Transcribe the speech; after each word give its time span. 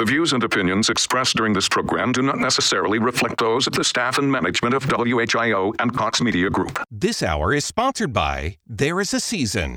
The 0.00 0.06
views 0.06 0.32
and 0.32 0.42
opinions 0.42 0.88
expressed 0.88 1.36
during 1.36 1.52
this 1.52 1.68
program 1.68 2.12
do 2.12 2.22
not 2.22 2.38
necessarily 2.38 2.98
reflect 2.98 3.38
those 3.38 3.66
of 3.66 3.74
the 3.74 3.84
staff 3.84 4.16
and 4.16 4.32
management 4.32 4.72
of 4.74 4.84
WHIO 4.84 5.74
and 5.78 5.94
Cox 5.94 6.22
Media 6.22 6.48
Group. 6.48 6.82
This 6.90 7.22
hour 7.22 7.52
is 7.52 7.66
sponsored 7.66 8.10
by 8.10 8.56
There 8.66 8.98
is 9.02 9.12
a 9.12 9.20
Season. 9.20 9.74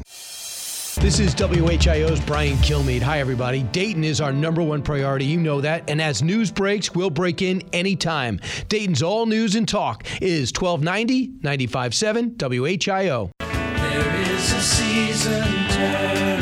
This 1.01 1.20
is 1.20 1.36
WHIO's 1.36 2.21
Brian 2.21 2.55
Kilmeade. 2.59 3.01
Hi, 3.01 3.20
everybody. 3.20 3.63
Dayton 3.63 4.05
is 4.05 4.21
our 4.21 4.31
number 4.31 4.63
one 4.63 4.81
priority. 4.81 5.25
You 5.25 5.41
know 5.41 5.59
that. 5.59 5.89
And 5.89 6.01
as 6.01 6.24
news 6.24 6.52
breaks, 6.52 6.96
we'll 6.96 7.10
break 7.10 7.42
in 7.42 7.62
anytime. 7.74 8.40
Dayton's 8.70 9.04
all 9.04 9.26
news 9.26 9.55
and 9.55 9.68
talk 9.68 10.05
is 10.21 10.54
1290 10.58 11.34
957 11.42 12.36
WHIO. 12.38 13.30
There 13.40 14.21
is 14.21 14.54
a 14.54 14.62
season, 14.62 15.44
turn, 15.68 16.32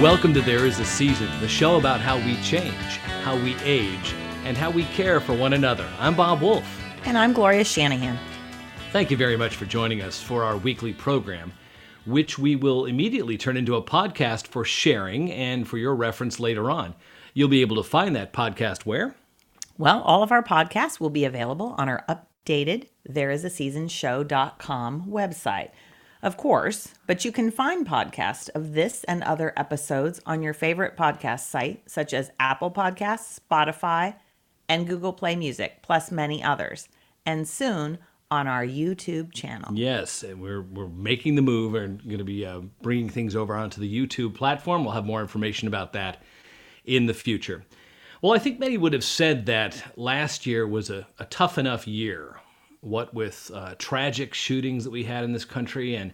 Welcome 0.00 0.32
to 0.32 0.40
There 0.40 0.64
Is 0.64 0.80
a 0.80 0.84
Season, 0.86 1.28
the 1.40 1.48
show 1.48 1.76
about 1.76 2.00
how 2.00 2.16
we 2.16 2.40
change, 2.40 2.96
how 3.22 3.36
we 3.36 3.54
age, 3.56 4.14
and 4.44 4.56
how 4.56 4.70
we 4.70 4.84
care 4.84 5.20
for 5.20 5.34
one 5.34 5.52
another. 5.52 5.86
I'm 5.98 6.14
Bob 6.14 6.40
Wolf. 6.40 6.64
And 7.04 7.18
I'm 7.18 7.34
Gloria 7.34 7.64
Shanahan. 7.64 8.18
Thank 8.92 9.10
you 9.10 9.18
very 9.18 9.36
much 9.36 9.56
for 9.56 9.66
joining 9.66 10.00
us 10.00 10.18
for 10.18 10.42
our 10.42 10.56
weekly 10.56 10.94
program, 10.94 11.52
which 12.06 12.38
we 12.38 12.56
will 12.56 12.86
immediately 12.86 13.36
turn 13.36 13.58
into 13.58 13.76
a 13.76 13.82
podcast 13.82 14.46
for 14.46 14.64
sharing 14.64 15.30
and 15.30 15.68
for 15.68 15.76
your 15.76 15.94
reference 15.94 16.40
later 16.40 16.70
on. 16.70 16.94
You'll 17.34 17.50
be 17.50 17.60
able 17.60 17.76
to 17.76 17.82
find 17.82 18.16
that 18.16 18.32
podcast 18.32 18.86
where? 18.86 19.14
Well, 19.76 20.00
all 20.00 20.22
of 20.22 20.32
our 20.32 20.42
podcasts 20.42 20.98
will 20.98 21.10
be 21.10 21.26
available 21.26 21.74
on 21.76 21.90
our 21.90 22.06
updated 22.08 22.86
thereisaseasonshow.com 23.06 25.10
website. 25.10 25.72
Of 26.22 26.36
course, 26.36 26.94
but 27.06 27.24
you 27.24 27.32
can 27.32 27.50
find 27.50 27.86
podcasts 27.86 28.50
of 28.54 28.74
this 28.74 29.04
and 29.04 29.22
other 29.22 29.54
episodes 29.56 30.20
on 30.26 30.42
your 30.42 30.52
favorite 30.52 30.96
podcast 30.96 31.40
site, 31.40 31.82
such 31.88 32.12
as 32.12 32.30
Apple 32.38 32.70
Podcasts, 32.70 33.40
Spotify, 33.40 34.16
and 34.68 34.86
Google 34.86 35.14
Play 35.14 35.34
Music, 35.34 35.82
plus 35.82 36.10
many 36.10 36.44
others. 36.44 36.88
And 37.24 37.48
soon 37.48 37.98
on 38.30 38.46
our 38.46 38.64
YouTube 38.64 39.32
channel. 39.32 39.72
Yes, 39.74 40.22
and 40.22 40.40
we're, 40.40 40.62
we're 40.62 40.88
making 40.88 41.34
the 41.34 41.42
move 41.42 41.74
and 41.74 42.02
going 42.04 42.18
to 42.18 42.24
be 42.24 42.46
uh, 42.46 42.60
bringing 42.82 43.08
things 43.08 43.34
over 43.34 43.54
onto 43.56 43.80
the 43.80 43.92
YouTube 43.92 44.34
platform. 44.34 44.84
We'll 44.84 44.94
have 44.94 45.06
more 45.06 45.20
information 45.20 45.68
about 45.68 45.94
that 45.94 46.22
in 46.84 47.06
the 47.06 47.14
future. 47.14 47.64
Well, 48.22 48.32
I 48.32 48.38
think 48.38 48.60
many 48.60 48.76
would 48.76 48.92
have 48.92 49.04
said 49.04 49.46
that 49.46 49.82
last 49.96 50.46
year 50.46 50.66
was 50.66 50.90
a, 50.90 51.08
a 51.18 51.24
tough 51.24 51.56
enough 51.58 51.88
year. 51.88 52.36
What 52.80 53.12
with 53.12 53.50
uh, 53.54 53.74
tragic 53.78 54.34
shootings 54.34 54.84
that 54.84 54.90
we 54.90 55.04
had 55.04 55.24
in 55.24 55.32
this 55.32 55.44
country 55.44 55.94
and 55.94 56.12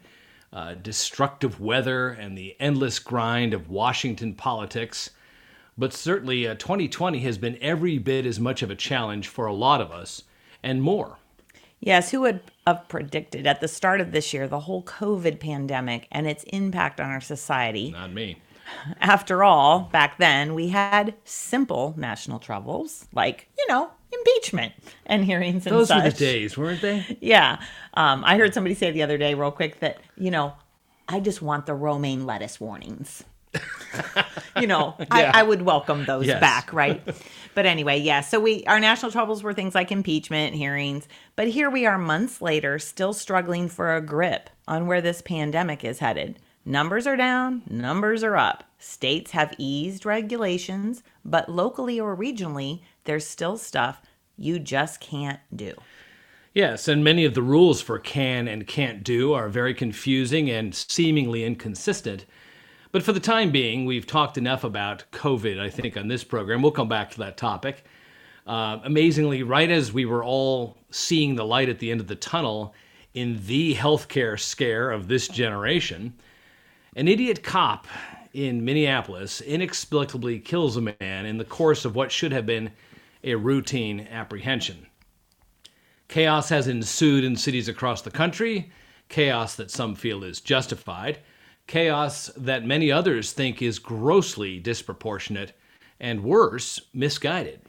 uh, 0.53 0.75
destructive 0.75 1.61
weather 1.61 2.09
and 2.09 2.37
the 2.37 2.57
endless 2.59 2.99
grind 2.99 3.55
of 3.55 3.69
Washington 3.69 4.35
politics. 4.35 5.11
But 5.79 5.93
certainly, 5.93 6.47
uh, 6.47 6.55
2020 6.55 7.21
has 7.21 7.37
been 7.39 7.59
every 7.61 7.99
bit 7.99 8.25
as 8.25 8.41
much 8.41 8.63
of 8.63 8.71
a 8.71 8.75
challenge 8.75 9.29
for 9.29 9.47
a 9.47 9.53
lot 9.53 9.81
of 9.81 9.93
us 9.93 10.23
and 10.63 10.83
more. 10.83 11.19
Yes, 11.81 12.11
who 12.11 12.23
would 12.23 12.41
have 12.67 12.89
predicted 12.89 13.47
at 13.47 13.61
the 13.61 13.69
start 13.69 14.01
of 14.01 14.13
this 14.13 14.33
year 14.33 14.49
the 14.49 14.61
whole 14.61 14.83
COVID 14.83 15.39
pandemic 15.39 16.09
and 16.11 16.27
its 16.27 16.43
impact 16.45 17.01
on 17.01 17.11
our 17.11 17.21
society? 17.21 17.91
Not 17.91 18.13
me. 18.13 18.39
After 19.01 19.45
all, 19.45 19.81
back 19.93 20.19
then 20.19 20.55
we 20.55 20.69
had 20.69 21.15
simple 21.25 21.95
national 21.97 22.39
troubles 22.39 23.07
like, 23.13 23.49
you 23.59 23.67
know, 23.69 23.91
impeachment 24.13 24.73
and 25.07 25.25
hearings 25.25 25.67
and 25.67 25.75
Those 25.75 25.89
such. 25.89 26.03
were 26.05 26.11
the 26.11 26.17
days, 26.17 26.57
weren't 26.57 26.81
they? 26.83 27.19
Yeah. 27.21 27.61
Um, 27.95 28.23
I 28.25 28.37
heard 28.39 28.55
somebody 28.55 28.75
say 28.75 28.91
the 28.91 29.03
other 29.03 29.19
day, 29.19 29.35
real 29.35 29.51
quick, 29.51 29.81
that, 29.81 29.99
you 30.17 30.31
know, 30.31 30.55
I 31.09 31.21
just 31.21 31.43
want 31.43 31.67
the 31.67 31.75
romaine 31.75 32.27
lettuce 32.27 32.61
warnings. 32.61 33.25
you 34.61 34.67
know, 34.67 34.95
Yeah. 34.99 35.07
I, 35.11 35.41
I 35.41 35.43
would 35.43 35.63
welcome 35.63 36.05
those 36.05 36.27
Yes. 36.27 36.41
back, 36.41 36.73
right? 36.73 37.03
but 37.55 37.65
anyway, 37.67 37.99
yeah. 37.99 38.21
So 38.21 38.39
we 38.41 38.65
our 38.67 38.81
national 38.81 39.13
troubles 39.13 39.43
were 39.43 39.55
things 39.55 39.75
like 39.75 39.91
impeachment, 39.91 40.55
hearings, 40.55 41.09
but 41.37 41.49
here 41.49 41.71
we 41.71 41.87
are 41.87 41.97
months 41.99 42.43
later, 42.43 42.79
still 42.79 43.13
struggling 43.13 43.69
for 43.69 43.95
a 43.95 44.01
grip 44.03 44.51
on 44.69 44.87
where 44.87 45.01
this 45.01 45.23
pandemic 45.23 45.85
is 45.85 46.01
headed. 46.01 46.39
Numbers 46.69 47.07
are 47.07 47.17
down, 47.17 47.63
numbers 47.71 48.25
are 48.25 48.37
up. 48.37 48.65
States 48.81 49.31
have 49.31 49.55
eased 49.57 50.05
regulations, 50.05 51.05
but 51.25 51.49
locally 51.49 52.01
or 52.01 52.17
regionally, 52.17 52.81
there's 53.05 53.25
still 53.25 53.57
stuff 53.57 54.03
you 54.37 54.59
just 54.59 55.01
can't 55.01 55.39
do. 55.55 55.75
Yes, 56.55 56.89
and 56.89 57.05
many 57.05 57.25
of 57.25 57.35
the 57.35 57.43
rules 57.43 57.81
for 57.81 58.01
can 58.01 58.49
and 58.49 58.67
can't 58.67 59.05
do 59.05 59.33
are 59.33 59.49
very 59.49 59.75
confusing 59.75 60.51
and 60.51 60.75
seemingly 60.75 61.45
inconsistent. 61.45 62.27
But 62.91 63.05
for 63.05 63.13
the 63.13 63.21
time 63.21 63.53
being, 63.53 63.85
we've 63.85 64.07
talked 64.07 64.37
enough 64.37 64.65
about 64.65 65.05
COVID, 65.13 65.61
I 65.61 65.71
think, 65.71 65.97
on 65.97 66.09
this 66.09 66.25
program. 66.25 66.63
We'll 66.63 66.73
come 66.73 66.89
back 66.89 67.13
to 67.13 67.19
that 67.19 67.37
topic. 67.37 67.85
Uh, 68.45 68.81
amazingly, 68.83 69.45
right 69.45 69.71
as 69.71 69.93
we 69.93 70.05
were 70.05 70.25
all 70.25 70.79
seeing 70.91 71.37
the 71.37 71.45
light 71.45 71.69
at 71.69 71.79
the 71.79 71.93
end 71.93 72.01
of 72.01 72.09
the 72.09 72.17
tunnel 72.17 72.75
in 73.15 73.41
the 73.47 73.77
healthcare 73.77 74.39
scare 74.41 74.91
of 74.91 75.07
this 75.07 75.29
generation, 75.29 76.13
an 76.97 77.09
idiot 77.09 77.43
cop 77.43 77.87
in 78.33 78.65
Minneapolis 78.65 79.43
inexplicably 79.43 80.39
kills 80.39 80.79
a 80.79 80.81
man 80.81 81.27
in 81.27 81.37
the 81.37 81.45
course 81.45 81.85
of 81.85 81.95
what 81.95 82.11
should 82.11 82.33
have 82.33 82.47
been 82.47 82.73
a 83.23 83.35
routine 83.35 84.09
apprehension. 84.11 84.87
Chaos 86.09 86.49
has 86.49 86.69
ensued 86.69 87.23
in 87.23 87.37
cities 87.37 87.69
across 87.69 88.01
the 88.01 88.11
country, 88.11 88.73
chaos 89.11 89.57
that 89.57 89.71
some 89.71 89.95
feel 89.95 90.25
is 90.25 90.41
justified, 90.41 91.19
chaos 91.67 92.31
that 92.35 92.65
many 92.65 92.91
others 92.91 93.33
think 93.33 93.61
is 93.61 93.79
grossly 93.79 94.59
disproportionate, 94.59 95.53
and 96.01 96.25
worse, 96.25 96.81
misguided. 96.95 97.61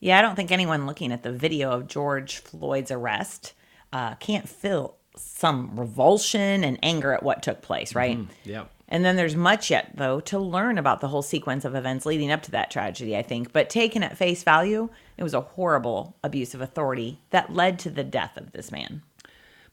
Yeah, 0.00 0.18
I 0.18 0.22
don't 0.22 0.36
think 0.36 0.52
anyone 0.52 0.86
looking 0.86 1.10
at 1.10 1.22
the 1.22 1.32
video 1.32 1.70
of 1.70 1.86
George 1.86 2.38
Floyd's 2.38 2.90
arrest 2.90 3.54
uh, 3.94 4.14
can't 4.16 4.48
feel 4.48 4.97
some 5.18 5.78
revulsion 5.78 6.64
and 6.64 6.78
anger 6.82 7.12
at 7.12 7.22
what 7.22 7.42
took 7.42 7.62
place, 7.62 7.94
right? 7.94 8.18
Mm-hmm. 8.18 8.50
Yeah. 8.50 8.64
And 8.88 9.04
then 9.04 9.16
there's 9.16 9.36
much 9.36 9.70
yet, 9.70 9.90
though, 9.94 10.20
to 10.20 10.38
learn 10.38 10.78
about 10.78 11.00
the 11.00 11.08
whole 11.08 11.22
sequence 11.22 11.66
of 11.66 11.74
events 11.74 12.06
leading 12.06 12.30
up 12.30 12.42
to 12.44 12.50
that 12.52 12.70
tragedy, 12.70 13.16
I 13.16 13.22
think. 13.22 13.52
But 13.52 13.68
taken 13.68 14.02
at 14.02 14.16
face 14.16 14.42
value, 14.42 14.88
it 15.18 15.22
was 15.22 15.34
a 15.34 15.42
horrible 15.42 16.16
abuse 16.24 16.54
of 16.54 16.62
authority 16.62 17.18
that 17.30 17.52
led 17.52 17.78
to 17.80 17.90
the 17.90 18.04
death 18.04 18.38
of 18.38 18.52
this 18.52 18.72
man. 18.72 19.02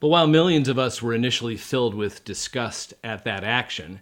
But 0.01 0.09
while 0.09 0.27
millions 0.27 0.67
of 0.67 0.77
us 0.77 1.01
were 1.01 1.13
initially 1.13 1.55
filled 1.55 1.95
with 1.95 2.25
disgust 2.25 2.93
at 3.03 3.23
that 3.23 3.45
action, 3.45 4.01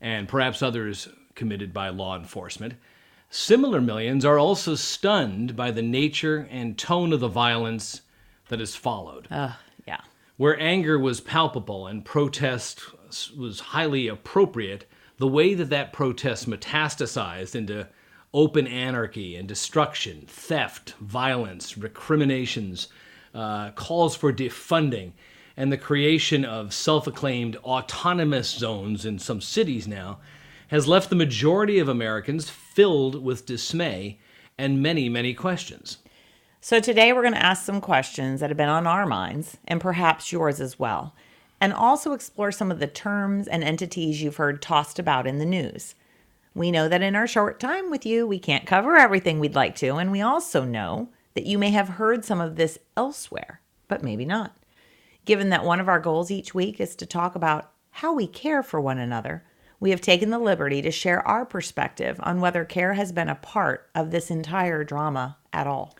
and 0.00 0.28
perhaps 0.28 0.62
others 0.62 1.08
committed 1.34 1.72
by 1.72 1.88
law 1.88 2.18
enforcement, 2.18 2.74
similar 3.30 3.80
millions 3.80 4.24
are 4.26 4.38
also 4.38 4.74
stunned 4.74 5.56
by 5.56 5.70
the 5.70 5.80
nature 5.80 6.46
and 6.50 6.76
tone 6.76 7.14
of 7.14 7.20
the 7.20 7.28
violence 7.28 8.02
that 8.48 8.60
has 8.60 8.76
followed. 8.76 9.28
Ugh. 9.30 9.52
Where 10.36 10.58
anger 10.58 10.98
was 10.98 11.20
palpable 11.20 11.86
and 11.86 12.04
protest 12.04 12.80
was 13.36 13.60
highly 13.60 14.08
appropriate, 14.08 14.86
the 15.18 15.28
way 15.28 15.54
that 15.54 15.70
that 15.70 15.92
protest 15.92 16.48
metastasized 16.48 17.54
into 17.54 17.86
open 18.34 18.66
anarchy 18.66 19.36
and 19.36 19.46
destruction, 19.46 20.24
theft, 20.26 20.94
violence, 21.00 21.76
recriminations, 21.76 22.88
uh, 23.34 23.70
calls 23.72 24.16
for 24.16 24.32
defunding, 24.32 25.12
and 25.56 25.70
the 25.70 25.76
creation 25.76 26.44
of 26.44 26.72
self 26.72 27.06
acclaimed 27.06 27.56
autonomous 27.56 28.48
zones 28.48 29.04
in 29.04 29.18
some 29.18 29.40
cities 29.40 29.86
now 29.86 30.18
has 30.68 30.88
left 30.88 31.10
the 31.10 31.16
majority 31.16 31.78
of 31.78 31.88
Americans 31.88 32.48
filled 32.48 33.22
with 33.22 33.44
dismay 33.44 34.18
and 34.56 34.82
many, 34.82 35.08
many 35.08 35.34
questions. 35.34 35.98
So 36.64 36.78
today 36.78 37.12
we're 37.12 37.22
going 37.22 37.34
to 37.34 37.44
ask 37.44 37.64
some 37.64 37.80
questions 37.80 38.38
that 38.38 38.48
have 38.48 38.56
been 38.56 38.68
on 38.68 38.86
our 38.86 39.04
minds 39.04 39.56
and 39.66 39.80
perhaps 39.80 40.30
yours 40.30 40.60
as 40.60 40.78
well, 40.78 41.12
and 41.60 41.72
also 41.72 42.12
explore 42.12 42.52
some 42.52 42.70
of 42.70 42.78
the 42.78 42.86
terms 42.86 43.48
and 43.48 43.64
entities 43.64 44.22
you've 44.22 44.36
heard 44.36 44.62
tossed 44.62 45.00
about 45.00 45.26
in 45.26 45.40
the 45.40 45.44
news. 45.44 45.96
We 46.54 46.70
know 46.70 46.88
that 46.88 47.02
in 47.02 47.16
our 47.16 47.26
short 47.26 47.58
time 47.58 47.90
with 47.90 48.06
you, 48.06 48.28
we 48.28 48.38
can't 48.38 48.64
cover 48.64 48.94
everything 48.94 49.40
we'd 49.40 49.56
like 49.56 49.74
to, 49.78 49.96
and 49.96 50.12
we 50.12 50.20
also 50.20 50.64
know 50.64 51.08
that 51.34 51.46
you 51.46 51.58
may 51.58 51.70
have 51.70 51.88
heard 51.88 52.24
some 52.24 52.40
of 52.40 52.54
this 52.54 52.78
elsewhere, 52.96 53.60
but 53.88 54.04
maybe 54.04 54.24
not. 54.24 54.56
Given 55.24 55.50
that 55.50 55.64
one 55.64 55.80
of 55.80 55.88
our 55.88 55.98
goals 55.98 56.30
each 56.30 56.54
week 56.54 56.80
is 56.80 56.94
to 56.94 57.06
talk 57.06 57.34
about 57.34 57.72
how 57.90 58.14
we 58.14 58.28
care 58.28 58.62
for 58.62 58.80
one 58.80 58.98
another, 58.98 59.42
we 59.80 59.90
have 59.90 60.00
taken 60.00 60.30
the 60.30 60.38
liberty 60.38 60.80
to 60.82 60.92
share 60.92 61.26
our 61.26 61.44
perspective 61.44 62.20
on 62.22 62.40
whether 62.40 62.64
care 62.64 62.94
has 62.94 63.10
been 63.10 63.28
a 63.28 63.34
part 63.34 63.90
of 63.96 64.12
this 64.12 64.30
entire 64.30 64.84
drama 64.84 65.38
at 65.52 65.66
all. 65.66 65.96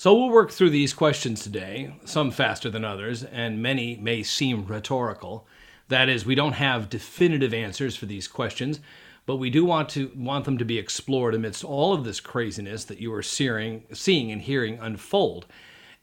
So 0.00 0.14
we'll 0.14 0.30
work 0.30 0.50
through 0.50 0.70
these 0.70 0.94
questions 0.94 1.42
today, 1.42 1.92
some 2.06 2.30
faster 2.30 2.70
than 2.70 2.86
others, 2.86 3.22
and 3.22 3.60
many 3.60 3.96
may 3.96 4.22
seem 4.22 4.64
rhetorical. 4.64 5.46
That 5.88 6.08
is, 6.08 6.24
we 6.24 6.34
don't 6.34 6.54
have 6.54 6.88
definitive 6.88 7.52
answers 7.52 7.96
for 7.96 8.06
these 8.06 8.26
questions, 8.26 8.80
but 9.26 9.36
we 9.36 9.50
do 9.50 9.62
want 9.62 9.90
to 9.90 10.10
want 10.16 10.46
them 10.46 10.56
to 10.56 10.64
be 10.64 10.78
explored 10.78 11.34
amidst 11.34 11.64
all 11.64 11.92
of 11.92 12.04
this 12.04 12.18
craziness 12.18 12.84
that 12.84 12.98
you 12.98 13.12
are 13.12 13.22
seeing, 13.22 13.84
seeing 13.92 14.32
and 14.32 14.40
hearing 14.40 14.78
unfold. 14.78 15.44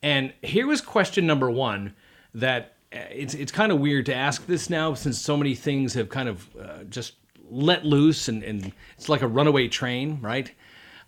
And 0.04 0.32
here 0.44 0.68
was 0.68 0.80
question 0.80 1.26
number 1.26 1.50
one 1.50 1.96
that 2.36 2.76
uh, 2.94 3.00
it's 3.10 3.34
it's 3.34 3.52
kind 3.52 3.72
of 3.72 3.80
weird 3.80 4.06
to 4.06 4.14
ask 4.14 4.46
this 4.46 4.70
now 4.70 4.94
since 4.94 5.18
so 5.18 5.36
many 5.36 5.56
things 5.56 5.96
have 5.96 6.10
kind 6.10 6.30
of 6.30 6.56
uh, 6.56 6.84
just 6.84 7.14
let 7.50 7.84
loose 7.84 8.28
and, 8.28 8.44
and 8.44 8.74
it's 8.96 9.10
like 9.10 9.24
a 9.24 9.28
runaway 9.28 9.68
train, 9.68 10.20
right? 10.22 10.52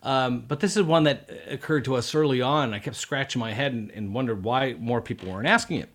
Um, 0.01 0.45
but 0.47 0.59
this 0.59 0.77
is 0.77 0.83
one 0.83 1.03
that 1.03 1.29
occurred 1.47 1.85
to 1.85 1.95
us 1.95 2.15
early 2.15 2.41
on. 2.41 2.73
I 2.73 2.79
kept 2.79 2.95
scratching 2.95 3.39
my 3.39 3.51
head 3.51 3.73
and, 3.73 3.91
and 3.91 4.13
wondered 4.13 4.43
why 4.43 4.75
more 4.79 5.01
people 5.01 5.31
weren't 5.31 5.47
asking 5.47 5.77
it. 5.77 5.89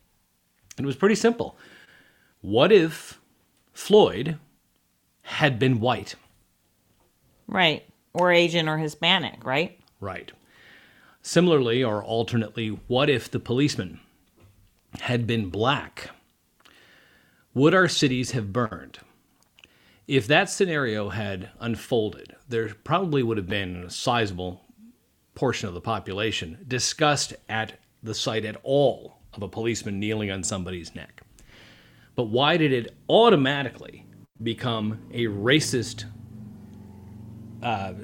And 0.77 0.85
it 0.85 0.87
was 0.87 0.97
pretty 0.97 1.15
simple. 1.15 1.57
What 2.41 2.71
if 2.71 3.21
Floyd 3.73 4.39
had 5.23 5.59
been 5.59 5.81
white? 5.81 6.17
Right. 7.47 7.85
Or 8.13 8.31
Asian 8.31 8.69
or 8.69 8.77
Hispanic, 8.77 9.45
right? 9.45 9.79
Right. 10.01 10.31
Similarly, 11.23 11.83
or 11.83 12.03
alternately, 12.05 12.69
what 12.87 13.09
if 13.09 13.31
the 13.31 13.41
policeman 13.41 14.01
had 15.01 15.27
been 15.27 15.49
black? 15.49 16.11
Would 17.55 17.75
our 17.75 17.89
cities 17.89 18.33
have 18.33 18.53
burned? 18.53 18.99
If 20.07 20.27
that 20.27 20.51
scenario 20.51 21.09
had 21.09 21.49
unfolded, 21.61 22.37
there 22.55 22.69
probably 22.85 23.25
would 23.25 23.37
have 23.37 23.49
been 23.49 23.85
a 23.85 23.91
sizable 23.91 24.65
portion 25.35 25.67
of 25.67 25.75
the 25.75 25.81
population 25.81 26.65
discussed 26.69 27.35
at 27.49 27.73
the 28.05 28.15
sight 28.15 28.45
at 28.45 28.57
all 28.63 29.19
of 29.33 29.43
a 29.43 29.49
policeman 29.49 29.99
kneeling 29.99 30.31
on 30.31 30.45
somebody's 30.45 30.95
neck. 30.95 31.23
But 32.15 32.25
why 32.25 32.57
did 32.57 32.73
it 32.73 32.95
automatically 33.09 34.07
become 34.41 35.01
a 35.13 35.25
racist 35.25 36.05
uh, 37.61 37.95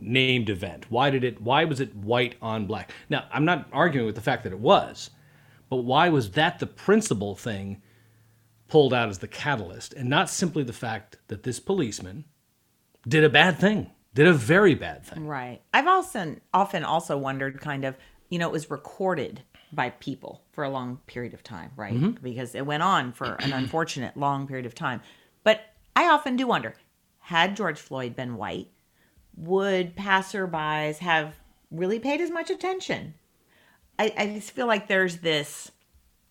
named 0.00 0.50
event? 0.50 0.90
Why 0.90 1.10
did 1.10 1.22
it? 1.22 1.40
Why 1.40 1.64
was 1.64 1.78
it 1.78 1.94
white 1.94 2.34
on 2.42 2.66
black? 2.66 2.90
Now, 3.08 3.26
I'm 3.30 3.44
not 3.44 3.68
arguing 3.72 4.06
with 4.06 4.16
the 4.16 4.20
fact 4.20 4.42
that 4.42 4.52
it 4.52 4.58
was, 4.58 5.10
but 5.70 5.76
why 5.76 6.08
was 6.08 6.32
that 6.32 6.58
the 6.58 6.66
principal 6.66 7.36
thing 7.36 7.80
pulled 8.66 8.92
out 8.92 9.10
as 9.10 9.18
the 9.18 9.28
catalyst, 9.28 9.92
and 9.92 10.08
not 10.08 10.28
simply 10.28 10.64
the 10.64 10.72
fact 10.72 11.18
that 11.28 11.44
this 11.44 11.60
policeman 11.60 12.24
did 13.06 13.24
a 13.24 13.28
bad 13.28 13.58
thing, 13.58 13.90
did 14.14 14.26
a 14.26 14.32
very 14.32 14.74
bad 14.74 15.04
thing? 15.04 15.26
Right. 15.26 15.60
I've 15.72 15.86
also 15.86 16.36
often 16.52 16.84
also 16.84 17.16
wondered 17.16 17.60
kind 17.60 17.84
of, 17.84 17.96
you 18.28 18.38
know, 18.38 18.48
it 18.48 18.52
was 18.52 18.70
recorded 18.70 19.42
by 19.72 19.90
people 19.90 20.42
for 20.52 20.64
a 20.64 20.70
long 20.70 20.98
period 21.06 21.34
of 21.34 21.42
time, 21.42 21.70
right? 21.76 21.94
Mm-hmm. 21.94 22.22
Because 22.22 22.54
it 22.54 22.66
went 22.66 22.82
on 22.82 23.12
for 23.12 23.34
an 23.40 23.52
unfortunate 23.52 24.16
long 24.16 24.46
period 24.46 24.66
of 24.66 24.74
time. 24.74 25.00
But 25.44 25.60
I 25.96 26.08
often 26.08 26.36
do 26.36 26.46
wonder, 26.46 26.74
had 27.20 27.56
George 27.56 27.80
Floyd 27.80 28.14
been 28.14 28.36
white, 28.36 28.68
would 29.36 29.96
passerbys 29.96 30.98
have 30.98 31.34
really 31.70 31.98
paid 31.98 32.20
as 32.20 32.30
much 32.30 32.50
attention? 32.50 33.14
I, 33.98 34.12
I 34.16 34.26
just 34.26 34.50
feel 34.50 34.66
like 34.66 34.88
there's 34.88 35.18
this 35.18 35.70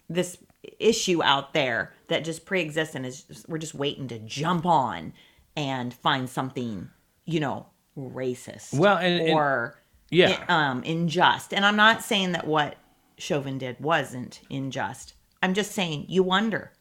this 0.10 0.38
issue 0.78 1.24
out 1.24 1.54
there 1.54 1.94
that 2.08 2.24
just 2.24 2.46
pre-exists 2.46 2.94
and 2.94 3.06
is 3.06 3.46
we're 3.48 3.58
just 3.58 3.74
waiting 3.74 4.08
to 4.10 4.20
jump 4.20 4.66
on 4.66 5.14
and 5.56 5.94
find 5.94 6.30
something, 6.30 6.90
you 7.26 7.40
know, 7.40 7.68
racist. 7.98 8.74
Well, 8.78 8.98
and- 8.98 9.22
and- 9.22 9.32
or 9.34 9.78
Yeah. 10.10 10.44
um 10.48 10.84
unjust. 10.86 11.54
And 11.54 11.66
I'm 11.66 11.76
not 11.76 12.02
saying 12.04 12.32
that 12.34 12.48
what 12.48 12.76
Chauvin 13.18 13.58
did 13.58 13.80
wasn't 13.80 14.42
unjust. 14.50 15.14
I'm 15.44 15.54
just 15.54 15.72
saying 15.72 16.06
you 16.10 16.24
wonder. 16.24 16.72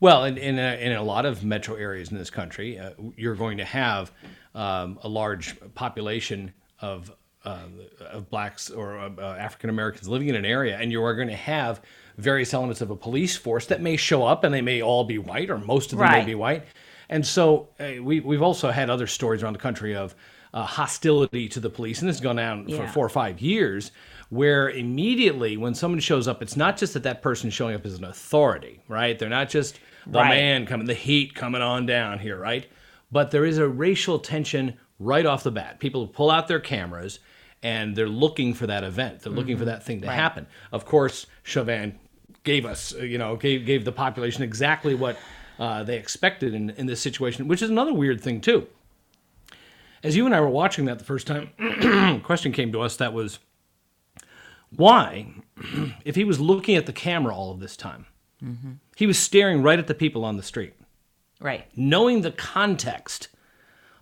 Well, 0.00 0.24
in 0.24 0.36
in 0.36 0.58
a, 0.58 0.76
in 0.80 0.92
a 0.92 1.02
lot 1.02 1.24
of 1.24 1.44
metro 1.44 1.76
areas 1.76 2.10
in 2.10 2.18
this 2.18 2.30
country, 2.30 2.78
uh, 2.78 2.90
you're 3.16 3.34
going 3.36 3.58
to 3.58 3.64
have 3.64 4.12
um, 4.54 4.98
a 5.02 5.08
large 5.08 5.56
population 5.74 6.52
of 6.80 7.10
uh, 7.44 7.58
of 8.00 8.28
blacks 8.30 8.70
or 8.70 8.98
uh, 8.98 9.36
African 9.38 9.70
Americans 9.70 10.08
living 10.08 10.28
in 10.28 10.34
an 10.34 10.44
area, 10.44 10.76
and 10.78 10.90
you 10.92 11.02
are 11.04 11.14
going 11.14 11.28
to 11.28 11.36
have 11.36 11.80
various 12.16 12.54
elements 12.54 12.80
of 12.80 12.90
a 12.90 12.96
police 12.96 13.36
force 13.36 13.66
that 13.66 13.80
may 13.82 13.96
show 13.96 14.24
up, 14.24 14.44
and 14.44 14.52
they 14.54 14.62
may 14.62 14.80
all 14.82 15.04
be 15.04 15.18
white, 15.18 15.50
or 15.50 15.58
most 15.58 15.92
of 15.92 15.98
them 15.98 16.10
may 16.10 16.24
be 16.24 16.34
white. 16.34 16.64
And 17.08 17.26
so 17.26 17.68
uh, 17.78 18.02
we 18.02 18.20
we've 18.20 18.42
also 18.42 18.70
had 18.70 18.90
other 18.90 19.06
stories 19.06 19.42
around 19.42 19.52
the 19.54 19.58
country 19.58 19.94
of 19.94 20.14
uh, 20.52 20.64
hostility 20.64 21.48
to 21.48 21.60
the 21.60 21.70
police, 21.70 22.00
and 22.00 22.08
this 22.08 22.16
has 22.16 22.22
gone 22.22 22.38
on 22.38 22.68
for 22.68 22.86
four 22.86 23.04
or 23.04 23.08
five 23.10 23.40
years, 23.40 23.90
where 24.30 24.70
immediately 24.70 25.56
when 25.56 25.74
someone 25.74 26.00
shows 26.00 26.28
up, 26.28 26.42
it's 26.42 26.56
not 26.56 26.76
just 26.76 26.94
that 26.94 27.02
that 27.02 27.22
person 27.22 27.50
showing 27.50 27.74
up 27.74 27.84
as 27.84 27.94
an 27.94 28.04
authority, 28.04 28.80
right? 28.88 29.18
They're 29.18 29.28
not 29.28 29.48
just 29.48 29.78
the 30.06 30.20
Right. 30.20 30.28
man 30.28 30.66
coming, 30.66 30.86
the 30.86 30.94
heat 30.94 31.34
coming 31.34 31.62
on 31.62 31.86
down 31.86 32.18
here, 32.20 32.38
right? 32.38 32.66
But 33.10 33.30
there 33.30 33.44
is 33.44 33.58
a 33.58 33.66
racial 33.68 34.18
tension 34.18 34.74
right 34.98 35.26
off 35.26 35.42
the 35.42 35.50
bat. 35.50 35.80
People 35.80 36.06
pull 36.06 36.30
out 36.30 36.46
their 36.46 36.60
cameras 36.60 37.18
and 37.62 37.96
they're 37.96 38.08
looking 38.08 38.54
for 38.54 38.66
that 38.66 38.84
event. 38.84 39.22
They're 39.22 39.32
looking 39.32 39.56
for 39.56 39.64
that 39.64 39.82
thing 39.82 40.02
to 40.02 40.10
happen. 40.10 40.46
Of 40.70 40.84
course, 40.84 41.26
Chauvin 41.42 41.98
gave 42.44 42.66
us, 42.66 42.92
you 42.92 43.16
know, 43.18 43.36
gave 43.36 43.64
gave 43.64 43.84
the 43.84 43.92
population 43.92 44.42
exactly 44.42 44.94
what 44.94 45.16
uh, 45.58 45.82
they 45.84 45.96
expected 45.98 46.54
in 46.54 46.70
in 46.70 46.86
this 46.86 47.00
situation, 47.00 47.48
which 47.48 47.62
is 47.62 47.70
another 47.70 47.92
weird 47.92 48.20
thing 48.20 48.40
too. 48.40 48.66
As 50.02 50.16
you 50.16 50.26
and 50.26 50.34
I 50.34 50.40
were 50.40 50.48
watching 50.50 50.84
that 50.84 50.98
the 50.98 51.04
first 51.04 51.26
time, 51.26 51.50
a 51.58 52.20
question 52.22 52.52
came 52.52 52.72
to 52.72 52.80
us 52.82 52.96
that 52.96 53.14
was, 53.14 53.38
why, 54.74 55.28
if 56.04 56.14
he 56.14 56.24
was 56.24 56.40
looking 56.40 56.76
at 56.76 56.86
the 56.86 56.92
camera 56.92 57.34
all 57.34 57.50
of 57.50 57.60
this 57.60 57.76
time, 57.76 58.06
he 58.96 59.06
was 59.06 59.18
staring 59.18 59.62
right 59.62 59.78
at 59.78 59.86
the 59.86 59.94
people 59.94 60.22
on 60.24 60.36
the 60.36 60.42
street 60.42 60.74
Right. 61.40 61.64
knowing 61.74 62.20
the 62.20 62.30
context 62.30 63.28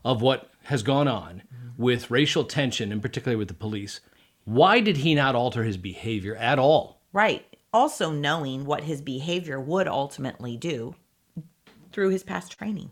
of 0.04 0.20
what 0.20 0.50
has 0.64 0.82
gone 0.82 1.06
on 1.06 1.42
with 1.76 2.10
racial 2.10 2.42
tension, 2.44 2.90
and 2.90 3.00
particularly 3.00 3.36
with 3.38 3.46
the 3.48 3.54
police, 3.54 4.00
why 4.44 4.80
did 4.80 4.96
he 4.98 5.14
not 5.14 5.36
alter 5.36 5.62
his 5.62 5.76
behavior 5.76 6.34
at 6.36 6.58
all? 6.58 7.00
Right. 7.12 7.44
Also 7.72 8.10
knowing 8.10 8.64
what 8.64 8.82
his 8.82 9.00
behavior 9.00 9.60
would 9.60 9.86
ultimately 9.86 10.56
do 10.56 10.96
through 11.92 12.10
his 12.10 12.22
past 12.22 12.58
training. 12.58 12.90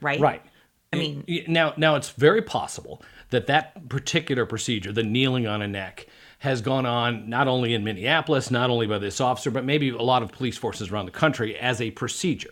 Right? 0.00 0.20
Right. 0.20 0.42
I 0.92 0.96
mean- 0.96 1.24
now, 1.46 1.74
now 1.76 1.94
it's 1.94 2.10
very 2.10 2.42
possible 2.42 3.02
that 3.30 3.46
that 3.46 3.88
particular 3.88 4.44
procedure, 4.44 4.92
the 4.92 5.04
kneeling 5.04 5.46
on 5.46 5.62
a 5.62 5.68
neck, 5.68 6.06
has 6.40 6.62
gone 6.62 6.86
on 6.86 7.28
not 7.28 7.46
only 7.48 7.74
in 7.74 7.84
Minneapolis, 7.84 8.50
not 8.50 8.70
only 8.70 8.86
by 8.86 8.98
this 8.98 9.20
officer, 9.20 9.50
but 9.50 9.64
maybe 9.64 9.90
a 9.90 10.02
lot 10.02 10.22
of 10.22 10.32
police 10.32 10.56
forces 10.56 10.90
around 10.90 11.04
the 11.04 11.12
country 11.12 11.56
as 11.56 11.80
a 11.80 11.90
procedure. 11.90 12.50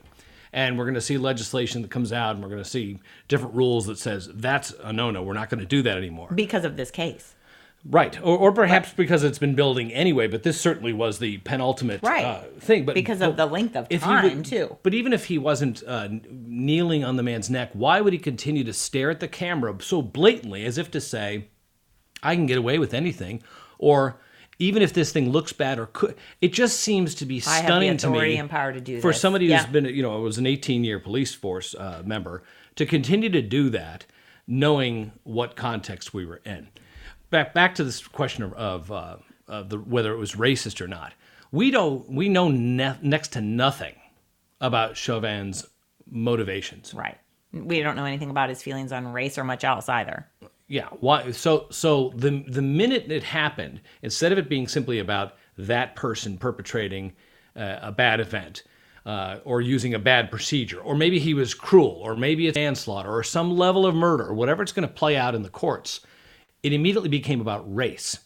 And 0.53 0.79
we're 0.79 0.85
going 0.85 0.95
to 0.95 1.01
see 1.01 1.19
legislation 1.19 1.83
that 1.83 1.91
comes 1.91 2.13
out, 2.13 2.35
and 2.35 2.43
we're 2.43 2.51
going 2.51 2.63
to 2.63 2.69
see 2.69 3.01
different 3.29 3.55
rules 3.55 3.87
that 3.87 3.99
says 3.99 4.29
that's 4.35 4.75
a 4.83 4.93
no-no. 4.93 5.23
We're 5.23 5.35
not 5.35 5.51
going 5.51 5.61
to 5.61 5.67
do 5.67 5.83
that 5.83 5.97
anymore. 5.97 6.31
Because 6.35 6.65
of 6.65 6.77
this 6.77 6.91
case. 6.91 7.35
Right, 7.85 8.21
or, 8.21 8.37
or 8.37 8.53
perhaps 8.53 8.93
because 8.93 9.23
it's 9.23 9.39
been 9.39 9.55
building 9.55 9.93
anyway. 9.93 10.27
But 10.27 10.43
this 10.43 10.61
certainly 10.61 10.93
was 10.93 11.21
the 11.21 11.39
penultimate 11.39 12.03
Right. 12.03 12.25
uh, 12.25 12.41
thing. 12.59 12.85
But 12.85 12.95
Because 12.95 13.21
of 13.23 13.37
the 13.37 13.47
length 13.47 13.77
of 13.77 13.89
time, 13.89 14.37
would- 14.39 14.45
too. 14.45 14.77
But 14.83 14.95
even 14.95 15.13
if 15.13 15.27
he 15.27 15.39
wasn't 15.39 15.83
uh, 15.87 16.09
kneeling 16.29 17.05
on 17.05 17.17
the 17.17 17.23
man's 17.23 17.49
neck, 17.49 17.71
why 17.73 18.01
would 18.01 18.13
he 18.13 18.19
continue 18.19 18.65
to 18.65 18.73
stare 18.73 19.11
at 19.11 19.21
the 19.21 19.29
camera 19.29 19.75
so 19.81 20.03
blatantly, 20.03 20.65
as 20.65 20.77
if 20.77 20.91
to 20.91 21.01
say, 21.01 21.47
"I 22.23 22.35
can 22.35 22.47
get 22.47 22.59
away 22.59 22.79
with 22.79 22.93
anything," 22.95 23.43
or 23.79 24.21
even 24.59 24.83
if 24.83 24.93
this 24.93 25.13
thing 25.13 25.31
looks 25.31 25.53
bad 25.53 25.79
or 25.79 25.87
could, 25.87 26.17
it 26.41 26.53
just 26.53 26.81
seems 26.81 27.15
to 27.15 27.25
be 27.25 27.37
I 27.47 27.51
have 27.51 27.63
the 27.63 27.67
stunning 27.69 27.97
to 27.99 28.11
me 28.11 28.37
and 28.39 28.51
power 28.51 28.73
to 28.73 28.81
do 28.81 29.01
for 29.01 29.13
this. 29.13 29.21
somebody 29.21 29.45
who's 29.47 29.53
Yeah. 29.63 29.67
been, 29.67 29.85
you 29.85 30.03
know, 30.03 30.19
was 30.21 30.37
an 30.37 30.47
18-year 30.47 30.99
police 30.99 31.33
force 31.33 31.77
uh, 31.77 32.03
member 32.05 32.43
to 32.75 32.85
continue 32.85 33.29
to 33.31 33.41
do 33.41 33.71
that, 33.71 34.05
knowing 34.49 35.13
what 35.23 35.55
context 35.55 36.13
we 36.13 36.27
were 36.27 36.41
in. 36.45 36.69
Back 37.31 37.53
back 37.53 37.75
to 37.77 37.85
this 37.85 38.07
question 38.07 38.43
of, 38.43 38.53
of, 38.55 38.93
uh, 38.93 39.17
of 39.47 39.69
the 39.69 39.79
whether 39.79 40.13
it 40.13 40.19
was 40.19 40.33
racist 40.33 40.81
or 40.81 40.89
not. 40.89 41.13
We 41.53 41.71
don't 41.71 42.09
we 42.11 42.29
know 42.29 42.49
ne- 42.49 42.99
next 43.03 43.33
to 43.33 43.41
nothing 43.41 43.95
about 44.61 44.97
Chauvin's 44.97 45.67
motivations. 46.11 46.95
Right. 46.95 47.19
We 47.53 47.81
don't 47.81 47.97
know 47.97 48.05
anything 48.05 48.31
about 48.31 48.49
his 48.49 48.63
feelings 48.63 48.93
on 48.93 49.13
race 49.13 49.39
or 49.39 49.45
much 49.45 49.65
else 49.65 49.89
either. 49.89 50.27
Yeah. 50.69 50.89
Why? 51.01 51.31
So 51.33 51.67
so 51.71 52.13
the 52.15 52.45
the 52.49 52.63
minute 52.63 53.11
it 53.11 53.23
happened, 53.23 53.81
instead 54.03 54.33
of 54.33 54.39
it 54.39 54.49
being 54.49 54.69
simply 54.69 54.99
about 54.99 55.37
that 55.57 55.97
person 55.97 56.39
perpetrating 56.39 57.13
uh, 57.57 57.79
a 57.83 57.93
bad 57.93 58.21
event. 58.21 58.63
Uh, 59.07 59.41
or 59.45 59.63
using 59.63 59.95
a 59.95 59.99
bad 59.99 60.31
procedure, 60.31 60.81
or 60.81 60.95
maybe 60.95 61.19
he 61.19 61.33
was 61.33 61.55
cruel, 61.55 61.99
or 62.03 62.15
maybe 62.15 62.47
it's 62.47 62.57
manslaughter, 62.57 63.09
or 63.09 63.23
some 63.23 63.57
level 63.57 63.87
of 63.87 63.95
murder, 63.95 64.27
or 64.27 64.35
whatever 64.35 64.63
it's 64.63 64.73
going 64.73 64.87
to 64.87 64.93
play 64.93 65.17
out 65.17 65.35
in 65.35 65.43
the 65.43 65.49
courts, 65.49 66.01
it 66.63 66.73
immediately 66.73 67.09
became 67.09 67.41
about 67.41 67.75
race, 67.75 68.19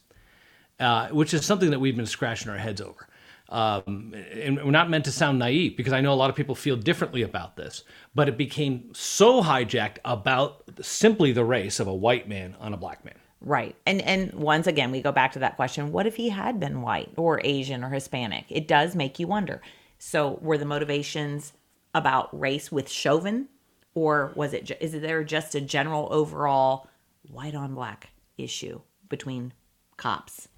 uh, 0.81 1.09
which 1.09 1.35
is 1.35 1.45
something 1.45 1.71
that 1.71 1.81
we've 1.81 1.97
been 1.97 2.07
scratching 2.07 2.51
our 2.51 2.59
heads 2.59 2.81
over. 2.81 3.09
Um, 3.49 4.15
and 4.33 4.57
we're 4.65 4.71
not 4.71 4.89
meant 4.89 5.05
to 5.05 5.13
sound 5.13 5.39
naive 5.39 5.77
because 5.77 5.93
I 5.93 6.01
know 6.01 6.15
a 6.15 6.17
lot 6.17 6.31
of 6.31 6.37
people 6.37 6.55
feel 6.55 6.77
differently 6.77 7.21
about 7.21 7.57
this, 7.57 7.85
but 8.15 8.27
it 8.27 8.39
became 8.39 8.91
so 8.95 9.43
hijacked 9.43 9.99
about 10.07 10.63
simply 10.81 11.33
the 11.33 11.45
race 11.45 11.79
of 11.79 11.87
a 11.87 11.95
white 11.95 12.27
man 12.27 12.57
on 12.59 12.73
a 12.73 12.79
black 12.79 13.05
man. 13.05 13.15
Right. 13.43 13.77
And 13.87 14.01
and 14.03 14.33
once 14.35 14.67
again 14.67 14.91
we 14.91 15.03
go 15.03 15.13
back 15.13 15.33
to 15.33 15.41
that 15.41 15.57
question, 15.57 15.93
what 15.93 16.07
if 16.07 16.17
he 16.17 16.31
had 16.31 16.61
been 16.61 16.81
white 16.81 17.11
or 17.17 17.41
Asian 17.45 17.85
or 17.85 17.91
Hispanic? 17.91 18.47
It 18.49 18.69
does 18.69 18.95
make 18.95 19.19
you 19.19 19.27
wonder. 19.27 19.61
So 19.99 20.39
were 20.41 20.57
the 20.57 20.65
motivations 20.65 21.53
about 21.95 22.39
race 22.39 22.73
with 22.73 22.89
Chauvin 22.89 23.49
or 23.95 24.33
was 24.35 24.55
it? 24.55 24.71
Is 24.81 24.93
there 24.93 25.25
just 25.25 25.55
a 25.55 25.61
general 25.61 26.09
overall 26.11 26.89
white 27.29 27.55
on 27.55 27.75
black 27.75 28.12
issue 28.39 28.81
between 29.09 29.53
cops 29.97 30.49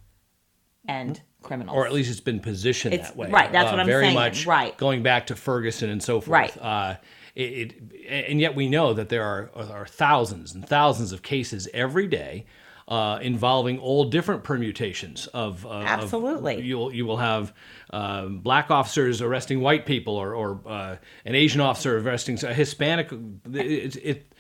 and 0.87 1.21
criminals? 1.43 1.77
or 1.77 1.87
at 1.87 1.93
least 1.93 2.11
it's 2.11 2.21
been 2.21 2.41
positioned 2.41 2.95
It's- 2.95 3.11
that 3.11 3.17
way. 3.17 3.31
right, 3.31 3.51
that's 3.53 3.71
what 3.71 3.81
I'm 3.81 3.87
very 3.87 4.05
saying, 4.07 4.15
much 4.15 4.47
right. 4.47 4.77
going 4.77 5.03
back 5.03 5.27
to 5.29 5.37
Ferguson 5.37 5.91
and 5.91 6.03
so 6.03 6.21
forth. 6.21 6.29
Right. 6.33 6.57
Uh, 6.63 6.97
it, 7.35 7.75
it, 7.93 8.27
and 8.31 8.41
yet 8.41 8.55
we 8.55 8.69
know 8.69 8.93
that 8.95 9.09
there 9.09 9.25
are, 9.25 9.51
are 9.57 9.87
thousands 9.87 10.55
and 10.55 10.67
thousands 10.67 11.11
of 11.13 11.23
cases 11.23 11.69
every 11.75 12.07
day 12.07 12.47
uh, 12.87 13.19
involving 13.23 13.79
all 13.79 14.05
different 14.05 14.45
permutations 14.45 15.27
of. 15.29 15.65
Uh, 15.65 15.71
of- 15.71 15.85
Absolutely. 15.87 16.61
you'll 16.63 16.93
you 16.95 17.07
will 17.07 17.17
have 17.17 17.53
uh, 17.91 18.27
black 18.27 18.71
officers 18.71 19.23
arresting 19.23 19.61
white 19.61 19.87
people, 19.87 20.15
or, 20.17 20.35
or 20.35 20.61
uh, 20.67 20.97
an 21.25 21.35
Asian 21.35 21.61
officer 21.61 21.99
arresting 21.99 22.39
a 22.45 22.53
Hispanic. 22.53 23.11
It, 23.53 23.97
it, 23.97 24.34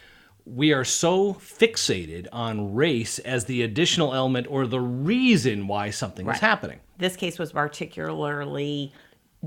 we 0.46 0.72
are 0.72 0.84
so 0.84 1.34
fixated 1.34 2.26
on 2.32 2.74
race 2.74 3.18
as 3.20 3.46
the 3.46 3.62
additional 3.62 4.14
element 4.14 4.46
or 4.50 4.66
the 4.66 4.80
reason 4.80 5.66
why 5.66 5.90
something 5.90 6.28
is 6.28 6.38
happening. 6.38 6.80
this 6.98 7.16
case 7.16 7.38
was 7.38 7.52
particularly 7.52 8.92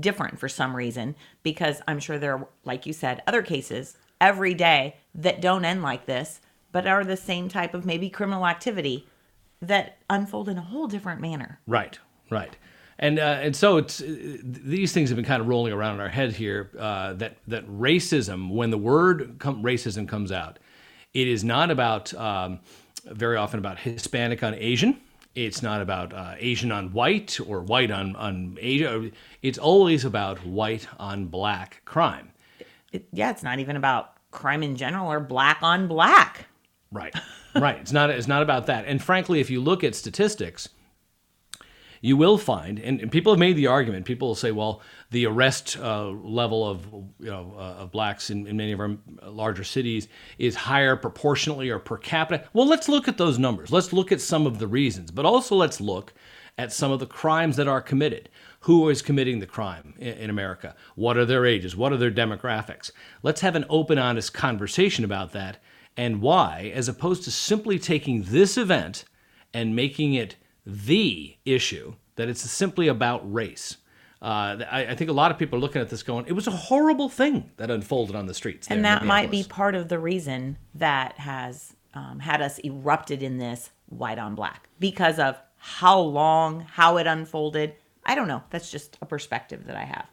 different 0.00 0.38
for 0.38 0.48
some 0.48 0.74
reason 0.74 1.14
because 1.42 1.80
I'm 1.86 2.00
sure 2.00 2.18
there 2.18 2.38
are, 2.38 2.48
like 2.64 2.86
you 2.86 2.92
said, 2.92 3.22
other 3.26 3.42
cases 3.42 3.96
every 4.20 4.54
day 4.54 4.96
that 5.14 5.40
don't 5.40 5.64
end 5.64 5.82
like 5.82 6.06
this, 6.06 6.40
but 6.72 6.86
are 6.86 7.04
the 7.04 7.16
same 7.16 7.48
type 7.48 7.74
of 7.74 7.84
maybe 7.84 8.10
criminal 8.10 8.46
activity 8.46 9.06
that 9.62 9.98
unfold 10.10 10.48
in 10.48 10.58
a 10.58 10.62
whole 10.62 10.86
different 10.86 11.20
manner. 11.20 11.60
Right, 11.66 11.98
right. 12.30 12.56
And, 13.00 13.18
uh, 13.20 13.38
and 13.40 13.54
so 13.54 13.76
it's, 13.76 14.00
uh, 14.00 14.36
these 14.42 14.92
things 14.92 15.08
have 15.10 15.16
been 15.16 15.24
kind 15.24 15.40
of 15.40 15.46
rolling 15.46 15.72
around 15.72 15.94
in 15.94 16.00
our 16.00 16.08
head 16.08 16.32
here 16.32 16.70
uh, 16.78 17.12
that, 17.14 17.36
that 17.46 17.66
racism, 17.68 18.50
when 18.50 18.70
the 18.70 18.78
word 18.78 19.36
com- 19.38 19.62
racism 19.62 20.08
comes 20.08 20.32
out, 20.32 20.58
it 21.22 21.28
is 21.28 21.42
not 21.42 21.70
about, 21.70 22.14
um, 22.14 22.60
very 23.04 23.36
often 23.36 23.58
about 23.58 23.78
Hispanic 23.78 24.42
on 24.42 24.54
Asian. 24.54 25.00
It's 25.34 25.62
not 25.62 25.80
about 25.82 26.12
uh, 26.12 26.34
Asian 26.38 26.70
on 26.72 26.92
white 26.92 27.38
or 27.46 27.60
white 27.62 27.90
on, 27.90 28.16
on 28.16 28.56
Asia. 28.60 29.10
It's 29.42 29.58
always 29.58 30.04
about 30.04 30.44
white 30.46 30.86
on 30.98 31.26
black 31.26 31.82
crime. 31.84 32.30
It, 32.92 33.06
yeah, 33.12 33.30
it's 33.30 33.42
not 33.42 33.58
even 33.58 33.76
about 33.76 34.12
crime 34.30 34.62
in 34.62 34.76
general 34.76 35.10
or 35.10 35.20
black 35.20 35.58
on 35.62 35.88
black. 35.88 36.46
Right. 36.90 37.14
right. 37.54 37.78
It's 37.80 37.92
not 37.92 38.10
it's 38.10 38.28
not 38.28 38.42
about 38.42 38.66
that. 38.66 38.86
And 38.86 39.02
frankly, 39.02 39.40
if 39.40 39.50
you 39.50 39.60
look 39.60 39.84
at 39.84 39.94
statistics, 39.94 40.68
you 42.00 42.16
will 42.16 42.38
find, 42.38 42.78
and, 42.78 43.00
and 43.00 43.10
people 43.10 43.32
have 43.32 43.40
made 43.40 43.56
the 43.56 43.66
argument. 43.66 44.06
People 44.06 44.28
will 44.28 44.34
say, 44.34 44.52
well, 44.52 44.80
the 45.10 45.26
arrest 45.26 45.78
uh, 45.78 46.08
level 46.08 46.68
of 46.68 46.84
you 47.18 47.30
know 47.30 47.54
uh, 47.56 47.82
of 47.82 47.90
blacks 47.90 48.30
in, 48.30 48.46
in 48.46 48.56
many 48.56 48.72
of 48.72 48.80
our 48.80 48.96
larger 49.22 49.64
cities 49.64 50.08
is 50.38 50.54
higher 50.54 50.96
proportionally 50.96 51.70
or 51.70 51.78
per 51.78 51.96
capita. 51.96 52.44
Well, 52.52 52.66
let's 52.66 52.88
look 52.88 53.08
at 53.08 53.18
those 53.18 53.38
numbers. 53.38 53.72
Let's 53.72 53.92
look 53.92 54.12
at 54.12 54.20
some 54.20 54.46
of 54.46 54.58
the 54.58 54.66
reasons, 54.66 55.10
but 55.10 55.24
also 55.24 55.56
let's 55.56 55.80
look 55.80 56.12
at 56.58 56.72
some 56.72 56.90
of 56.90 56.98
the 56.98 57.06
crimes 57.06 57.56
that 57.56 57.68
are 57.68 57.80
committed. 57.80 58.28
Who 58.62 58.88
is 58.88 59.02
committing 59.02 59.38
the 59.38 59.46
crime 59.46 59.94
in, 59.98 60.14
in 60.14 60.30
America? 60.30 60.74
What 60.96 61.16
are 61.16 61.24
their 61.24 61.46
ages? 61.46 61.76
What 61.76 61.92
are 61.92 61.96
their 61.96 62.10
demographics? 62.10 62.90
Let's 63.22 63.40
have 63.40 63.54
an 63.54 63.64
open, 63.70 63.98
honest 63.98 64.34
conversation 64.34 65.04
about 65.04 65.32
that 65.32 65.58
and 65.96 66.22
why, 66.22 66.72
as 66.74 66.88
opposed 66.88 67.24
to 67.24 67.30
simply 67.30 67.78
taking 67.78 68.22
this 68.22 68.56
event 68.56 69.04
and 69.52 69.74
making 69.74 70.14
it 70.14 70.36
the 70.64 71.36
issue, 71.44 71.94
that 72.14 72.28
it's 72.28 72.48
simply 72.48 72.86
about 72.86 73.32
race. 73.32 73.78
Uh, 74.20 74.64
I, 74.70 74.86
I 74.90 74.94
think 74.94 75.10
a 75.10 75.12
lot 75.12 75.30
of 75.30 75.38
people 75.38 75.58
are 75.58 75.60
looking 75.60 75.80
at 75.80 75.88
this 75.88 76.02
going, 76.02 76.26
it 76.26 76.32
was 76.32 76.46
a 76.46 76.52
horrible 76.52 77.08
thing 77.08 77.50
that 77.56 77.70
unfolded 77.70 78.16
on 78.16 78.26
the 78.26 78.34
streets. 78.34 78.66
And 78.68 78.84
that 78.84 79.04
might 79.04 79.30
be 79.30 79.44
part 79.44 79.74
of 79.74 79.88
the 79.88 79.98
reason 79.98 80.58
that 80.74 81.18
has 81.18 81.76
um, 81.94 82.18
had 82.18 82.42
us 82.42 82.58
erupted 82.64 83.22
in 83.22 83.38
this 83.38 83.70
white 83.86 84.18
on 84.18 84.34
black 84.34 84.68
because 84.80 85.18
of 85.18 85.38
how 85.56 85.98
long, 86.00 86.60
how 86.60 86.96
it 86.96 87.06
unfolded. 87.06 87.74
I 88.04 88.14
don't 88.14 88.28
know. 88.28 88.42
That's 88.50 88.70
just 88.70 88.98
a 89.00 89.06
perspective 89.06 89.66
that 89.66 89.76
I 89.76 89.84
have. 89.84 90.06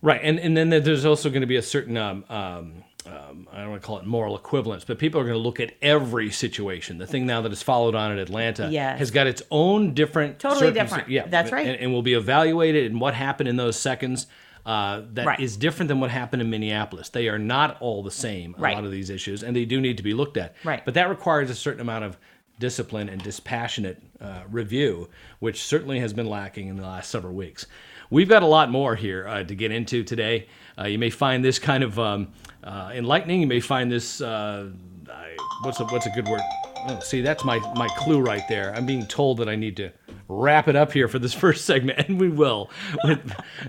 Right, 0.00 0.20
and 0.22 0.40
and 0.40 0.56
then 0.56 0.70
there's 0.70 1.04
also 1.04 1.30
going 1.30 1.42
to 1.42 1.46
be 1.46 1.56
a 1.56 1.62
certain 1.62 1.96
um, 1.96 2.24
um, 2.28 2.82
um, 3.06 3.48
I 3.52 3.58
don't 3.60 3.70
want 3.70 3.82
to 3.82 3.86
call 3.86 3.98
it 3.98 4.06
moral 4.06 4.36
equivalence, 4.36 4.84
but 4.84 4.98
people 4.98 5.20
are 5.20 5.24
going 5.24 5.34
to 5.34 5.40
look 5.40 5.60
at 5.60 5.74
every 5.82 6.30
situation. 6.30 6.98
The 6.98 7.06
thing 7.06 7.26
now 7.26 7.40
that 7.42 7.50
has 7.50 7.62
followed 7.62 7.94
on 7.94 8.12
in 8.12 8.18
Atlanta 8.18 8.68
Yes. 8.70 8.98
has 8.98 9.10
got 9.10 9.26
its 9.26 9.42
own 9.50 9.94
different, 9.94 10.38
Totally 10.38 10.72
different. 10.72 11.08
Yeah, 11.08 11.26
That's 11.26 11.50
right. 11.52 11.66
and, 11.66 11.76
and 11.80 11.92
will 11.92 12.02
be 12.02 12.14
evaluated 12.14 12.90
in 12.90 12.98
what 12.98 13.14
happened 13.14 13.48
in 13.48 13.56
those 13.56 13.76
seconds. 13.78 14.26
Uh, 14.64 15.02
that 15.14 15.40
is 15.40 15.52
Right. 15.54 15.60
different 15.60 15.88
than 15.88 15.98
what 15.98 16.10
happened 16.10 16.40
in 16.40 16.48
Minneapolis. 16.48 17.08
They 17.08 17.28
are 17.28 17.38
not 17.38 17.76
all 17.80 18.02
the 18.04 18.12
same. 18.12 18.54
A 18.56 18.60
Right. 18.60 18.74
lot 18.76 18.84
of 18.84 18.92
these 18.92 19.10
issues, 19.10 19.42
and 19.42 19.56
they 19.56 19.64
do 19.64 19.80
need 19.80 19.96
to 19.96 20.04
be 20.04 20.14
looked 20.14 20.36
at. 20.36 20.54
Right. 20.62 20.84
But 20.84 20.94
that 20.94 21.08
requires 21.08 21.50
a 21.50 21.54
certain 21.56 21.80
amount 21.80 22.04
of 22.04 22.16
discipline 22.60 23.08
and 23.08 23.20
dispassionate 23.20 24.00
uh, 24.20 24.42
review, 24.48 25.08
which 25.40 25.64
certainly 25.64 25.98
has 25.98 26.12
been 26.12 26.28
lacking 26.28 26.68
in 26.68 26.76
the 26.76 26.84
last 26.84 27.10
several 27.10 27.34
weeks. 27.34 27.66
We've 28.12 28.28
got 28.28 28.42
a 28.42 28.46
lot 28.46 28.70
more 28.70 28.94
here 28.94 29.26
uh, 29.26 29.42
to 29.42 29.54
get 29.54 29.72
into 29.72 30.04
today. 30.04 30.46
Uh, 30.78 30.84
you 30.84 30.98
may 30.98 31.08
find 31.08 31.42
this 31.42 31.58
kind 31.58 31.82
of 31.82 31.98
um, 31.98 32.28
uh, 32.62 32.90
enlightening. 32.92 33.40
You 33.40 33.46
may 33.46 33.58
find 33.58 33.90
this 33.90 34.20
uh, 34.20 34.68
I, 35.10 35.34
what's 35.62 35.80
a, 35.80 35.86
what's 35.86 36.04
a 36.04 36.10
good 36.10 36.28
word? 36.28 36.42
Oh, 36.88 37.00
see, 37.00 37.22
that's 37.22 37.42
my 37.42 37.58
my 37.74 37.88
clue 37.96 38.20
right 38.20 38.46
there. 38.50 38.74
I'm 38.74 38.84
being 38.84 39.06
told 39.06 39.38
that 39.38 39.48
I 39.48 39.56
need 39.56 39.78
to 39.78 39.92
wrap 40.28 40.68
it 40.68 40.76
up 40.76 40.92
here 40.92 41.08
for 41.08 41.18
this 41.18 41.32
first 41.44 41.64
segment, 41.64 42.06
and 42.06 42.20
we 42.20 42.28
will. 42.28 42.68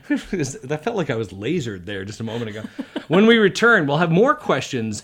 That 0.09 0.81
felt 0.83 0.97
like 0.97 1.09
I 1.09 1.15
was 1.15 1.29
lasered 1.29 1.85
there 1.85 2.03
just 2.03 2.19
a 2.19 2.25
moment 2.25 2.49
ago. 2.49 2.63
When 3.07 3.25
we 3.25 3.37
return, 3.37 3.87
we'll 3.87 3.95
have 3.95 4.11
more 4.11 4.35
questions 4.35 5.03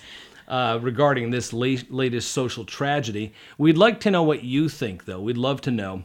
uh, 0.50 0.79
regarding 0.81 1.29
this 1.29 1.53
late, 1.53 1.89
latest 1.89 2.34
social 2.34 2.65
tragedy. 2.65 3.31
We'd 3.58 3.77
like 3.77 4.01
to 4.01 4.12
know 4.12 4.24
what 4.24 4.43
you 4.43 4.67
think, 4.67 5.05
though. 5.05 5.22
We'd 5.22 5.38
love 5.38 5.62
to 5.62 5.72
know. 5.72 6.03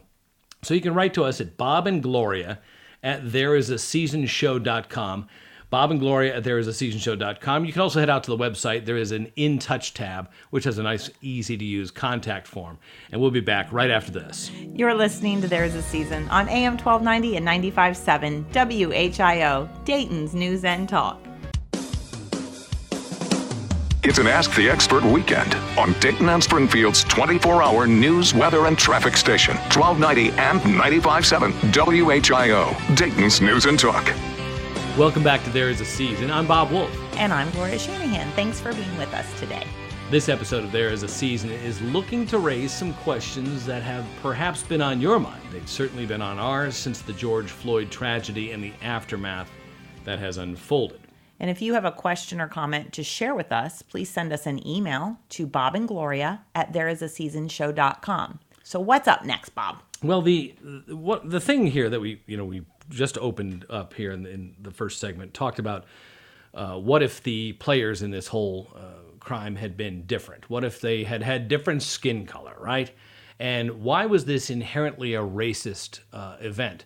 So 0.61 0.73
you 0.73 0.79
can 0.79 0.93
write 0.93 1.13
to 1.15 1.25
us 1.25 1.41
at 1.41 1.57
Bob 1.57 1.85
and 1.85 2.01
Gloria 2.01 2.59
at 3.05 3.23
thereisaseasonshow.com. 3.23 5.27
Bob 5.69 5.91
and 5.91 5.99
Gloria 5.99 6.37
at 6.37 6.43
thereisaseasonshow.com. 6.43 7.65
You 7.65 7.73
can 7.73 7.81
also 7.81 7.99
head 7.99 8.09
out 8.09 8.23
to 8.25 8.31
the 8.31 8.37
website. 8.37 8.85
There 8.85 8.97
is 8.97 9.11
an 9.11 9.31
In 9.35 9.59
Touch 9.59 9.93
tab, 9.93 10.29
which 10.49 10.63
has 10.63 10.77
a 10.77 10.83
nice, 10.83 11.09
easy 11.21 11.57
to 11.57 11.65
use 11.65 11.91
contact 11.91 12.47
form. 12.47 12.77
And 13.11 13.19
we'll 13.19 13.31
be 13.31 13.41
back 13.41 13.71
right 13.71 13.89
after 13.89 14.11
this. 14.11 14.51
You're 14.51 14.93
listening 14.93 15.41
to 15.41 15.47
There's 15.47 15.75
a 15.75 15.81
Season 15.81 16.29
on 16.29 16.47
AM 16.49 16.77
1290 16.77 17.37
and 17.37 17.47
95.7 17.47 18.45
WHIO, 18.51 19.85
Dayton's 19.85 20.33
News 20.33 20.63
and 20.63 20.87
Talk. 20.87 21.19
It's 24.07 24.19
an 24.19 24.27
Ask 24.27 24.53
the 24.53 24.69
Expert 24.69 25.03
weekend 25.03 25.55
on 25.79 25.93
Dayton 25.93 26.29
and 26.29 26.43
Springfield's 26.43 27.03
24 27.05 27.63
hour 27.63 27.87
news, 27.87 28.35
weather, 28.35 28.67
and 28.67 28.77
traffic 28.77 29.17
station, 29.17 29.55
1290 29.73 30.29
and 30.39 30.61
95.7 30.61 31.51
WHIO, 31.73 32.95
Dayton's 32.95 33.41
News 33.41 33.65
and 33.65 33.79
Talk. 33.79 34.05
Welcome 34.95 35.23
back 35.23 35.43
to 35.45 35.49
There 35.49 35.71
Is 35.71 35.81
a 35.81 35.85
Season. 35.85 36.29
I'm 36.29 36.45
Bob 36.45 36.69
Wolf. 36.69 36.95
And 37.15 37.33
I'm 37.33 37.49
Gloria 37.49 37.79
Shanahan. 37.79 38.31
Thanks 38.33 38.59
for 38.59 38.71
being 38.73 38.95
with 38.99 39.11
us 39.11 39.39
today. 39.39 39.65
This 40.11 40.29
episode 40.29 40.63
of 40.63 40.71
There 40.71 40.89
Is 40.89 41.01
a 41.01 41.07
Season 41.07 41.49
is 41.49 41.81
looking 41.81 42.27
to 42.27 42.37
raise 42.37 42.71
some 42.71 42.93
questions 42.93 43.65
that 43.65 43.81
have 43.81 44.05
perhaps 44.21 44.61
been 44.61 44.83
on 44.83 45.01
your 45.01 45.19
mind. 45.19 45.41
They've 45.51 45.67
certainly 45.67 46.05
been 46.05 46.21
on 46.21 46.37
ours 46.37 46.75
since 46.75 47.01
the 47.01 47.13
George 47.13 47.49
Floyd 47.49 47.89
tragedy 47.89 48.51
and 48.51 48.63
the 48.63 48.73
aftermath 48.83 49.49
that 50.03 50.19
has 50.19 50.37
unfolded. 50.37 51.04
And 51.39 51.49
if 51.49 51.61
you 51.61 51.73
have 51.73 51.85
a 51.85 51.91
question 51.91 52.39
or 52.39 52.47
comment 52.47 52.93
to 52.93 53.03
share 53.03 53.35
with 53.35 53.51
us, 53.51 53.81
please 53.81 54.09
send 54.09 54.31
us 54.31 54.45
an 54.45 54.65
email 54.65 55.19
to 55.29 55.45
Bob 55.45 55.75
and 55.75 55.87
Gloria 55.87 56.41
at 56.53 56.71
thereisaseasonshow.com. 56.73 58.39
So 58.63 58.79
what's 58.79 59.07
up 59.07 59.25
next, 59.25 59.49
Bob? 59.49 59.81
Well, 60.01 60.21
the 60.21 60.55
what 60.87 61.29
the 61.29 61.39
thing 61.39 61.67
here 61.67 61.89
that 61.89 61.99
we 61.99 62.21
you 62.25 62.37
know 62.37 62.45
we 62.45 62.63
just 62.89 63.17
opened 63.17 63.65
up 63.69 63.93
here 63.93 64.11
in 64.11 64.23
the, 64.23 64.29
in 64.29 64.55
the 64.59 64.71
first 64.71 64.99
segment 64.99 65.33
talked 65.33 65.59
about 65.59 65.85
uh, 66.53 66.77
what 66.77 67.03
if 67.03 67.21
the 67.23 67.53
players 67.53 68.01
in 68.01 68.11
this 68.11 68.27
whole 68.27 68.71
uh, 68.75 69.19
crime 69.19 69.55
had 69.55 69.75
been 69.75 70.05
different? 70.05 70.49
What 70.49 70.63
if 70.63 70.81
they 70.81 71.03
had 71.03 71.21
had 71.21 71.47
different 71.47 71.83
skin 71.83 72.25
color, 72.25 72.55
right? 72.59 72.91
And 73.39 73.81
why 73.83 74.05
was 74.05 74.25
this 74.25 74.49
inherently 74.49 75.13
a 75.13 75.21
racist 75.21 75.99
uh, 76.13 76.37
event? 76.39 76.85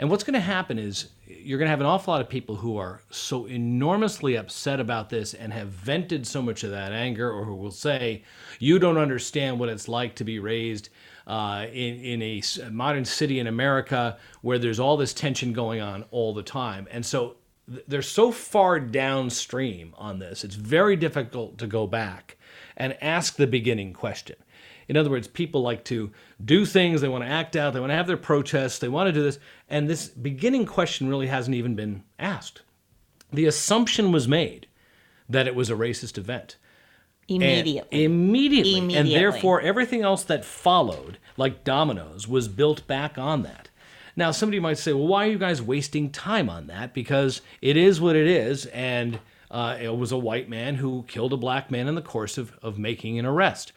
And 0.00 0.08
what's 0.08 0.24
going 0.24 0.32
to 0.32 0.40
happen 0.40 0.78
is 0.78 1.10
you're 1.26 1.58
going 1.58 1.66
to 1.66 1.70
have 1.70 1.80
an 1.80 1.86
awful 1.86 2.14
lot 2.14 2.22
of 2.22 2.28
people 2.30 2.56
who 2.56 2.78
are 2.78 3.02
so 3.10 3.44
enormously 3.44 4.34
upset 4.34 4.80
about 4.80 5.10
this 5.10 5.34
and 5.34 5.52
have 5.52 5.68
vented 5.68 6.26
so 6.26 6.40
much 6.40 6.64
of 6.64 6.70
that 6.70 6.92
anger, 6.92 7.30
or 7.30 7.44
who 7.44 7.54
will 7.54 7.70
say, 7.70 8.24
You 8.58 8.78
don't 8.78 8.96
understand 8.96 9.60
what 9.60 9.68
it's 9.68 9.88
like 9.88 10.14
to 10.14 10.24
be 10.24 10.38
raised 10.38 10.88
uh, 11.26 11.66
in, 11.70 12.00
in 12.00 12.22
a 12.22 12.42
modern 12.70 13.04
city 13.04 13.40
in 13.40 13.46
America 13.46 14.16
where 14.40 14.58
there's 14.58 14.80
all 14.80 14.96
this 14.96 15.12
tension 15.12 15.52
going 15.52 15.82
on 15.82 16.06
all 16.10 16.32
the 16.32 16.42
time. 16.42 16.88
And 16.90 17.04
so 17.04 17.36
they're 17.68 18.00
so 18.00 18.32
far 18.32 18.80
downstream 18.80 19.92
on 19.98 20.18
this, 20.18 20.44
it's 20.44 20.54
very 20.54 20.96
difficult 20.96 21.58
to 21.58 21.66
go 21.66 21.86
back 21.86 22.38
and 22.74 22.96
ask 23.02 23.36
the 23.36 23.46
beginning 23.46 23.92
question. 23.92 24.36
In 24.90 24.96
other 24.96 25.08
words, 25.10 25.28
people 25.28 25.62
like 25.62 25.84
to 25.84 26.10
do 26.44 26.66
things, 26.66 27.00
they 27.00 27.06
want 27.06 27.22
to 27.22 27.30
act 27.30 27.54
out, 27.54 27.74
they 27.74 27.78
want 27.78 27.90
to 27.90 27.96
have 27.96 28.08
their 28.08 28.16
protests, 28.16 28.80
they 28.80 28.88
want 28.88 29.06
to 29.06 29.12
do 29.12 29.22
this, 29.22 29.38
and 29.68 29.88
this 29.88 30.08
beginning 30.08 30.66
question 30.66 31.08
really 31.08 31.28
hasn't 31.28 31.54
even 31.54 31.76
been 31.76 32.02
asked. 32.18 32.62
The 33.32 33.46
assumption 33.46 34.10
was 34.10 34.26
made 34.26 34.66
that 35.28 35.46
it 35.46 35.54
was 35.54 35.70
a 35.70 35.74
racist 35.74 36.18
event. 36.18 36.56
And- 37.28 37.40
Immediately. 37.40 38.04
immediately. 38.04 38.96
And 38.96 39.08
therefore, 39.08 39.60
everything 39.60 40.02
else 40.02 40.24
that 40.24 40.44
followed, 40.44 41.18
like 41.36 41.62
dominoes, 41.62 42.26
was 42.26 42.48
built 42.48 42.84
back 42.88 43.16
on 43.16 43.44
that. 43.44 43.68
Now, 44.16 44.32
somebody 44.32 44.58
might 44.58 44.78
say, 44.78 44.92
well, 44.92 45.06
why 45.06 45.28
are 45.28 45.30
you 45.30 45.38
guys 45.38 45.62
wasting 45.62 46.10
time 46.10 46.50
on 46.50 46.66
that? 46.66 46.94
Because 46.94 47.42
it 47.62 47.76
is 47.76 48.00
what 48.00 48.16
it 48.16 48.26
is. 48.26 48.66
And 48.66 49.20
uh, 49.52 49.78
it 49.80 49.96
was 49.96 50.10
a 50.10 50.18
white 50.18 50.48
man 50.48 50.74
who 50.74 51.04
killed 51.06 51.32
a 51.32 51.36
black 51.36 51.70
man 51.70 51.86
in 51.86 51.94
the 51.94 52.02
course 52.02 52.36
of, 52.36 52.58
of 52.60 52.76
making 52.76 53.20
an 53.20 53.24
arrest. 53.24 53.72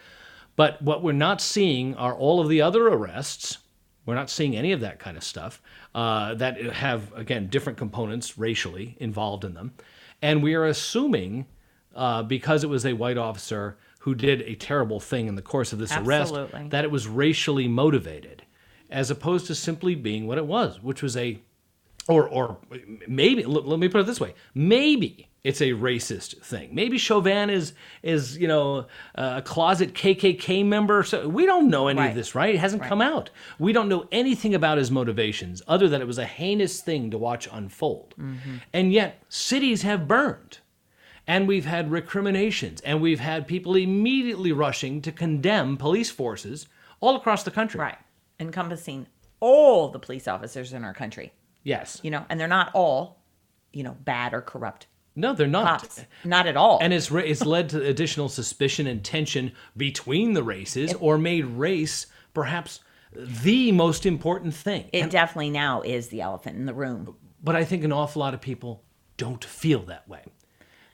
But 0.56 0.82
what 0.82 1.04
we're 1.04 1.14
not 1.14 1.42
seeing 1.42 1.96
are 1.96 2.14
all 2.14 2.40
of 2.40 2.50
the 2.50 2.62
other 2.62 2.88
arrests. 2.88 3.58
We're 4.06 4.16
not 4.16 4.30
seeing 4.30 4.56
any 4.56 4.72
of 4.72 4.82
that 4.82 5.00
kind 5.00 5.18
of 5.18 5.24
stuff 5.24 5.62
uh, 5.96 6.36
that 6.36 6.62
have, 6.62 7.12
again, 7.14 7.48
different 7.48 7.78
components 7.78 8.38
racially 8.38 8.96
involved 9.00 9.46
in 9.46 9.54
them. 9.54 9.74
And 10.22 10.44
we 10.44 10.54
are 10.56 10.66
assuming, 10.66 11.48
uh, 11.96 12.24
because 12.24 12.64
it 12.64 12.70
was 12.70 12.86
a 12.86 12.94
white 12.94 13.18
officer 13.18 13.78
who 14.00 14.14
did 14.14 14.42
a 14.42 14.56
terrible 14.56 15.00
thing 15.00 15.28
in 15.28 15.36
the 15.36 15.42
course 15.42 15.72
of 15.74 15.80
this 15.80 15.96
arrest, 15.96 16.34
that 16.70 16.84
it 16.84 16.92
was 16.92 17.08
racially 17.08 17.68
motivated, 17.68 18.44
as 18.90 19.10
opposed 19.10 19.48
to 19.48 19.56
simply 19.56 19.96
being 19.96 20.28
what 20.28 20.38
it 20.38 20.46
was, 20.46 20.82
which 20.84 21.02
was 21.02 21.16
a 21.16 21.40
or 22.08 22.28
or 22.28 22.58
maybe 23.08 23.46
let 23.46 23.80
me 23.80 23.88
put 23.88 24.02
it 24.02 24.06
this 24.06 24.20
way 24.20 24.34
maybe 24.54 25.30
it's 25.44 25.60
a 25.62 25.72
racist 25.72 26.42
thing. 26.42 26.74
Maybe 26.74 26.98
chauvin 26.98 27.50
is 27.50 27.74
is 28.02 28.38
you 28.38 28.48
know 28.48 28.86
a 29.16 29.42
closet 29.42 29.94
kkk 29.94 30.66
member. 30.66 31.04
So 31.04 31.28
we 31.28 31.46
don't 31.46 31.70
know 31.70 31.88
any 31.90 32.00
Right. 32.00 32.10
of 32.10 32.16
this 32.16 32.34
right? 32.36 32.56
It 32.56 32.60
hasn't 32.60 32.84
come 32.84 33.02
out. 33.02 33.30
We 33.60 33.74
don't 33.74 33.90
know 33.90 34.08
anything 34.12 34.56
about 34.56 34.78
his 34.78 34.90
motivations 34.90 35.62
other 35.68 35.90
than 35.90 36.02
it 36.02 36.08
was 36.08 36.18
a 36.18 36.26
heinous 36.26 36.82
thing 36.82 37.12
to 37.12 37.18
watch 37.18 37.48
unfold. 37.52 38.16
Mm-hmm. 38.18 38.56
And 38.72 38.94
yet 38.94 39.22
cities 39.30 39.82
have 39.82 40.08
burned. 40.08 40.60
And 41.26 41.48
we've 41.48 41.66
had 41.66 41.90
recriminations. 41.92 42.82
And 42.82 43.02
we've 43.02 43.20
had 43.22 43.48
people 43.48 43.76
immediately 43.76 44.52
rushing 44.52 45.02
to 45.04 45.12
condemn 45.12 45.78
police 45.78 46.12
forces 46.12 46.68
all 47.00 47.16
across 47.16 47.44
the 47.44 47.52
country. 47.52 47.80
Right. 47.80 47.98
Encompassing 48.40 49.08
all 49.40 49.90
the 49.90 50.00
police 50.00 50.28
officers 50.28 50.74
in 50.74 50.84
our 50.86 50.94
country. 50.94 51.32
yes. 51.64 52.00
You 52.04 52.12
know, 52.12 52.26
and 52.30 52.40
they're 52.40 52.48
not 52.48 52.72
all, 52.74 53.22
you 53.74 53.84
know, 53.84 53.96
bad 54.04 54.34
or 54.34 54.42
corrupt 54.42 54.88
no 55.16 55.34
they're 55.34 55.48
not 55.48 55.82
cops. 55.82 56.02
Not 56.24 56.48
at 56.48 56.58
all. 56.58 56.80
and 56.82 56.94
it's 56.94 57.12
it's 57.12 57.46
led 57.46 57.70
to 57.70 57.82
additional 57.86 58.30
suspicion 58.30 58.88
and 58.88 59.04
tension 59.04 59.52
between 59.78 60.34
the 60.34 60.44
races, 60.44 60.94
or 61.00 61.18
made 61.18 61.46
race 61.46 62.08
perhaps 62.34 62.80
the 63.16 63.72
most 63.72 64.06
important 64.06 64.54
thing. 64.56 64.90
it 64.92 65.02
And- 65.02 65.12
definitely 65.12 65.52
now 65.52 65.82
is 65.82 66.08
the 66.08 66.22
elephant 66.22 66.58
in 66.58 66.66
the 66.66 66.74
room. 66.74 67.16
but 67.44 67.56
I 67.56 67.64
think 67.64 67.84
an 67.84 67.92
awful 67.92 68.22
lot 68.22 68.34
of 68.34 68.42
people 68.42 68.84
don't 69.18 69.44
feel 69.44 69.80
that 69.84 70.08
way. 70.08 70.22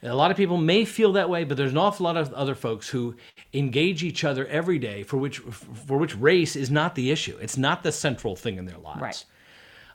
A 0.02 0.16
lot 0.16 0.32
of 0.32 0.38
people 0.38 0.56
may 0.58 0.86
feel 0.86 1.12
that 1.14 1.30
way, 1.30 1.44
but 1.44 1.58
there's 1.58 1.72
an 1.74 1.78
awful 1.78 2.06
lot 2.06 2.16
of 2.16 2.32
other 2.34 2.56
folks 2.56 2.88
who 2.90 3.16
engage 3.54 4.02
each 4.04 4.24
other 4.24 4.46
every 4.48 4.80
day 4.80 5.04
for 5.04 5.18
which 5.18 5.40
for 5.40 5.98
which 5.98 6.16
race 6.16 6.56
is 6.56 6.72
not 6.72 6.96
the 6.96 7.12
issue. 7.12 7.38
It's 7.42 7.58
not 7.58 7.84
the 7.84 7.92
central 7.92 8.36
thing 8.38 8.58
in 8.58 8.66
their 8.66 8.78
lives. 8.78 9.02
Right. 9.02 9.26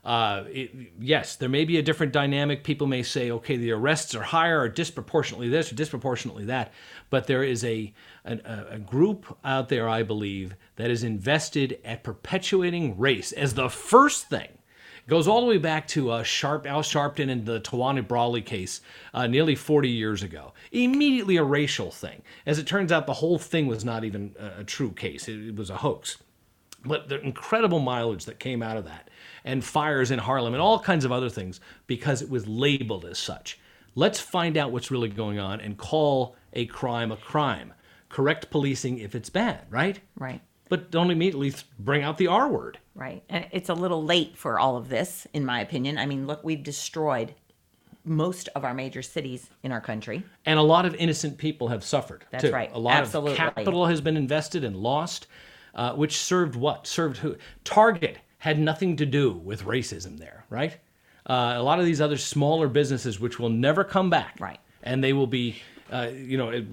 Uh, 0.05 0.45
it, 0.49 0.71
yes, 1.01 1.37
there 1.37 1.49
may 1.49 1.65
be 1.65 1.79
a 1.79 1.83
different 1.83 2.13
dynamic. 2.13 2.63
People 2.63 2.87
may 2.87 3.03
say, 3.03 3.31
okay, 3.31 3.57
the 3.57 3.71
arrests 3.71 4.15
are 4.15 4.23
higher 4.23 4.61
or 4.61 4.69
disproportionately 4.69 5.49
this 5.49 5.73
or 5.73 5.75
disproportionately 5.75 6.45
that, 6.45 6.73
but 7.09 7.27
there 7.27 7.43
is 7.43 7.65
a, 7.65 7.93
an- 8.25 8.43
a, 8.45 8.79
group 8.79 9.39
out 9.45 9.71
there, 9.71 9.89
I 9.89 10.03
believe, 10.03 10.57
that 10.77 10.91
is 10.91 11.05
invested 11.05 11.79
at 11.85 12.03
perpetuating 12.03 12.99
race 12.99 13.33
as 13.33 13.55
the 13.55 13.71
first 13.71 14.29
thing. 14.29 14.49
Goes 15.07 15.29
all 15.29 15.43
the 15.43 15.47
way 15.47 15.59
back 15.59 15.87
to 15.89 16.11
uh, 16.11 16.23
Sharp, 16.23 16.67
Al 16.67 16.83
Sharpton 16.83 17.31
and 17.31 17.45
the 17.45 17.61
Tawana 17.61 18.07
Brawley 18.07 18.41
case 18.41 18.81
uh, 19.13 19.27
nearly 19.27 19.55
40 19.55 19.91
years 19.91 20.23
ago. 20.23 20.55
Immediately 20.73 21.37
a 21.37 21.45
racial 21.45 21.91
thing. 21.91 22.23
As 22.47 22.59
it 22.59 22.67
turns 22.67 22.91
out, 22.91 23.07
the 23.07 23.13
whole 23.13 23.39
thing 23.39 23.67
was 23.67 23.85
not 23.85 24.05
even 24.05 24.35
a, 24.39 24.61
a 24.61 24.65
true 24.65 24.93
case, 24.93 25.29
it, 25.29 25.49
it 25.49 25.57
was 25.57 25.69
a 25.71 25.77
hoax 25.77 26.19
but 26.85 27.09
the 27.09 27.21
incredible 27.21 27.81
mileage 27.81 28.27
that 28.27 28.39
came 28.39 28.63
out 28.63 28.77
of 28.77 28.85
that 28.85 29.09
and 29.45 29.65
fires 29.65 30.11
in 30.11 30.19
Harlem 30.19 30.55
and 30.55 30.63
all 30.63 30.79
kinds 30.79 31.05
of 31.05 31.13
other 31.13 31.29
things 31.29 31.61
because 31.87 32.23
it 32.23 32.31
was 32.31 32.47
labeled 32.47 33.05
as 33.05 33.19
such. 33.19 33.59
Let's 33.95 34.19
find 34.19 34.57
out 34.57 34.73
what's 34.73 34.91
really 34.91 35.09
going 35.09 35.39
on 35.39 35.61
and 35.61 35.77
call 35.77 36.37
a 36.53 36.67
crime 36.67 37.13
a 37.13 37.17
crime. 37.17 37.73
Correct 38.09 38.51
policing 38.51 38.99
if 38.99 39.15
it's 39.15 39.31
bad, 39.31 39.67
right? 39.71 40.01
Right. 40.17 40.41
But 40.69 40.91
don't 40.91 41.11
immediately 41.11 41.53
bring 41.79 42.03
out 42.03 42.17
the 42.17 42.27
R 42.27 42.49
word. 42.49 42.79
Right. 42.95 43.23
And 43.29 43.47
it's 43.53 43.69
a 43.69 43.75
little 43.75 44.03
late 44.03 44.37
for 44.37 44.59
all 44.59 44.77
of 44.77 44.89
this, 44.89 45.27
in 45.33 45.45
my 45.45 45.61
opinion. 45.61 45.99
I 45.99 46.07
mean, 46.07 46.27
look, 46.27 46.43
we've 46.43 46.63
destroyed 46.63 47.35
most 48.05 48.49
of 48.55 48.65
our 48.65 48.75
major 48.75 49.03
cities 49.03 49.51
in 49.63 49.73
our 49.73 49.81
country. 49.81 50.23
And 50.45 50.59
a 50.59 50.63
lot 50.63 50.85
of 50.87 50.95
innocent 50.95 51.39
people 51.39 51.69
have 51.69 51.83
suffered. 51.85 52.25
That's 52.31 52.45
too. 52.45 52.53
right. 52.53 52.71
A 52.73 52.79
lot 52.79 52.97
Absolutely. 52.97 53.33
of 53.33 53.39
capital 53.39 53.87
has 53.87 54.01
been 54.01 54.17
invested 54.17 54.65
and 54.65 54.77
lost, 54.77 55.27
uh, 55.75 55.93
which 55.95 56.17
served 56.19 56.55
what? 56.55 56.87
Served 56.87 57.19
who? 57.19 57.37
Target 57.65 58.19
had 58.45 58.59
nothing 58.59 58.95
to 58.95 59.07
do 59.07 59.33
with 59.33 59.63
racism 59.65 60.19
there, 60.19 60.45
right? 60.51 60.77
Uh, 61.25 61.55
a 61.57 61.63
lot 61.63 61.81
of 61.81 61.87
these 61.87 61.99
other 62.03 62.19
smaller 62.19 62.69
businesses, 62.69 63.19
which 63.19 63.39
will 63.39 63.49
never 63.49 63.83
come 63.83 64.11
back, 64.11 64.37
Right. 64.39 64.59
And 64.83 65.03
they 65.03 65.15
will 65.15 65.27
be, 65.27 65.63
uh, 65.91 66.11
you 66.15 66.37
know, 66.37 66.51
it, 66.51 66.67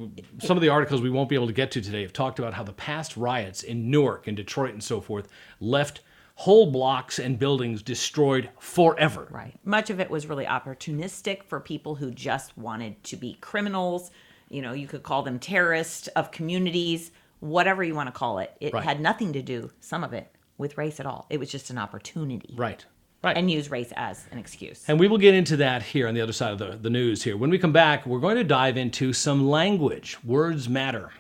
some 0.44 0.58
of 0.58 0.62
the 0.62 0.68
articles 0.68 1.00
we 1.02 1.10
won't 1.10 1.30
be 1.30 1.36
able 1.36 1.48
to 1.48 1.54
get 1.54 1.72
to 1.72 1.82
today 1.82 2.02
have 2.02 2.12
talked 2.12 2.40
about 2.40 2.54
how 2.54 2.64
the 2.64 2.74
past 2.74 3.16
riots 3.16 3.64
in 3.64 3.90
Newark 3.90 4.28
and 4.28 4.36
Detroit 4.36 4.74
and 4.74 4.84
so 4.84 5.00
forth 5.00 5.30
left 5.62 6.02
whole 6.36 6.70
blocks 6.70 7.20
and 7.20 7.40
buildings 7.40 7.82
destroyed 7.82 8.50
forever. 8.60 9.30
Right. 9.32 9.54
Much 9.64 9.90
of 9.90 10.02
it 10.02 10.10
was 10.10 10.28
really 10.28 10.44
opportunistic 10.46 11.44
for 11.44 11.62
people 11.62 11.96
who 11.96 12.12
just 12.12 12.58
wanted 12.58 13.02
to 13.06 13.16
be 13.16 13.36
criminals. 13.40 14.12
You 14.50 14.62
know, 14.62 14.74
you 14.74 14.88
could 14.88 15.04
call 15.04 15.24
them 15.24 15.40
terrorists 15.40 16.10
of 16.10 16.32
communities, 16.32 17.12
whatever 17.40 17.82
you 17.82 17.96
want 17.96 18.08
to 18.08 18.12
call 18.12 18.40
it. 18.40 18.52
It 18.60 18.74
Right. 18.74 18.84
had 18.84 19.00
nothing 19.00 19.32
to 19.32 19.42
do, 19.42 19.72
some 19.80 20.04
of 20.04 20.12
it, 20.12 20.28
with 20.62 20.78
race 20.78 21.00
at 21.00 21.06
all. 21.06 21.26
It 21.30 21.39
was 21.39 21.52
just 21.52 21.69
an 21.69 21.78
opportunity. 21.78 22.54
Right. 22.56 22.86
Right. 23.24 23.38
And 23.38 23.52
use 23.52 23.69
race 23.69 23.93
as 23.95 24.26
an 24.32 24.39
excuse. 24.39 24.84
And 24.88 25.00
we 25.00 25.08
will 25.08 25.19
get 25.19 25.36
into 25.36 25.58
that 25.58 25.84
here 25.84 26.08
on 26.08 26.15
the 26.15 26.21
other 26.21 26.34
side 26.34 26.54
of 26.54 26.58
the, 26.58 26.78
the 26.78 26.89
news 26.89 27.21
here. 27.21 27.38
When 27.38 27.52
we 27.52 27.60
come 27.60 27.71
back, 27.71 28.06
we're 28.06 28.19
going 28.19 28.38
to 28.38 28.43
dive 28.43 28.78
into 28.78 29.13
some 29.13 29.47
language. 29.47 30.17
Words 30.24 30.67
matter. 30.67 31.12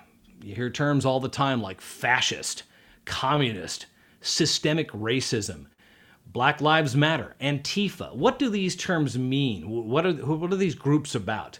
You 0.41 0.55
hear 0.55 0.71
terms 0.71 1.05
all 1.05 1.19
the 1.19 1.29
time 1.29 1.61
like 1.61 1.79
fascist, 1.79 2.63
communist, 3.05 3.85
systemic 4.21 4.89
racism, 4.91 5.67
Black 6.25 6.59
Lives 6.59 6.95
Matter, 6.95 7.35
Antifa. 7.39 8.15
What 8.15 8.39
do 8.39 8.49
these 8.49 8.75
terms 8.75 9.17
mean? 9.19 9.69
What 9.69 10.05
are, 10.05 10.13
what 10.13 10.51
are 10.51 10.57
these 10.57 10.75
groups 10.75 11.13
about? 11.13 11.59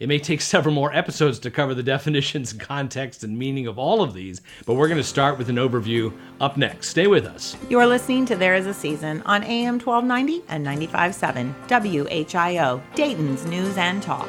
It 0.00 0.08
may 0.08 0.18
take 0.18 0.40
several 0.40 0.74
more 0.74 0.94
episodes 0.94 1.38
to 1.40 1.50
cover 1.50 1.74
the 1.74 1.82
definitions, 1.82 2.52
context, 2.58 3.22
and 3.22 3.38
meaning 3.38 3.66
of 3.66 3.78
all 3.78 4.02
of 4.02 4.14
these, 4.14 4.40
but 4.64 4.74
we're 4.74 4.88
going 4.88 4.96
to 4.96 5.04
start 5.04 5.36
with 5.36 5.50
an 5.50 5.56
overview 5.56 6.10
up 6.40 6.56
next. 6.56 6.88
Stay 6.88 7.06
with 7.06 7.26
us. 7.26 7.54
You 7.68 7.78
are 7.80 7.86
listening 7.86 8.24
to 8.26 8.36
There 8.36 8.54
Is 8.54 8.66
a 8.66 8.72
Season 8.72 9.22
on 9.26 9.44
AM 9.44 9.78
1290 9.78 10.42
and 10.48 10.66
95.7 10.66 11.54
WHIO, 11.68 12.82
Dayton's 12.94 13.44
News 13.44 13.76
and 13.76 14.02
Talk. 14.02 14.28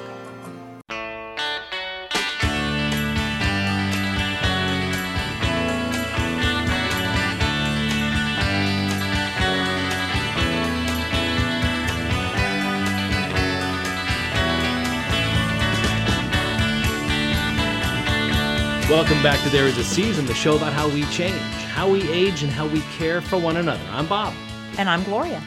Welcome 18.91 19.23
back 19.23 19.41
to 19.43 19.49
There 19.49 19.67
Is 19.67 19.77
a 19.77 19.85
Season, 19.85 20.25
the 20.25 20.33
show 20.33 20.57
about 20.57 20.73
how 20.73 20.89
we 20.89 21.05
change, 21.05 21.39
how 21.71 21.89
we 21.89 22.11
age, 22.11 22.43
and 22.43 22.51
how 22.51 22.67
we 22.67 22.81
care 22.97 23.21
for 23.21 23.37
one 23.37 23.55
another. 23.55 23.85
I'm 23.89 24.05
Bob. 24.05 24.33
And 24.77 24.89
I'm 24.89 25.01
Gloria. 25.03 25.41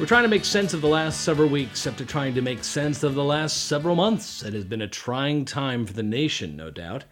We're 0.00 0.06
trying 0.06 0.24
to 0.24 0.28
make 0.28 0.44
sense 0.44 0.74
of 0.74 0.80
the 0.80 0.88
last 0.88 1.20
several 1.20 1.48
weeks 1.48 1.86
after 1.86 2.04
trying 2.04 2.34
to 2.34 2.42
make 2.42 2.64
sense 2.64 3.04
of 3.04 3.14
the 3.14 3.22
last 3.22 3.68
several 3.68 3.94
months. 3.94 4.42
It 4.42 4.52
has 4.54 4.64
been 4.64 4.82
a 4.82 4.88
trying 4.88 5.44
time 5.44 5.86
for 5.86 5.92
the 5.92 6.02
nation, 6.02 6.56
no 6.56 6.72
doubt. 6.72 7.04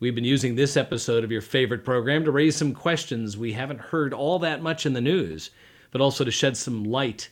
We've 0.00 0.14
been 0.14 0.24
using 0.24 0.54
this 0.54 0.74
episode 0.74 1.22
of 1.22 1.30
your 1.30 1.42
favorite 1.42 1.84
program 1.84 2.24
to 2.24 2.30
raise 2.30 2.56
some 2.56 2.72
questions 2.72 3.36
we 3.36 3.52
haven't 3.52 3.80
heard 3.80 4.14
all 4.14 4.38
that 4.38 4.62
much 4.62 4.86
in 4.86 4.94
the 4.94 5.02
news, 5.02 5.50
but 5.90 6.00
also 6.00 6.24
to 6.24 6.30
shed 6.30 6.56
some 6.56 6.82
light 6.82 7.28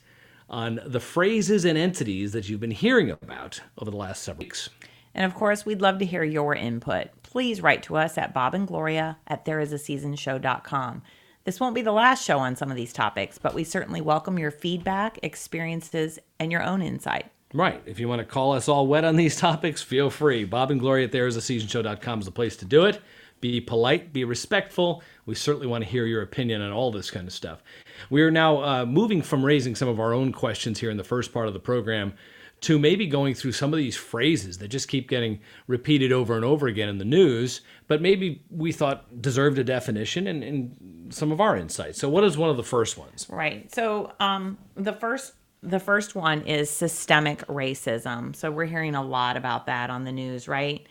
on 0.50 0.78
the 0.84 1.00
phrases 1.00 1.64
and 1.64 1.78
entities 1.78 2.32
that 2.32 2.50
you've 2.50 2.60
been 2.60 2.70
hearing 2.70 3.10
about 3.10 3.62
over 3.78 3.90
the 3.90 3.96
last 3.96 4.24
several 4.24 4.44
weeks. 4.44 4.68
And 5.14 5.24
of 5.24 5.34
course, 5.34 5.64
we'd 5.64 5.80
love 5.80 5.98
to 6.00 6.04
hear 6.04 6.22
your 6.22 6.54
input. 6.54 7.08
Please 7.38 7.62
write 7.62 7.84
to 7.84 7.96
us 7.96 8.18
at 8.18 8.34
Bob 8.34 8.52
and 8.52 8.66
Gloria 8.66 9.16
at 9.28 9.44
thereisaseasonshow.com. 9.44 11.02
This 11.44 11.60
won't 11.60 11.76
be 11.76 11.82
the 11.82 11.92
last 11.92 12.24
show 12.24 12.40
on 12.40 12.56
some 12.56 12.68
of 12.68 12.76
these 12.76 12.92
topics, 12.92 13.38
but 13.38 13.54
we 13.54 13.62
certainly 13.62 14.00
welcome 14.00 14.40
your 14.40 14.50
feedback, 14.50 15.20
experiences, 15.22 16.18
and 16.40 16.50
your 16.50 16.64
own 16.64 16.82
insight. 16.82 17.26
Right. 17.54 17.80
If 17.86 18.00
you 18.00 18.08
want 18.08 18.18
to 18.18 18.24
call 18.24 18.54
us 18.54 18.68
all 18.68 18.88
wet 18.88 19.04
on 19.04 19.14
these 19.14 19.36
topics, 19.36 19.82
feel 19.82 20.10
free. 20.10 20.42
Bob 20.42 20.72
and 20.72 20.80
Gloria 20.80 21.06
at 21.06 21.12
thereisaseasonshow.com 21.12 22.18
is 22.18 22.24
the 22.24 22.32
place 22.32 22.56
to 22.56 22.64
do 22.64 22.86
it. 22.86 23.00
Be 23.40 23.60
polite, 23.60 24.12
be 24.12 24.24
respectful. 24.24 25.00
We 25.24 25.36
certainly 25.36 25.68
want 25.68 25.84
to 25.84 25.90
hear 25.90 26.06
your 26.06 26.22
opinion 26.22 26.60
on 26.60 26.72
all 26.72 26.90
this 26.90 27.08
kind 27.08 27.28
of 27.28 27.32
stuff. 27.32 27.62
We 28.10 28.22
are 28.22 28.32
now 28.32 28.64
uh, 28.64 28.84
moving 28.84 29.22
from 29.22 29.44
raising 29.44 29.76
some 29.76 29.86
of 29.86 30.00
our 30.00 30.12
own 30.12 30.32
questions 30.32 30.80
here 30.80 30.90
in 30.90 30.96
the 30.96 31.04
first 31.04 31.32
part 31.32 31.46
of 31.46 31.54
the 31.54 31.60
program 31.60 32.14
to 32.60 32.78
maybe 32.78 33.06
going 33.06 33.34
through 33.34 33.52
some 33.52 33.72
of 33.72 33.76
these 33.76 33.96
phrases 33.96 34.58
that 34.58 34.68
just 34.68 34.88
keep 34.88 35.08
getting 35.08 35.40
repeated 35.66 36.12
over 36.12 36.34
and 36.34 36.44
over 36.44 36.66
again 36.66 36.88
in 36.88 36.98
the 36.98 37.04
news, 37.04 37.60
but 37.86 38.02
maybe 38.02 38.42
we 38.50 38.72
thought 38.72 39.22
deserved 39.22 39.58
a 39.58 39.64
definition 39.64 40.26
and, 40.26 40.42
and 40.42 41.14
some 41.14 41.30
of 41.30 41.40
our 41.40 41.56
insights. 41.56 41.98
So, 41.98 42.08
what 42.08 42.24
is 42.24 42.36
one 42.36 42.50
of 42.50 42.56
the 42.56 42.64
first 42.64 42.98
ones? 42.98 43.26
Right. 43.30 43.72
So 43.72 44.12
um, 44.20 44.58
the 44.74 44.92
first 44.92 45.34
the 45.62 45.80
first 45.80 46.14
one 46.14 46.42
is 46.42 46.70
systemic 46.70 47.44
racism. 47.48 48.34
So 48.34 48.50
we're 48.50 48.66
hearing 48.66 48.94
a 48.94 49.02
lot 49.02 49.36
about 49.36 49.66
that 49.66 49.90
on 49.90 50.04
the 50.04 50.12
news, 50.12 50.46
right? 50.46 50.86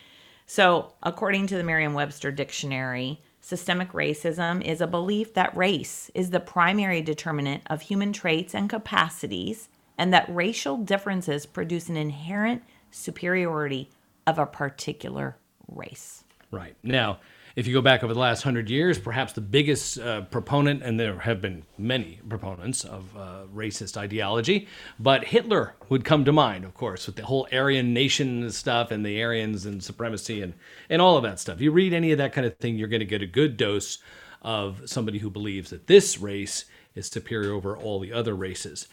So 0.45 0.93
according 1.03 1.47
to 1.47 1.57
the 1.57 1.63
Merriam-Webster 1.63 2.31
dictionary, 2.31 3.21
systemic 3.39 3.93
racism 3.93 4.61
is 4.61 4.81
a 4.81 4.87
belief 4.87 5.33
that 5.35 5.55
race 5.55 6.11
is 6.13 6.31
the 6.31 6.41
primary 6.41 7.01
determinant 7.01 7.63
of 7.67 7.81
human 7.81 8.11
traits 8.11 8.53
and 8.53 8.69
capacities 8.69 9.69
and 9.97 10.13
that 10.13 10.25
racial 10.29 10.77
differences 10.77 11.45
produce 11.45 11.89
an 11.89 11.97
inherent 11.97 12.63
superiority 12.91 13.89
of 14.25 14.39
a 14.39 14.45
particular 14.45 15.37
race. 15.67 16.23
Right. 16.51 16.75
Now, 16.83 17.19
if 17.57 17.65
you 17.65 17.73
go 17.73 17.81
back 17.81 18.03
over 18.03 18.13
the 18.13 18.19
last 18.19 18.43
hundred 18.43 18.69
years, 18.69 18.99
perhaps 18.99 19.33
the 19.33 19.41
biggest 19.41 19.97
uh, 19.97 20.21
proponent, 20.21 20.83
and 20.83 20.99
there 20.99 21.17
have 21.17 21.41
been 21.41 21.63
many 21.75 22.19
proponents 22.29 22.83
of 22.83 23.17
uh, 23.17 23.45
racist 23.53 23.97
ideology, 23.97 24.67
but 24.99 25.25
Hitler 25.25 25.73
would 25.89 26.05
come 26.05 26.23
to 26.25 26.31
mind, 26.31 26.65
of 26.65 26.75
course, 26.75 27.07
with 27.07 27.15
the 27.15 27.25
whole 27.25 27.47
Aryan 27.51 27.95
nation 27.95 28.51
stuff 28.51 28.91
and 28.91 29.03
the 29.03 29.23
Aryans 29.23 29.65
and 29.65 29.83
supremacy 29.83 30.43
and, 30.43 30.53
and 30.87 31.01
all 31.01 31.17
of 31.17 31.23
that 31.23 31.39
stuff. 31.39 31.59
You 31.59 31.71
read 31.71 31.93
any 31.93 32.11
of 32.11 32.19
that 32.19 32.31
kind 32.31 32.45
of 32.45 32.55
thing, 32.57 32.75
you're 32.75 32.87
going 32.87 32.99
to 32.99 33.07
get 33.07 33.23
a 33.23 33.27
good 33.27 33.57
dose 33.57 33.97
of 34.43 34.83
somebody 34.85 35.17
who 35.17 35.31
believes 35.31 35.71
that 35.71 35.87
this 35.87 36.19
race 36.19 36.65
is 36.93 37.07
superior 37.07 37.53
over 37.53 37.75
all 37.75 37.99
the 37.99 38.13
other 38.13 38.35
races. 38.35 38.87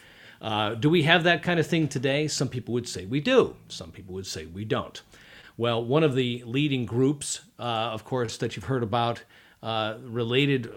Uh, 0.45 0.75
do 0.75 0.91
we 0.91 1.05
have 1.05 1.25
that 1.25 1.43
kind 1.43 1.59
of 1.59 1.67
thing 1.67 1.89
today? 1.89 2.29
Some 2.29 2.49
people 2.49 2.75
would 2.75 2.87
say 2.87 3.07
we 3.07 3.19
do. 3.21 3.57
Some 3.69 3.91
people 3.91 4.15
would 4.15 4.27
say 4.27 4.45
we 4.45 4.67
don't. 4.67 5.01
Well, 5.57 5.83
one 5.83 6.05
of 6.05 6.15
the 6.15 6.43
leading 6.45 6.85
groups, 6.85 7.41
uh, 7.59 7.63
of 7.63 8.05
course, 8.05 8.37
that 8.37 8.55
you've 8.55 8.67
heard 8.67 8.83
about, 8.83 9.25
uh, 9.63 9.95
related 10.03 10.71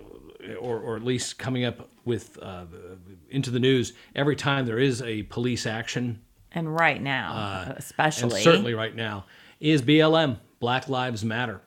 or, 0.62 0.80
or 0.80 0.96
at 0.96 1.04
least 1.04 1.38
coming 1.38 1.66
up 1.66 1.90
with 2.06 2.40
uh, 2.42 2.64
into 3.30 3.52
the 3.52 3.60
news 3.60 3.92
every 4.16 4.38
time 4.38 4.66
there 4.66 4.80
is 4.80 5.02
a 5.02 5.24
police 5.24 5.66
action, 5.66 6.22
And 6.54 6.74
right 6.74 7.02
now, 7.02 7.74
especially. 7.76 8.36
and 8.36 8.44
certainly 8.44 8.74
right 8.74 8.96
now, 8.96 9.26
is 9.60 9.82
BLM, 9.82 10.38
Black 10.62 10.88
Lives 10.88 11.26
Matter. 11.26 11.60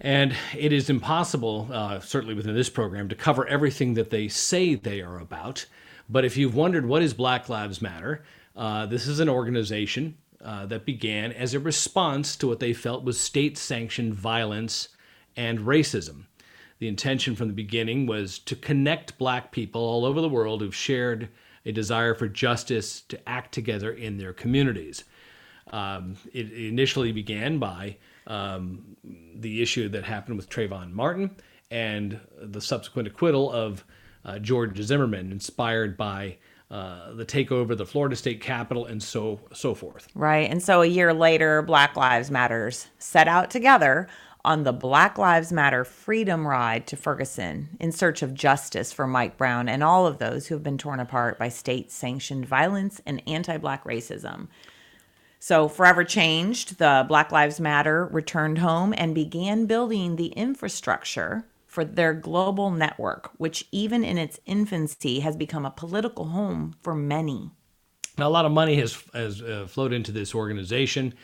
And 0.00 0.36
it 0.56 0.72
is 0.72 0.88
impossible, 0.88 1.68
uh, 1.72 1.98
certainly 1.98 2.34
within 2.34 2.54
this 2.54 2.70
program, 2.70 3.08
to 3.08 3.16
cover 3.16 3.44
everything 3.48 3.94
that 3.94 4.10
they 4.10 4.28
say 4.28 4.76
they 4.76 5.00
are 5.00 5.18
about. 5.18 5.66
But 6.08 6.24
if 6.24 6.36
you've 6.36 6.54
wondered 6.54 6.86
what 6.86 7.02
is 7.02 7.12
Black 7.14 7.48
Lives 7.48 7.82
Matter, 7.82 8.24
uh, 8.56 8.86
this 8.86 9.06
is 9.06 9.20
an 9.20 9.28
organization 9.28 10.16
uh, 10.42 10.66
that 10.66 10.86
began 10.86 11.32
as 11.32 11.54
a 11.54 11.60
response 11.60 12.36
to 12.36 12.46
what 12.46 12.60
they 12.60 12.72
felt 12.72 13.04
was 13.04 13.20
state 13.20 13.58
sanctioned 13.58 14.14
violence 14.14 14.88
and 15.36 15.60
racism. 15.60 16.24
The 16.78 16.88
intention 16.88 17.34
from 17.34 17.48
the 17.48 17.54
beginning 17.54 18.06
was 18.06 18.38
to 18.40 18.56
connect 18.56 19.18
black 19.18 19.50
people 19.52 19.82
all 19.82 20.04
over 20.04 20.20
the 20.20 20.28
world 20.28 20.60
who've 20.60 20.74
shared 20.74 21.28
a 21.66 21.72
desire 21.72 22.14
for 22.14 22.28
justice 22.28 23.02
to 23.02 23.28
act 23.28 23.52
together 23.52 23.92
in 23.92 24.16
their 24.16 24.32
communities. 24.32 25.04
Um, 25.70 26.16
it 26.32 26.50
initially 26.52 27.12
began 27.12 27.58
by 27.58 27.96
um, 28.26 28.96
the 29.34 29.60
issue 29.60 29.88
that 29.90 30.04
happened 30.04 30.36
with 30.36 30.48
Trayvon 30.48 30.92
Martin 30.92 31.36
and 31.70 32.20
the 32.40 32.60
subsequent 32.60 33.08
acquittal 33.08 33.52
of 33.52 33.84
uh, 34.28 34.38
George 34.38 34.80
Zimmerman, 34.80 35.32
inspired 35.32 35.96
by 35.96 36.36
uh, 36.70 37.14
the 37.14 37.24
takeover 37.24 37.70
of 37.70 37.78
the 37.78 37.86
Florida 37.86 38.14
State 38.14 38.42
Capitol 38.42 38.84
and 38.84 39.02
so 39.02 39.40
so 39.54 39.74
forth. 39.74 40.08
Right. 40.14 40.50
And 40.50 40.62
so 40.62 40.82
a 40.82 40.86
year 40.86 41.14
later, 41.14 41.62
Black 41.62 41.96
Lives 41.96 42.30
Matters 42.30 42.88
set 42.98 43.26
out 43.26 43.50
together 43.50 44.06
on 44.44 44.64
the 44.64 44.72
Black 44.72 45.16
Lives 45.16 45.50
Matter 45.50 45.82
Freedom 45.82 46.46
Ride 46.46 46.86
to 46.88 46.96
Ferguson 46.96 47.70
in 47.80 47.90
search 47.90 48.22
of 48.22 48.34
justice 48.34 48.92
for 48.92 49.06
Mike 49.06 49.38
Brown 49.38 49.66
and 49.66 49.82
all 49.82 50.06
of 50.06 50.18
those 50.18 50.46
who 50.46 50.54
have 50.54 50.62
been 50.62 50.78
torn 50.78 51.00
apart 51.00 51.38
by 51.38 51.48
state 51.48 51.90
sanctioned 51.90 52.44
violence 52.44 53.00
and 53.06 53.22
anti 53.26 53.56
black 53.56 53.84
racism. 53.84 54.48
So, 55.40 55.68
forever 55.68 56.04
changed, 56.04 56.78
the 56.78 57.06
Black 57.08 57.32
Lives 57.32 57.60
Matter 57.60 58.06
returned 58.06 58.58
home 58.58 58.92
and 58.98 59.14
began 59.14 59.66
building 59.66 60.16
the 60.16 60.26
infrastructure 60.28 61.46
for 61.78 61.84
their 61.84 62.12
global 62.12 62.72
network, 62.72 63.30
which, 63.36 63.68
even 63.70 64.02
in 64.02 64.18
its 64.18 64.40
infancy, 64.46 65.20
has 65.20 65.36
become 65.36 65.64
a 65.64 65.70
political 65.70 66.24
home 66.24 66.74
for 66.82 66.92
many. 66.92 67.52
Now, 68.18 68.26
a 68.26 68.30
lot 68.30 68.44
of 68.44 68.50
money 68.50 68.74
has 68.80 69.00
has 69.14 69.40
uh, 69.40 69.68
flowed 69.68 69.92
into 69.92 70.10
this 70.10 70.34
organization, 70.34 71.14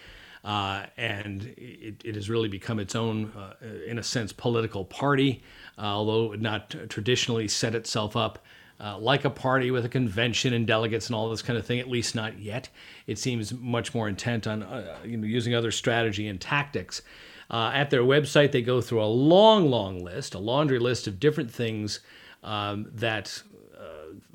uh, 0.45 0.87
and 0.97 1.43
it, 1.57 2.03
it 2.05 2.14
has 2.14 2.31
really 2.31 2.49
become 2.49 2.79
its 2.79 2.95
own, 2.95 3.33
uh, 3.37 3.55
in 3.85 3.99
a 3.99 4.03
sense, 4.05 4.33
political 4.33 4.85
party. 4.85 5.43
Uh, 5.77 5.87
although 5.87 6.35
not 6.35 6.71
traditionally 6.88 7.49
set 7.49 7.75
itself 7.75 8.17
up 8.17 8.38
uh, 8.79 8.97
like 8.97 9.25
a 9.25 9.31
party 9.31 9.73
with 9.73 9.85
a 9.85 9.88
convention 9.88 10.53
and 10.55 10.69
delegates 10.69 11.09
and 11.09 11.17
all 11.17 11.29
this 11.31 11.43
kind 11.43 11.59
of 11.59 11.67
thing. 11.67 11.81
At 11.81 11.88
least 11.88 12.14
not 12.14 12.38
yet. 12.38 12.69
It 13.09 13.19
seems 13.19 13.53
much 13.53 13.93
more 13.93 14.09
intent 14.09 14.47
on 14.47 14.62
uh, 14.62 14.99
you 15.05 15.17
know 15.17 15.27
using 15.27 15.53
other 15.53 15.73
strategy 15.73 16.29
and 16.29 16.40
tactics. 16.40 17.03
Uh, 17.51 17.71
at 17.75 17.91
their 17.91 18.03
website, 18.03 18.53
they 18.53 18.63
go 18.63 18.81
through 18.81 19.03
a 19.03 19.07
long, 19.07 19.71
long 19.71 20.03
list, 20.03 20.35
a 20.35 20.39
laundry 20.39 20.79
list 20.79 21.07
of 21.07 21.21
different 21.21 21.51
things 21.51 22.01
um, 22.43 22.91
that 22.95 23.43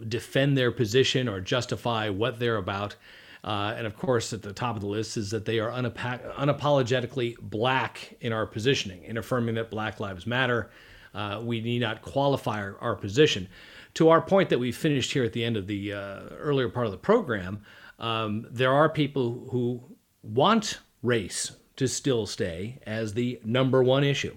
defend 0.08 0.58
their 0.58 0.72
position 0.72 1.28
or 1.28 1.42
justify 1.42 2.10
what 2.10 2.40
they're 2.40 2.58
about. 2.58 2.96
Uh, 3.44 3.74
and 3.78 3.88
of 3.88 3.98
course, 3.98 4.34
at 4.34 4.42
the 4.42 4.54
top 4.54 4.76
of 4.76 4.82
the 4.82 4.88
list 4.88 5.18
is 5.18 5.32
that 5.32 5.46
they 5.46 5.60
are 5.60 5.72
unapa- 5.72 6.34
unapologetically 6.36 7.36
black 7.42 8.16
in 8.22 8.34
our 8.34 8.46
positioning, 8.46 9.04
in 9.04 9.18
affirming 9.18 9.56
that 9.56 9.70
Black 9.72 10.00
Lives 10.00 10.28
Matter. 10.28 10.70
Uh, 11.14 11.42
we 11.44 11.62
need 11.62 11.80
not 11.80 12.02
qualify 12.02 12.60
our, 12.60 12.78
our 12.82 12.96
position. 12.96 13.48
To 13.96 14.10
our 14.10 14.22
point 14.22 14.50
that 14.50 14.60
we 14.60 14.72
finished 14.72 15.12
here 15.12 15.24
at 15.24 15.34
the 15.34 15.44
end 15.44 15.58
of 15.58 15.68
the 15.68 15.94
uh, 15.94 16.20
earlier 16.38 16.70
part 16.70 16.86
of 16.86 16.92
the 16.92 16.98
program, 16.98 17.62
um, 17.98 18.46
there 18.52 18.72
are 18.72 18.90
people 18.90 19.48
who 19.52 19.82
want 20.22 20.80
race 21.02 21.54
to 21.80 21.88
still 21.88 22.26
stay 22.26 22.78
as 22.86 23.14
the 23.14 23.40
number 23.46 23.82
one 23.82 24.04
issue. 24.04 24.36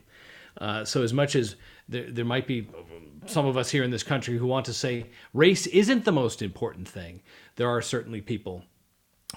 Uh, 0.58 0.84
so, 0.84 1.02
as 1.02 1.12
much 1.12 1.34
as 1.34 1.56
there, 1.88 2.08
there 2.08 2.24
might 2.24 2.46
be 2.46 2.68
some 3.26 3.46
of 3.46 3.56
us 3.56 3.70
here 3.70 3.82
in 3.82 3.90
this 3.90 4.04
country 4.04 4.38
who 4.38 4.46
want 4.46 4.64
to 4.66 4.72
say 4.72 5.06
race 5.34 5.66
isn't 5.66 6.04
the 6.04 6.12
most 6.12 6.40
important 6.40 6.88
thing, 6.88 7.20
there 7.56 7.68
are 7.68 7.82
certainly 7.82 8.20
people 8.20 8.64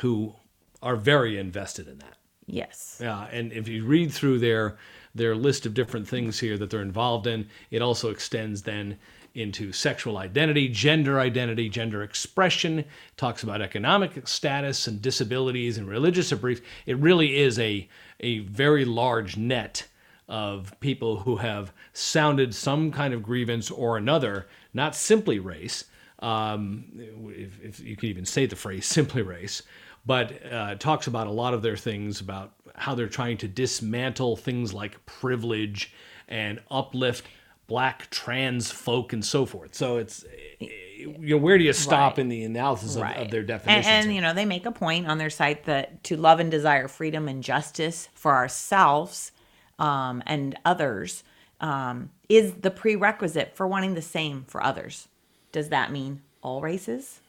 who 0.01 0.35
are 0.83 0.95
very 0.95 1.39
invested 1.39 1.87
in 1.87 1.97
that. 1.97 2.17
Yes. 2.45 2.99
Yeah, 3.01 3.25
and 3.31 3.51
if 3.51 3.67
you 3.67 3.83
read 3.85 4.11
through 4.11 4.39
their 4.39 4.77
their 5.15 5.35
list 5.35 5.65
of 5.65 5.73
different 5.73 6.07
things 6.07 6.39
here 6.39 6.57
that 6.59 6.69
they're 6.69 6.81
involved 6.81 7.25
in, 7.25 7.47
it 7.71 7.81
also 7.81 8.11
extends 8.11 8.61
then 8.61 8.99
into 9.35 9.71
sexual 9.71 10.17
identity, 10.17 10.67
gender 10.67 11.19
identity, 11.19 11.69
gender 11.69 12.01
expression, 12.03 12.85
talks 13.17 13.43
about 13.43 13.61
economic 13.61 14.27
status 14.27 14.87
and 14.87 15.01
disabilities 15.01 15.77
and 15.77 15.87
religious 15.87 16.31
beliefs. 16.31 16.61
It 16.85 16.97
really 16.97 17.37
is 17.37 17.59
a 17.59 17.87
a 18.21 18.39
very 18.39 18.85
large 18.85 19.37
net 19.37 19.87
of 20.27 20.73
people 20.79 21.17
who 21.17 21.37
have 21.37 21.71
sounded 21.93 22.55
some 22.55 22.91
kind 22.91 23.13
of 23.13 23.21
grievance 23.21 23.69
or 23.69 23.97
another, 23.97 24.47
not 24.73 24.95
simply 24.95 25.39
race. 25.39 25.85
Um, 26.19 26.85
if, 27.27 27.61
if 27.61 27.79
you 27.81 27.95
can 27.95 28.09
even 28.09 28.25
say 28.25 28.45
the 28.45 28.55
phrase 28.55 28.85
simply 28.87 29.21
race, 29.21 29.61
but 30.05 30.33
uh, 30.51 30.75
talks 30.75 31.07
about 31.07 31.27
a 31.27 31.31
lot 31.31 31.53
of 31.53 31.61
their 31.61 31.77
things 31.77 32.21
about 32.21 32.53
how 32.75 32.95
they're 32.95 33.07
trying 33.07 33.37
to 33.37 33.47
dismantle 33.47 34.37
things 34.37 34.73
like 34.73 35.05
privilege 35.05 35.93
and 36.27 36.59
uplift 36.71 37.25
black 37.67 38.09
trans 38.09 38.71
folk 38.71 39.11
and 39.13 39.23
so 39.25 39.45
forth. 39.45 39.73
So 39.75 39.97
it's 39.97 40.23
you 40.59 41.35
know 41.35 41.37
where 41.37 41.57
do 41.57 41.63
you 41.63 41.73
stop 41.73 42.13
Right. 42.13 42.19
in 42.19 42.29
the 42.29 42.43
analysis 42.43 42.95
of, 42.95 43.03
of 43.03 43.31
their 43.31 43.39
And, 43.41 43.47
definitions? 43.47 43.87
and 43.87 44.05
here? 44.05 44.13
you 44.15 44.21
know, 44.21 44.33
they 44.33 44.45
make 44.45 44.65
a 44.65 44.71
point 44.71 45.07
on 45.07 45.17
their 45.17 45.29
site 45.29 45.65
that 45.65 46.03
to 46.05 46.15
love 46.17 46.39
and 46.39 46.49
desire 46.49 46.87
freedom 46.87 47.27
and 47.27 47.43
justice 47.43 48.09
for 48.13 48.33
ourselves 48.33 49.31
um, 49.79 50.23
and 50.25 50.57
others 50.65 51.23
um, 51.61 52.09
is 52.29 52.53
the 52.61 52.71
prerequisite 52.71 53.55
for 53.55 53.67
wanting 53.67 53.93
the 53.93 54.01
same 54.01 54.45
for 54.47 54.63
others. 54.63 55.07
Does 55.51 55.69
that 55.69 55.91
mean 55.91 56.21
all 56.41 56.61
races? 56.61 57.19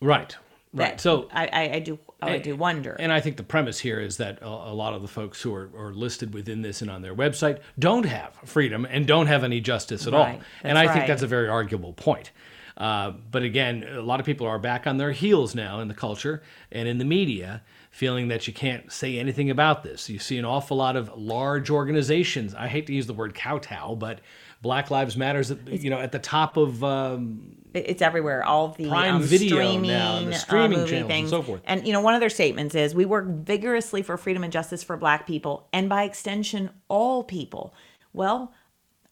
right, 0.00 0.34
right. 0.72 0.92
That- 0.92 1.00
So 1.00 1.28
I, 1.32 1.46
I, 1.46 1.84
I 2.22 2.28
do 2.28 2.34
I 2.34 2.38
do 2.38 2.56
wonder. 2.56 2.96
And 2.98 3.12
I 3.12 3.20
think 3.20 3.36
the 3.36 3.42
premise 3.42 3.78
here 3.78 4.00
is 4.00 4.16
that 4.18 4.40
a, 4.42 4.46
a 4.46 4.74
lot 4.74 4.94
of 4.94 5.02
the 5.02 5.08
folks 5.08 5.42
who 5.42 5.54
are, 5.54 5.70
are 5.76 5.92
listed 5.92 6.34
within 6.34 6.62
this 6.62 6.82
and 6.82 6.90
on 6.90 7.02
their 7.02 7.14
website 7.14 7.60
don't 7.78 8.06
have 8.06 8.34
freedom 8.44 8.84
and 8.84 9.06
don't 9.06 9.26
have 9.26 9.44
any 9.44 9.60
justice 9.60 10.06
at 10.06 10.14
all. 10.14 10.24
Right, 10.24 10.40
And 10.62 10.78
I 10.78 10.86
that's 10.86 10.96
think 10.96 11.06
that's 11.08 11.22
a 11.22 11.26
very 11.26 11.48
arguable 11.48 11.92
point. 11.92 12.30
Uh, 12.76 13.10
but 13.30 13.42
again, 13.42 13.84
a 13.84 14.00
lot 14.00 14.20
of 14.20 14.26
people 14.26 14.46
are 14.46 14.58
back 14.58 14.86
on 14.86 14.96
their 14.96 15.12
heels 15.12 15.54
now 15.54 15.80
in 15.80 15.88
the 15.88 15.94
culture 15.94 16.42
and 16.72 16.88
in 16.88 16.96
the 16.96 17.04
media, 17.04 17.62
feeling 17.90 18.28
that 18.28 18.46
you 18.46 18.54
can't 18.54 18.90
say 18.90 19.18
anything 19.18 19.50
about 19.50 19.82
this. 19.82 20.08
You 20.08 20.18
see 20.18 20.38
an 20.38 20.46
awful 20.46 20.78
lot 20.78 20.96
of 20.96 21.10
large 21.14 21.68
organizations. 21.68 22.54
I 22.54 22.68
hate 22.68 22.86
to 22.86 22.94
use 22.94 23.06
the 23.06 23.12
word 23.12 23.34
kowtow, 23.34 23.96
but 23.96 24.20
Black 24.62 24.90
Lives 24.90 25.16
Matters, 25.16 25.50
at, 25.50 25.68
you 25.68 25.90
know, 25.90 25.98
at 25.98 26.12
the 26.12 26.18
top 26.18 26.56
of 26.56 26.84
um, 26.84 27.56
it's 27.72 28.02
everywhere. 28.02 28.44
All 28.44 28.68
the 28.68 28.88
Prime 28.88 29.16
um, 29.16 29.22
Video 29.22 29.56
streaming, 29.56 29.90
now, 29.90 30.20
the 30.20 30.34
uh, 30.34 30.38
streaming 30.38 30.78
movie 30.80 30.90
channels 30.90 31.12
and 31.12 31.28
so 31.28 31.42
forth. 31.42 31.62
And 31.64 31.86
you 31.86 31.92
know, 31.92 32.00
one 32.00 32.14
of 32.14 32.20
their 32.20 32.30
statements 32.30 32.74
is, 32.74 32.94
"We 32.94 33.04
work 33.04 33.26
vigorously 33.26 34.02
for 34.02 34.16
freedom 34.16 34.44
and 34.44 34.52
justice 34.52 34.82
for 34.82 34.96
Black 34.96 35.26
people, 35.26 35.68
and 35.72 35.88
by 35.88 36.04
extension, 36.04 36.70
all 36.88 37.24
people." 37.24 37.74
Well, 38.12 38.52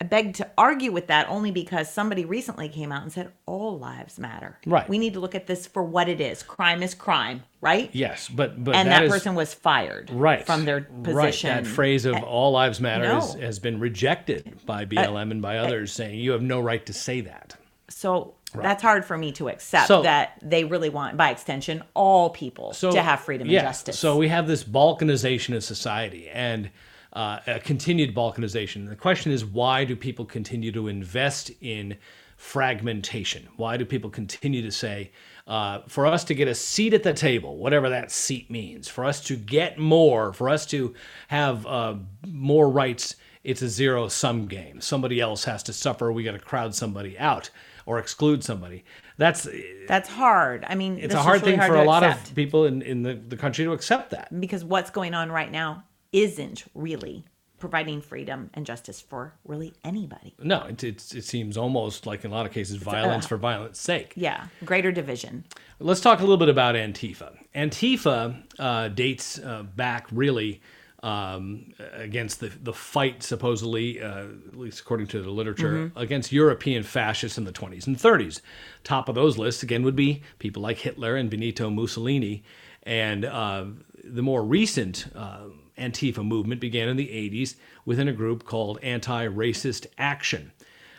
I 0.01 0.05
beg 0.05 0.35
to 0.35 0.49
argue 0.57 0.93
with 0.93 1.09
that 1.09 1.29
only 1.29 1.51
because 1.51 1.93
somebody 1.93 2.25
recently 2.25 2.69
came 2.69 2.93
out 2.93 3.03
and 3.03 3.13
said 3.13 3.33
all 3.47 3.81
lives 3.81 4.17
matter. 4.17 4.57
Right. 4.65 4.89
We 4.89 4.97
need 4.97 5.15
to 5.15 5.21
look 5.21 5.35
at 5.35 5.49
this 5.49 5.67
for 5.67 5.83
what 5.83 6.09
it 6.09 6.21
is. 6.21 6.45
Crime 6.45 6.85
is 6.85 6.95
crime, 6.95 7.43
right? 7.61 7.91
Yes, 7.93 8.29
but 8.29 8.63
but 8.63 8.77
and 8.77 8.89
that, 8.91 9.03
is- 9.03 9.11
person 9.11 9.35
was 9.35 9.53
fired 9.55 10.11
right 10.11 10.47
from 10.47 10.65
their 10.67 10.83
position. 10.83 11.51
Right, 11.51 11.65
that 11.65 11.67
phrase 11.67 12.05
of 12.05 12.23
"all 12.23 12.53
lives 12.53 12.81
matter" 12.81 13.07
has, 13.07 13.35
no. 13.35 13.41
has 13.41 13.59
been 13.59 13.81
rejected 13.81 14.61
by 14.65 14.85
uh, 14.85 14.87
BLM 14.87 15.33
and 15.33 15.43
by 15.43 15.59
uh, 15.59 15.65
others, 15.65 15.93
saying 15.93 16.21
you 16.21 16.31
have 16.31 16.43
no 16.43 16.61
right 16.61 16.85
to 16.87 16.93
say 16.93 17.21
that. 17.23 17.57
So 17.89 18.35
that's 18.55 18.83
hard 18.83 19.05
for 19.05 19.19
me 19.19 19.33
to 19.33 19.49
accept 19.49 19.89
So- 19.89 20.03
that 20.03 20.39
they 20.43 20.63
really 20.63 20.91
want, 20.91 21.17
by 21.17 21.31
extension, 21.31 21.83
all 21.95 22.31
people 22.31 22.73
to 22.73 23.03
have 23.03 23.21
freedom 23.21 23.49
yeah, 23.49 23.61
and 23.61 23.69
justice. 23.69 23.99
So 23.99 24.17
we 24.17 24.29
have 24.29 24.47
this 24.47 24.63
balkanization 24.63 25.57
of 25.57 25.65
society 25.65 26.29
and 26.29 26.71
uh, 27.18 27.40
a 27.48 27.59
continued 27.59 28.14
balkanization. 28.14 28.88
The 28.88 28.94
question 28.94 29.33
is, 29.33 29.44
why 29.44 29.85
do 29.85 29.96
people 29.96 30.24
continue 30.24 30.70
to 30.70 30.87
invest 30.87 31.50
in 31.61 31.96
fragmentation? 32.37 33.48
Why 33.57 33.76
do 33.76 33.85
people 33.85 34.09
continue 34.09 34.62
to 34.62 34.70
say, 34.70 35.11
uh, 35.48 35.81
for 35.88 36.07
us 36.07 36.22
to 36.24 36.35
get 36.35 36.46
a 36.46 36.54
seat 36.54 36.94
at 36.94 37.02
the 37.02 37.12
table, 37.12 37.57
whatever 37.57 37.88
that 37.88 38.12
seat 38.12 38.52
means, 38.52 38.87
for 38.87 39.04
us 39.04 39.20
to 39.24 39.35
get 39.35 39.81
more, 39.81 40.33
for 40.33 40.48
us 40.48 40.64
to 40.66 40.94
have 41.26 41.66
uh, 41.66 41.96
more 42.28 42.70
rights, 42.70 43.16
it's 43.42 43.62
a 43.62 43.68
zero 43.68 44.07
sum 44.07 44.46
game. 44.46 44.81
Somebody 44.81 45.20
else 45.20 45.42
has 45.42 45.64
to 45.64 45.72
suffer. 45.72 46.12
We 46.12 46.22
got 46.22 46.33
to 46.33 46.38
crowd 46.38 46.72
somebody 46.72 47.18
out 47.18 47.50
or 47.85 47.98
exclude 47.98 48.44
somebody. 48.44 48.85
That's 49.16 49.48
that's 49.88 50.09
hard. 50.09 50.64
I 50.68 50.76
mean, 50.76 50.98
it's 50.98 51.14
a 51.14 51.20
hard 51.20 51.40
really 51.40 51.57
thing 51.57 51.66
for 51.66 51.74
a 51.74 51.83
lot 51.85 52.04
accept 52.04 52.28
of 52.28 52.35
people 52.37 52.66
in, 52.66 52.81
in 52.83 53.02
the, 53.02 53.14
the 53.14 53.37
country 53.37 53.64
to 53.64 53.72
accept 53.72 54.11
that. 54.11 54.40
because 54.40 54.64
what's 54.64 54.90
going 54.90 55.14
on 55.14 55.33
right 55.33 55.50
now 55.50 55.83
isn't 56.12 56.64
really 56.75 57.25
providing 57.59 58.01
freedom 58.01 58.51
and 58.55 58.64
justice 58.64 59.01
for 59.01 59.35
really 59.44 59.75
anybody. 59.85 60.35
No, 60.40 60.64
it, 60.64 60.85
it's 60.85 61.14
it 61.14 61.25
seems 61.25 61.57
almost 61.57 62.07
like 62.07 62.25
in 62.25 62.31
a 62.31 62.35
lot 62.35 62.47
of 62.47 62.53
cases 62.53 62.77
violence 62.77 63.27
for 63.27 63.37
violence 63.37 63.81
sake. 63.81 64.12
Yeah, 64.16 64.47
greater 64.64 64.92
division. 64.92 65.44
Let's 65.81 66.01
talk 66.01 66.18
a 66.18 66.23
little 66.23 66.37
bit 66.37 66.49
about 66.49 66.75
Antifa. 66.75 67.37
Antifa 67.55 68.42
uh, 68.59 68.88
dates 68.88 69.38
uh, 69.38 69.64
back 69.75 70.07
really 70.12 70.61
um, 71.03 71.73
against 71.92 72.40
the, 72.40 72.49
the 72.49 72.73
fight, 72.73 73.23
supposedly, 73.23 74.03
uh, 74.03 74.25
at 74.49 74.57
least 74.57 74.81
according 74.81 75.07
to 75.09 75.23
the 75.23 75.31
literature, 75.31 75.92
against 75.94 76.33
European 76.33 76.83
fascists 76.83 77.38
in 77.38 77.44
the 77.44 77.53
20s 77.53 77.87
and 77.87 77.97
30s. 77.97 78.40
Top 78.83 79.09
of 79.09 79.14
those 79.14 79.38
lists, 79.38 79.62
again, 79.62 79.85
would 79.85 79.94
be 79.94 80.23
people 80.40 80.61
like 80.61 80.79
Hitler 80.79 81.14
and 81.14 81.31
Benito 81.31 81.71
Mussolini. 81.71 82.42
And 82.83 83.25
uh, 83.25 83.66
the 84.03 84.23
more 84.23 84.42
recent 84.42 85.07
uh, 85.14 85.44
Antifa 85.79 86.25
movement 86.25 86.61
began 86.61 86.88
in 86.88 86.97
the 86.97 87.09
80s 87.09 87.57
within 87.85 88.09
a 88.09 88.12
group 88.12 88.45
called 88.45 88.79
Anti 88.83 89.27
Racist 89.29 89.87
Action. 89.97 90.53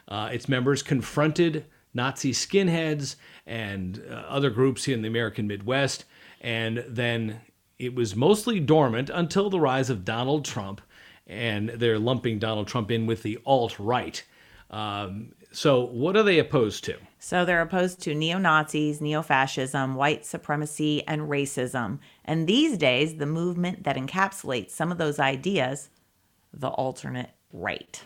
Uh, 0.07 0.29
its 0.31 0.49
members 0.49 0.81
confronted 0.81 1.65
Nazi 1.93 2.31
skinheads 2.31 3.15
and 3.45 4.03
uh, 4.09 4.13
other 4.13 4.49
groups 4.49 4.87
in 4.87 5.01
the 5.01 5.07
American 5.07 5.47
Midwest, 5.47 6.05
and 6.41 6.83
then 6.87 7.41
it 7.77 7.95
was 7.95 8.15
mostly 8.15 8.59
dormant 8.59 9.09
until 9.09 9.49
the 9.49 9.59
rise 9.59 9.89
of 9.89 10.05
Donald 10.05 10.45
Trump, 10.45 10.81
and 11.27 11.69
they're 11.69 11.99
lumping 11.99 12.39
Donald 12.39 12.67
Trump 12.67 12.91
in 12.91 13.05
with 13.05 13.23
the 13.23 13.39
alt 13.45 13.79
right. 13.79 14.23
Um, 14.69 15.33
so, 15.51 15.83
what 15.85 16.15
are 16.15 16.23
they 16.23 16.39
opposed 16.39 16.83
to? 16.85 16.97
So 17.19 17.43
they're 17.43 17.61
opposed 17.61 18.01
to 18.01 18.13
neo 18.13 18.37
Nazis, 18.37 19.01
neo 19.01 19.21
fascism, 19.21 19.95
white 19.95 20.25
supremacy, 20.25 21.05
and 21.07 21.23
racism. 21.23 21.99
And 22.23 22.47
these 22.47 22.77
days, 22.77 23.15
the 23.17 23.25
movement 23.25 23.83
that 23.83 23.97
encapsulates 23.97 24.71
some 24.71 24.91
of 24.91 24.97
those 24.97 25.19
ideas, 25.19 25.89
the 26.53 26.69
alternate 26.69 27.31
right. 27.51 28.01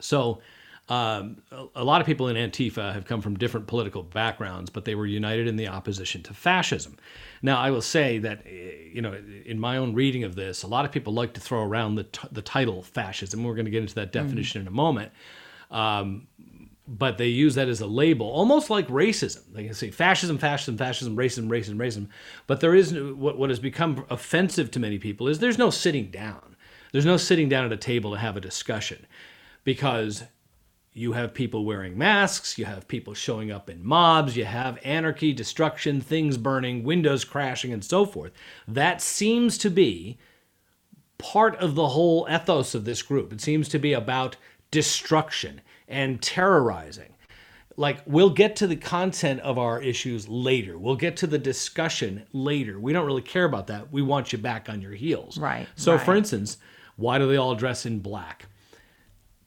So, 0.00 0.40
um, 0.88 1.40
a, 1.76 1.84
lot 1.84 2.00
of 2.00 2.06
people 2.06 2.26
in 2.26 2.36
Antifa 2.36 2.92
have 2.92 3.04
come 3.04 3.20
from 3.20 3.36
different 3.36 3.68
political 3.68 4.02
backgrounds, 4.02 4.70
but 4.70 4.84
they 4.84 4.96
were 4.96 5.06
united 5.06 5.46
in 5.46 5.54
the 5.54 5.68
opposition 5.68 6.20
to 6.24 6.34
fascism. 6.34 6.96
Now, 7.42 7.60
I 7.60 7.70
will 7.70 7.80
say 7.80 8.18
that, 8.18 8.44
eh, 8.44 8.88
you 8.92 9.00
know, 9.00 9.16
in 9.46 9.60
my 9.60 9.76
own 9.76 9.94
reading 9.94 10.24
of 10.24 10.34
this, 10.34 10.64
a 10.64 10.66
lot 10.66 10.84
of 10.84 10.90
people 10.90 11.12
like 11.12 11.32
to 11.34 11.40
throw 11.40 11.62
around 11.62 11.94
the, 11.94 12.04
t- 12.04 12.26
the 12.32 12.42
title 12.42 12.82
fascism. 12.82 13.44
We're 13.44 13.54
going 13.54 13.66
to 13.66 13.70
get 13.70 13.82
into 13.82 13.94
that 13.94 14.10
definition 14.10 14.62
in 14.62 14.66
a 14.66 14.72
moment. 14.72 15.12
Um, 15.70 16.26
but 16.88 17.18
they 17.18 17.28
use 17.28 17.54
that 17.54 17.68
as 17.68 17.80
a 17.80 17.86
label, 17.86 18.26
almost 18.28 18.70
like 18.70 18.88
racism. 18.88 19.52
They 19.52 19.64
can 19.64 19.74
say 19.74 19.90
fascism, 19.90 20.38
fascism, 20.38 20.76
fascism, 20.76 21.16
racism, 21.16 21.48
racism, 21.48 21.76
racism. 21.76 22.08
But 22.46 22.60
there 22.60 22.74
is 22.74 22.92
what, 22.92 23.38
what 23.38 23.50
has 23.50 23.60
become 23.60 24.04
offensive 24.10 24.70
to 24.72 24.80
many 24.80 24.98
people 24.98 25.28
is 25.28 25.38
there's 25.38 25.58
no 25.58 25.70
sitting 25.70 26.10
down. 26.10 26.56
There's 26.92 27.06
no 27.06 27.16
sitting 27.16 27.48
down 27.48 27.64
at 27.64 27.72
a 27.72 27.76
table 27.76 28.12
to 28.12 28.18
have 28.18 28.36
a 28.36 28.40
discussion 28.40 29.06
because 29.62 30.24
you 30.92 31.12
have 31.12 31.32
people 31.32 31.64
wearing 31.64 31.96
masks, 31.96 32.58
you 32.58 32.64
have 32.64 32.88
people 32.88 33.14
showing 33.14 33.52
up 33.52 33.70
in 33.70 33.84
mobs, 33.84 34.36
you 34.36 34.44
have 34.44 34.78
anarchy, 34.82 35.32
destruction, 35.32 36.00
things 36.00 36.36
burning, 36.36 36.82
windows 36.82 37.24
crashing, 37.24 37.72
and 37.72 37.84
so 37.84 38.04
forth. 38.04 38.32
That 38.66 39.00
seems 39.00 39.56
to 39.58 39.70
be 39.70 40.18
part 41.18 41.54
of 41.56 41.76
the 41.76 41.88
whole 41.88 42.26
ethos 42.28 42.74
of 42.74 42.84
this 42.84 43.02
group. 43.02 43.32
It 43.32 43.40
seems 43.40 43.68
to 43.68 43.78
be 43.78 43.92
about 43.92 44.36
destruction 44.72 45.60
and 45.90 46.20
terrorizing. 46.22 47.14
Like, 47.76 48.02
we'll 48.06 48.30
get 48.30 48.56
to 48.56 48.66
the 48.66 48.76
content 48.76 49.40
of 49.40 49.58
our 49.58 49.80
issues 49.80 50.28
later. 50.28 50.78
We'll 50.78 50.96
get 50.96 51.16
to 51.18 51.26
the 51.26 51.38
discussion 51.38 52.26
later. 52.32 52.78
We 52.78 52.92
don't 52.92 53.06
really 53.06 53.22
care 53.22 53.44
about 53.44 53.68
that. 53.68 53.92
We 53.92 54.02
want 54.02 54.32
you 54.32 54.38
back 54.38 54.68
on 54.68 54.82
your 54.82 54.92
heels. 54.92 55.38
Right, 55.38 55.66
So, 55.76 55.96
for 55.96 56.14
instance, 56.14 56.58
why 56.96 57.18
do 57.18 57.26
they 57.26 57.36
all 57.36 57.54
dress 57.54 57.86
in 57.86 58.00
black? 58.00 58.46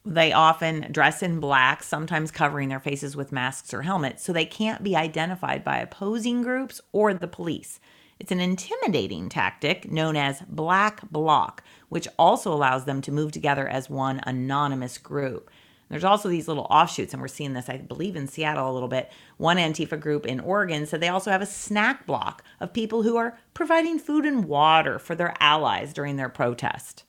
They 0.06 0.32
often 0.32 0.88
dress 0.90 1.22
in 1.22 1.40
black, 1.40 1.82
sometimes 1.82 2.30
covering 2.30 2.68
their 2.68 2.80
faces 2.80 3.16
with 3.16 3.32
masks 3.32 3.72
or 3.72 3.82
helmets, 3.82 4.22
so 4.22 4.32
they 4.32 4.44
can't 4.44 4.82
be 4.82 4.96
identified 4.96 5.64
by 5.64 5.78
opposing 5.78 6.42
groups 6.42 6.80
or 6.92 7.14
the 7.14 7.28
police. 7.28 7.80
It's 8.18 8.32
an 8.32 8.40
intimidating 8.40 9.28
tactic 9.28 9.90
known 9.90 10.16
as 10.16 10.42
black 10.42 11.08
bloc, 11.10 11.62
which 11.88 12.08
also 12.18 12.52
allows 12.52 12.84
them 12.84 13.00
to 13.02 13.12
move 13.12 13.32
together 13.32 13.66
as 13.66 13.88
one 13.88 14.20
anonymous 14.26 14.98
group. 14.98 15.50
There's 15.88 16.04
also 16.04 16.28
these 16.28 16.48
little 16.48 16.66
offshoots, 16.70 17.12
and 17.12 17.20
we're 17.20 17.28
seeing 17.28 17.52
this, 17.52 17.68
I 17.68 17.76
believe, 17.76 18.16
in 18.16 18.26
Seattle 18.26 18.70
a 18.70 18.72
little 18.72 18.88
bit. 18.88 19.12
One 19.36 19.58
Antifa 19.58 20.00
group 20.00 20.26
in 20.26 20.40
Oregon 20.40 20.86
said 20.86 21.00
they 21.00 21.08
also 21.08 21.30
have 21.30 21.42
a 21.42 21.46
snack 21.46 22.06
block 22.06 22.42
of 22.60 22.72
people 22.72 23.02
who 23.02 23.16
are 23.16 23.38
providing 23.52 23.98
food 23.98 24.24
and 24.24 24.46
water 24.46 24.98
for 24.98 25.14
their 25.14 25.34
allies 25.40 25.92
during 25.92 26.16
their 26.16 26.28
protest. 26.28 27.04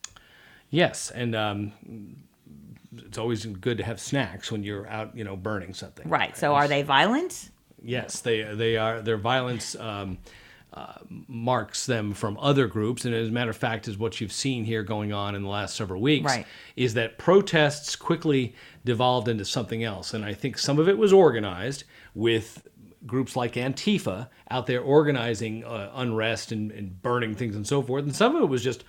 Yes, 0.70 1.10
and 1.12 1.36
um, 1.36 1.72
it's 2.98 3.18
always 3.18 3.46
good 3.46 3.78
to 3.78 3.84
have 3.84 4.00
snacks 4.00 4.52
when 4.52 4.64
you're 4.64 4.88
out, 4.88 5.16
you 5.16 5.24
know, 5.24 5.36
burning 5.36 5.74
something. 5.74 6.08
Right. 6.10 6.36
So 6.38 6.54
are 6.54 6.68
they 6.68 6.82
violent? 6.82 7.52
Yes, 7.82 8.22
they 8.22 8.42
they 8.44 8.78
are. 8.78 9.02
Their 9.02 9.18
violence 9.18 9.76
um, 9.76 10.18
uh, 10.76 10.96
marks 11.10 11.86
them 11.86 12.14
from 12.14 12.38
other 12.40 12.68
groups, 12.68 13.06
and 13.06 13.16
as 13.16 13.30
a 13.30 13.32
matter 13.32 13.50
of 13.50 13.56
fact, 13.56 13.88
is 13.88 13.98
what 13.98 14.20
you've 14.20 14.34
seen 14.34 14.66
here 14.66 14.84
going 14.84 15.14
on 15.14 15.34
in 15.34 15.42
the 15.42 15.48
last 15.48 15.74
several 15.76 16.02
weeks. 16.02 16.26
Right. 16.26 16.46
Is 16.76 16.96
that 16.96 17.18
protests 17.18 17.96
quickly 17.96 18.54
devolved 18.84 19.30
into 19.30 19.46
something 19.46 19.84
else, 19.84 20.14
and 20.14 20.26
I 20.26 20.34
think 20.34 20.58
some 20.58 20.78
of 20.78 20.90
it 20.90 20.98
was 20.98 21.14
organized 21.14 21.86
with 22.14 22.68
groups 23.06 23.36
like 23.36 23.54
Antifa 23.54 24.28
out 24.52 24.68
there 24.68 24.82
organizing 24.82 25.64
uh, 25.64 25.92
unrest 25.96 26.52
and, 26.52 26.72
and 26.72 27.02
burning 27.02 27.36
things 27.36 27.56
and 27.56 27.66
so 27.66 27.82
forth, 27.82 28.04
and 28.04 28.16
some 28.16 28.36
of 28.36 28.44
it 28.44 28.48
was 28.48 28.64
just 28.64 28.84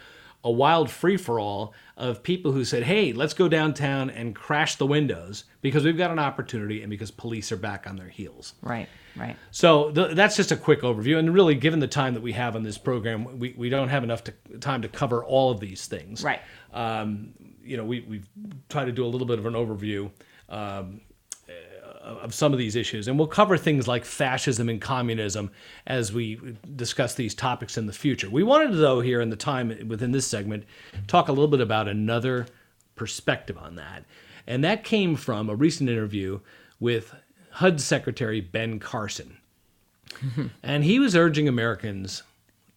a 0.46 0.50
wild 0.50 0.88
free 0.88 1.16
for 1.16 1.40
all 1.40 1.74
of 1.96 2.22
people 2.22 2.52
who 2.52 2.64
said, 2.64 2.84
"Hey, 2.84 3.12
let's 3.12 3.34
go 3.34 3.48
downtown 3.48 4.10
and 4.10 4.34
crash 4.34 4.76
the 4.76 4.86
windows 4.86 5.44
because 5.60 5.84
we've 5.84 5.98
got 5.98 6.12
an 6.12 6.20
opportunity 6.20 6.82
and 6.82 6.88
because 6.88 7.10
police 7.10 7.50
are 7.50 7.56
back 7.56 7.86
on 7.86 7.96
their 7.96 8.08
heels." 8.08 8.54
Right. 8.62 8.88
Right. 9.16 9.36
So 9.50 9.90
th- 9.90 10.14
that's 10.14 10.36
just 10.36 10.52
a 10.52 10.56
quick 10.56 10.82
overview, 10.82 11.18
and 11.18 11.34
really, 11.34 11.56
given 11.56 11.80
the 11.80 11.88
time 11.88 12.14
that 12.14 12.22
we 12.22 12.32
have 12.32 12.54
on 12.54 12.62
this 12.62 12.78
program, 12.78 13.38
we, 13.38 13.54
we 13.56 13.68
don't 13.68 13.88
have 13.88 14.04
enough 14.04 14.22
to, 14.24 14.32
time 14.60 14.82
to 14.82 14.88
cover 14.88 15.24
all 15.24 15.50
of 15.50 15.58
these 15.58 15.86
things. 15.86 16.22
Right. 16.22 16.40
Um, 16.72 17.32
you 17.64 17.76
know, 17.76 17.84
we 17.84 18.00
we 18.02 18.22
try 18.68 18.84
to 18.84 18.92
do 18.92 19.04
a 19.04 19.08
little 19.08 19.26
bit 19.26 19.38
of 19.38 19.46
an 19.46 19.54
overview 19.54 20.10
um, 20.48 21.00
of 22.06 22.34
some 22.34 22.52
of 22.52 22.58
these 22.58 22.76
issues, 22.76 23.08
and 23.08 23.18
we'll 23.18 23.28
cover 23.28 23.56
things 23.56 23.88
like 23.88 24.04
fascism 24.04 24.68
and 24.68 24.80
communism 24.80 25.50
as 25.86 26.12
we 26.12 26.56
discuss 26.76 27.14
these 27.14 27.34
topics 27.34 27.76
in 27.76 27.86
the 27.86 27.92
future. 27.92 28.30
We 28.30 28.42
wanted 28.42 28.70
to, 28.70 28.76
though, 28.76 29.00
here 29.00 29.20
in 29.20 29.30
the 29.30 29.36
time 29.36 29.88
within 29.88 30.12
this 30.12 30.26
segment, 30.26 30.64
talk 31.06 31.28
a 31.28 31.32
little 31.32 31.48
bit 31.48 31.60
about 31.60 31.88
another 31.88 32.46
perspective 32.94 33.58
on 33.58 33.74
that, 33.76 34.04
and 34.46 34.62
that 34.64 34.84
came 34.84 35.16
from 35.16 35.50
a 35.50 35.54
recent 35.54 35.90
interview 35.90 36.40
with 36.78 37.14
HUD 37.50 37.80
Secretary 37.80 38.40
Ben 38.40 38.78
Carson. 38.78 39.38
and 40.62 40.84
he 40.84 40.98
was 40.98 41.16
urging 41.16 41.48
Americans 41.48 42.22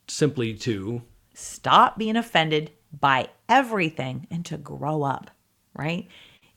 simply 0.08 0.54
to 0.56 1.04
Stop 1.40 1.98
being 1.98 2.18
offended 2.18 2.72
by 3.00 3.30
everything 3.48 4.28
and 4.30 4.46
to 4.46 4.58
grow 4.58 5.04
up. 5.04 5.32
Right. 5.74 6.10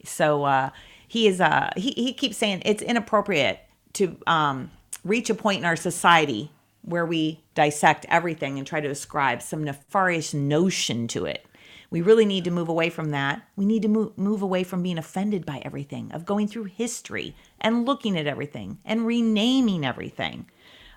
So 0.05 0.43
uh, 0.43 0.71
he 1.12 1.27
is. 1.27 1.42
Uh, 1.42 1.68
he 1.77 1.90
he 1.90 2.14
keeps 2.14 2.38
saying 2.38 2.62
it's 2.64 2.81
inappropriate 2.81 3.61
to 3.92 4.16
um, 4.27 4.70
reach 5.05 5.29
a 5.29 5.35
point 5.35 5.59
in 5.59 5.66
our 5.66 5.77
society 5.77 6.51
where 6.81 7.05
we 7.05 7.44
dissect 7.55 8.07
everything 8.09 8.57
and 8.57 8.66
try 8.66 8.81
to 8.81 8.88
ascribe 8.88 9.42
some 9.42 9.62
nefarious 9.62 10.33
notion 10.33 11.07
to 11.09 11.27
it. 11.27 11.44
We 11.90 12.01
really 12.01 12.25
need 12.25 12.44
to 12.44 12.51
move 12.51 12.70
away 12.70 12.88
from 12.88 13.11
that. 13.11 13.42
We 13.57 13.66
need 13.66 13.83
to 13.83 13.88
move, 13.88 14.16
move 14.16 14.40
away 14.40 14.64
from 14.64 14.83
being 14.83 14.96
offended 14.96 15.44
by 15.44 15.61
everything, 15.62 16.11
of 16.12 16.25
going 16.25 16.48
through 16.48 16.64
history 16.64 17.37
and 17.61 17.85
looking 17.85 18.16
at 18.16 18.27
everything 18.27 18.79
and 18.83 19.07
renaming 19.07 19.85
everything. 19.85 20.46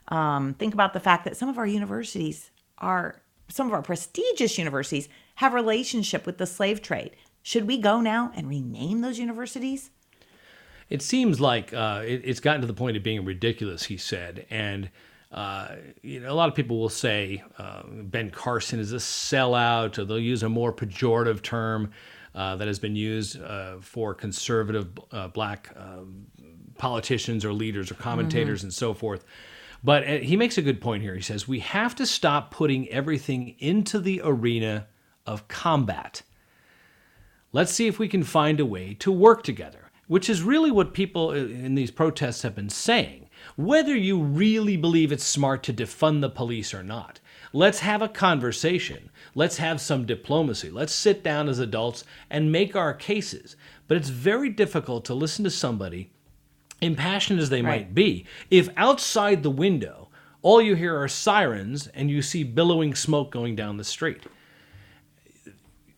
Um, 0.08 0.54
think 0.54 0.73
about 0.73 0.93
the 0.93 1.01
fact 1.01 1.25
that 1.25 1.36
some 1.36 1.49
of 1.49 1.58
our 1.58 1.67
universities 1.67 2.51
are, 2.78 3.21
some 3.49 3.67
of 3.67 3.73
our 3.73 3.82
prestigious 3.82 4.58
universities 4.58 5.10
have 5.36 5.54
relationship 5.54 6.25
with 6.25 6.38
the 6.38 6.47
slave 6.47 6.82
trade. 6.82 7.17
Should 7.43 7.67
we 7.67 7.78
go 7.78 7.99
now 7.99 8.32
and 8.34 8.47
rename 8.47 9.01
those 9.01 9.19
universities? 9.19 9.91
It 10.89 11.02
seems 11.02 11.41
like 11.41 11.74
uh, 11.74 12.04
it, 12.06 12.21
it's 12.24 12.39
gotten 12.39 12.62
to 12.62 12.67
the 12.67 12.74
point 12.74 12.98
of 12.98 13.04
being 13.04 13.26
ridiculous, 13.26 13.84
he 13.84 13.98
said. 13.98 14.45
And, 14.50 14.89
uh, 15.32 15.76
you 16.02 16.19
know, 16.19 16.32
a 16.32 16.36
lot 16.36 16.50
of 16.50 16.56
people 16.56 16.80
will 16.80 16.89
say 16.89 17.43
uh, 17.58 17.84
Ben 17.88 18.30
Carson 18.30 18.80
is 18.80 18.93
a 18.93 18.98
sellout, 18.98 19.98
or 19.98 20.06
they'll 20.06 20.19
use 20.19 20.43
a 20.43 20.50
more 20.50 20.71
pejorative 20.71 21.41
term 21.41 21.91
uh, 22.36 22.56
that 22.58 22.67
has 22.67 22.80
been 22.80 22.95
used 22.95 23.41
uh, 23.41 23.78
for 23.80 24.13
conservative 24.13 24.89
uh, 25.12 25.28
black 25.30 25.74
um, 25.78 26.26
politicians 26.78 27.45
or 27.45 27.54
leaders 27.54 27.89
or 27.89 27.95
commentators 27.95 28.63
and 28.63 28.74
so 28.74 28.93
forth. 28.93 29.26
But 29.84 30.04
uh, 30.04 30.17
he 30.17 30.36
makes 30.36 30.58
a 30.58 30.62
good 30.62 30.82
point 30.82 31.04
here. 31.04 31.15
He 31.15 31.21
says, 31.21 31.48
We 31.48 31.60
have 31.60 31.95
to 31.95 32.06
stop 32.06 32.52
putting 32.52 32.89
everything 32.89 33.56
into 33.60 34.00
the 34.00 34.21
arena 34.24 34.88
of 35.26 35.48
combat. 35.48 36.24
Let's 37.52 37.71
see 37.71 37.88
if 37.88 38.00
we 38.00 38.08
can 38.08 38.24
find 38.24 38.60
a 38.60 38.65
way 38.65 38.95
to 38.95 39.12
work 39.12 39.43
together, 39.43 39.85
which 40.08 40.30
is 40.30 40.44
really 40.44 40.72
what 40.72 40.94
people 40.94 41.32
in 41.32 41.76
these 41.76 41.91
protests 41.91 42.41
have 42.44 42.56
been 42.56 42.70
saying. 42.70 43.30
Whether 43.56 43.96
you 43.96 44.22
really 44.22 44.78
believe 44.78 45.12
it's 45.12 45.24
smart 45.24 45.63
to 45.63 45.74
defund 45.74 46.22
the 46.22 46.30
police 46.30 46.74
or 46.74 46.84
not, 46.84 47.20
let's 47.54 47.80
have 47.80 48.02
a 48.02 48.10
conversation. 48.10 49.10
Let's 49.34 49.58
have 49.58 49.80
some 49.80 50.06
diplomacy. 50.06 50.70
Let's 50.70 50.94
sit 50.94 51.24
down 51.24 51.48
as 51.48 51.60
adults 51.60 52.04
and 52.30 52.52
make 52.52 52.76
our 52.76 52.94
cases. 52.94 53.56
But 53.88 53.98
it's 53.98 54.10
very 54.10 54.50
difficult 54.50 55.06
to 55.06 55.13
listen 55.13 55.44
to 55.44 55.52
somebody, 55.52 56.10
impassioned 56.82 57.39
as 57.39 57.50
they 57.50 57.62
Right. 57.62 57.82
might 57.82 57.96
be, 57.96 58.26
if 58.50 58.70
outside 58.78 59.44
the 59.44 59.52
window 59.52 60.10
all 60.41 60.62
you 60.62 60.76
hear 60.76 61.00
are 61.00 61.08
sirens 61.08 61.88
and 61.88 62.12
you 62.12 62.22
see 62.22 62.44
billowing 62.44 62.94
smoke 62.94 63.32
going 63.32 63.56
down 63.56 63.78
the 63.78 63.84
street 63.84 64.22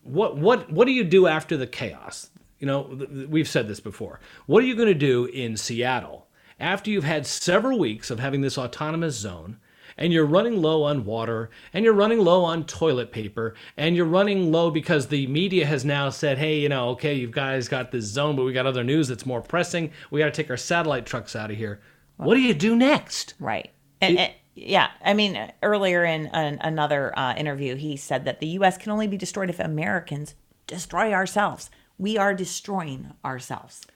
what 0.08 0.36
what 0.38 0.72
what 0.72 0.86
do 0.86 0.92
you 0.92 1.04
do 1.04 1.26
after 1.26 1.56
the 1.56 1.66
chaos? 1.66 2.30
You 2.58 2.66
know, 2.66 2.84
th- 2.84 3.10
th- 3.10 3.28
we've 3.28 3.48
said 3.48 3.68
this 3.68 3.80
before. 3.80 4.20
What 4.46 4.62
are 4.62 4.66
you 4.66 4.74
going 4.74 4.88
to 4.88 4.94
do 4.94 5.26
in 5.26 5.56
Seattle 5.56 6.26
after 6.58 6.90
you've 6.90 7.04
had 7.04 7.26
several 7.26 7.78
weeks 7.78 8.10
of 8.10 8.18
having 8.18 8.40
this 8.40 8.58
autonomous 8.58 9.14
zone 9.16 9.58
and 9.96 10.12
you're 10.12 10.26
running 10.26 10.60
low 10.62 10.82
on 10.84 11.04
water 11.04 11.50
and 11.72 11.84
you're 11.84 11.94
running 11.94 12.18
low 12.20 12.44
on 12.44 12.64
toilet 12.64 13.10
paper 13.12 13.54
and 13.76 13.96
you're 13.96 14.04
running 14.04 14.50
low 14.52 14.70
because 14.70 15.06
the 15.08 15.26
media 15.26 15.66
has 15.66 15.84
now 15.84 16.08
said, 16.10 16.38
"Hey, 16.38 16.58
you 16.60 16.68
know, 16.68 16.90
okay, 16.90 17.14
you 17.14 17.28
guys 17.28 17.68
got 17.68 17.90
this 17.90 18.04
zone, 18.04 18.36
but 18.36 18.44
we 18.44 18.52
got 18.52 18.66
other 18.66 18.84
news 18.84 19.08
that's 19.08 19.26
more 19.26 19.40
pressing. 19.40 19.90
We 20.10 20.20
got 20.20 20.26
to 20.26 20.30
take 20.42 20.50
our 20.50 20.56
satellite 20.56 21.06
trucks 21.06 21.34
out 21.36 21.50
of 21.50 21.56
here." 21.56 21.80
What 22.16 22.34
do 22.34 22.40
you 22.40 22.54
do 22.54 22.74
next? 22.74 23.34
Right. 23.38 23.70
And, 24.00 24.18
and- 24.18 24.32
yeah, 24.56 24.90
I 25.04 25.14
mean, 25.14 25.52
earlier 25.62 26.04
in 26.04 26.26
an, 26.28 26.58
another 26.60 27.16
uh, 27.16 27.34
interview, 27.36 27.76
he 27.76 27.96
said 27.96 28.24
that 28.24 28.40
the 28.40 28.46
U.S. 28.48 28.76
can 28.76 28.90
only 28.90 29.06
be 29.06 29.16
destroyed 29.16 29.50
if 29.50 29.60
Americans 29.60 30.34
destroy 30.66 31.12
ourselves. 31.12 31.70
We 31.98 32.16
are 32.16 32.34
destroying 32.34 33.12
ourselves. 33.24 33.86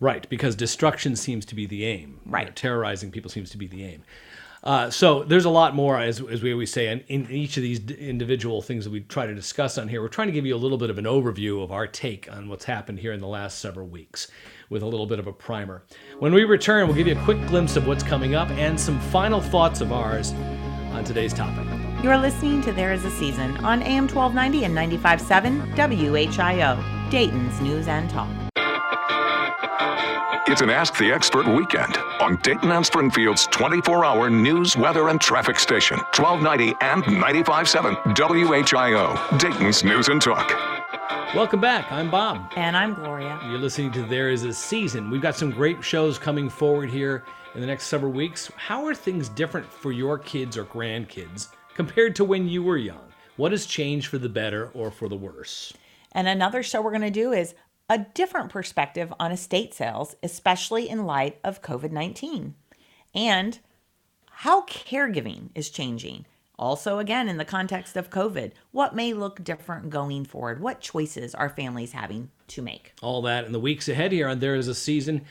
Right, 0.00 0.28
because 0.28 0.54
destruction 0.56 1.16
seems 1.16 1.44
to 1.46 1.54
be 1.54 1.66
the 1.66 1.84
aim. 1.84 2.20
You 2.24 2.30
know, 2.30 2.32
Right. 2.32 2.56
terrorizing 2.56 3.10
people 3.10 3.30
seems 3.30 3.50
to 3.50 3.56
be 3.58 3.66
the 3.66 3.84
aim. 3.84 4.02
Uh, 4.62 4.88
so 4.88 5.22
there's 5.24 5.44
a 5.44 5.50
lot 5.50 5.74
more, 5.74 5.98
as, 6.00 6.22
as 6.22 6.42
we 6.42 6.50
always 6.50 6.72
say, 6.72 6.88
in, 6.88 7.00
in 7.08 7.30
each 7.30 7.58
of 7.58 7.62
these 7.62 7.78
d- 7.78 7.94
individual 7.96 8.62
things 8.62 8.84
that 8.84 8.90
we 8.90 9.00
try 9.00 9.26
to 9.26 9.34
discuss 9.34 9.76
on 9.76 9.88
here. 9.88 10.00
We're 10.00 10.08
trying 10.08 10.28
to 10.28 10.32
give 10.32 10.46
you 10.46 10.54
a 10.54 10.58
little 10.58 10.78
bit 10.78 10.88
of 10.88 10.96
an 10.96 11.04
overview 11.04 11.62
of 11.62 11.70
our 11.70 11.86
take 11.86 12.32
on 12.32 12.48
what's 12.48 12.64
happened 12.64 12.98
here 12.98 13.12
in 13.12 13.20
the 13.20 13.26
last 13.26 13.58
several 13.58 13.86
weeks 13.86 14.28
with 14.70 14.82
a 14.82 14.86
little 14.86 15.04
bit 15.06 15.18
of 15.18 15.26
a 15.26 15.32
primer. 15.34 15.82
When 16.18 16.32
we 16.32 16.44
return, 16.44 16.86
we'll 16.86 16.96
give 16.96 17.06
you 17.06 17.14
a 17.18 17.24
quick 17.24 17.46
glimpse 17.46 17.76
of 17.76 17.86
what's 17.86 18.02
coming 18.02 18.34
up 18.34 18.48
and 18.52 18.80
some 18.80 18.98
final 19.10 19.40
thoughts 19.42 19.82
of 19.82 19.92
ours 19.92 20.32
on 20.92 21.04
today's 21.04 21.34
topic. 21.34 21.66
You 22.02 22.08
are 22.10 22.18
listening 22.18 22.62
to 22.62 22.72
There 22.72 22.92
Is 22.94 23.04
a 23.04 23.10
Season 23.10 23.58
on 23.58 23.82
AM 23.82 24.08
1290 24.08 24.64
and 24.64 24.74
95.7 24.74 25.74
WHIO, 25.76 27.03
Dayton's 27.14 27.60
News 27.60 27.86
and 27.86 28.10
Talk. 28.10 28.28
It's 30.48 30.62
an 30.62 30.68
Ask 30.68 30.98
the 30.98 31.12
Expert 31.12 31.46
weekend 31.46 31.96
on 32.20 32.38
Dayton 32.42 32.72
and 32.72 32.84
Springfield's 32.84 33.46
24 33.52 34.04
hour 34.04 34.28
news, 34.28 34.76
weather, 34.76 35.10
and 35.10 35.20
traffic 35.20 35.60
station, 35.60 35.98
1290 36.16 36.74
and 36.80 37.04
95.7 37.04 38.16
WHIO, 38.16 39.38
Dayton's 39.38 39.84
News 39.84 40.08
and 40.08 40.20
Talk. 40.20 40.48
Welcome 41.36 41.60
back. 41.60 41.86
I'm 41.92 42.10
Bob. 42.10 42.50
And 42.56 42.76
I'm 42.76 42.94
Gloria. 42.94 43.38
You're 43.44 43.58
listening 43.58 43.92
to 43.92 44.02
There 44.02 44.30
Is 44.30 44.42
a 44.42 44.52
Season. 44.52 45.08
We've 45.08 45.22
got 45.22 45.36
some 45.36 45.52
great 45.52 45.84
shows 45.84 46.18
coming 46.18 46.50
forward 46.50 46.90
here 46.90 47.22
in 47.54 47.60
the 47.60 47.66
next 47.68 47.86
several 47.86 48.10
weeks. 48.10 48.50
How 48.56 48.84
are 48.86 48.94
things 48.94 49.28
different 49.28 49.72
for 49.72 49.92
your 49.92 50.18
kids 50.18 50.58
or 50.58 50.64
grandkids 50.64 51.46
compared 51.76 52.16
to 52.16 52.24
when 52.24 52.48
you 52.48 52.64
were 52.64 52.76
young? 52.76 53.06
What 53.36 53.52
has 53.52 53.66
changed 53.66 54.08
for 54.08 54.18
the 54.18 54.28
better 54.28 54.72
or 54.74 54.90
for 54.90 55.08
the 55.08 55.14
worse? 55.14 55.72
And 56.14 56.28
another 56.28 56.62
show 56.62 56.80
we're 56.80 56.90
going 56.90 57.02
to 57.02 57.10
do 57.10 57.32
is 57.32 57.54
a 57.88 57.98
different 57.98 58.50
perspective 58.50 59.12
on 59.18 59.32
estate 59.32 59.74
sales, 59.74 60.16
especially 60.22 60.88
in 60.88 61.06
light 61.06 61.38
of 61.44 61.60
COVID 61.60 61.90
19, 61.90 62.54
and 63.14 63.58
how 64.30 64.62
caregiving 64.66 65.50
is 65.54 65.70
changing. 65.70 66.26
Also, 66.56 66.98
again, 66.98 67.28
in 67.28 67.36
the 67.36 67.44
context 67.44 67.96
of 67.96 68.10
COVID, 68.10 68.52
what 68.70 68.94
may 68.94 69.12
look 69.12 69.42
different 69.42 69.90
going 69.90 70.24
forward? 70.24 70.60
What 70.60 70.80
choices 70.80 71.34
are 71.34 71.48
families 71.48 71.92
having 71.92 72.30
to 72.48 72.62
make? 72.62 72.92
All 73.02 73.22
that 73.22 73.44
in 73.44 73.52
the 73.52 73.58
weeks 73.58 73.88
ahead 73.88 74.12
here 74.12 74.28
on 74.28 74.38
There 74.38 74.54
Is 74.54 74.68
a 74.68 74.74
Season. 74.74 75.22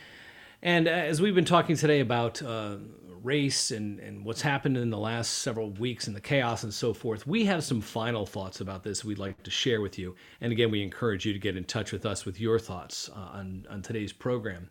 And 0.62 0.88
uh, 0.88 0.92
as 0.92 1.22
we've 1.22 1.36
been 1.36 1.46
talking 1.46 1.78
today 1.78 2.02
about 2.02 2.42
uh, 2.42 2.76
race 3.24 3.72
and, 3.72 4.00
and 4.00 4.26
what's 4.26 4.42
happened 4.42 4.78
in 4.78 4.90
the 4.90 4.98
last 4.98 5.40
several 5.40 5.72
weeks 5.72 6.08
and 6.08 6.16
the 6.16 6.22
chaos 6.22 6.64
and 6.64 6.74
so 6.74 6.94
forth, 6.94 7.26
we 7.26 7.46
have 7.46 7.64
some 7.64 7.82
final 7.82 8.26
thoughts 8.26 8.62
about 8.62 8.84
this 8.84 9.04
we'd 9.04 9.18
like 9.18 9.42
to 9.44 9.52
share 9.52 9.82
with 9.82 9.98
you. 9.98 10.16
And 10.42 10.52
again, 10.52 10.72
we 10.72 10.84
encourage 10.84 11.26
you 11.26 11.34
to 11.34 11.40
get 11.40 11.56
in 11.56 11.64
touch 11.64 11.92
with 11.92 12.06
us 12.06 12.26
with 12.26 12.40
your 12.40 12.60
thoughts 12.60 13.10
uh, 13.16 13.20
on, 13.20 13.66
on 13.70 13.82
today's 13.82 14.14
program. 14.14 14.70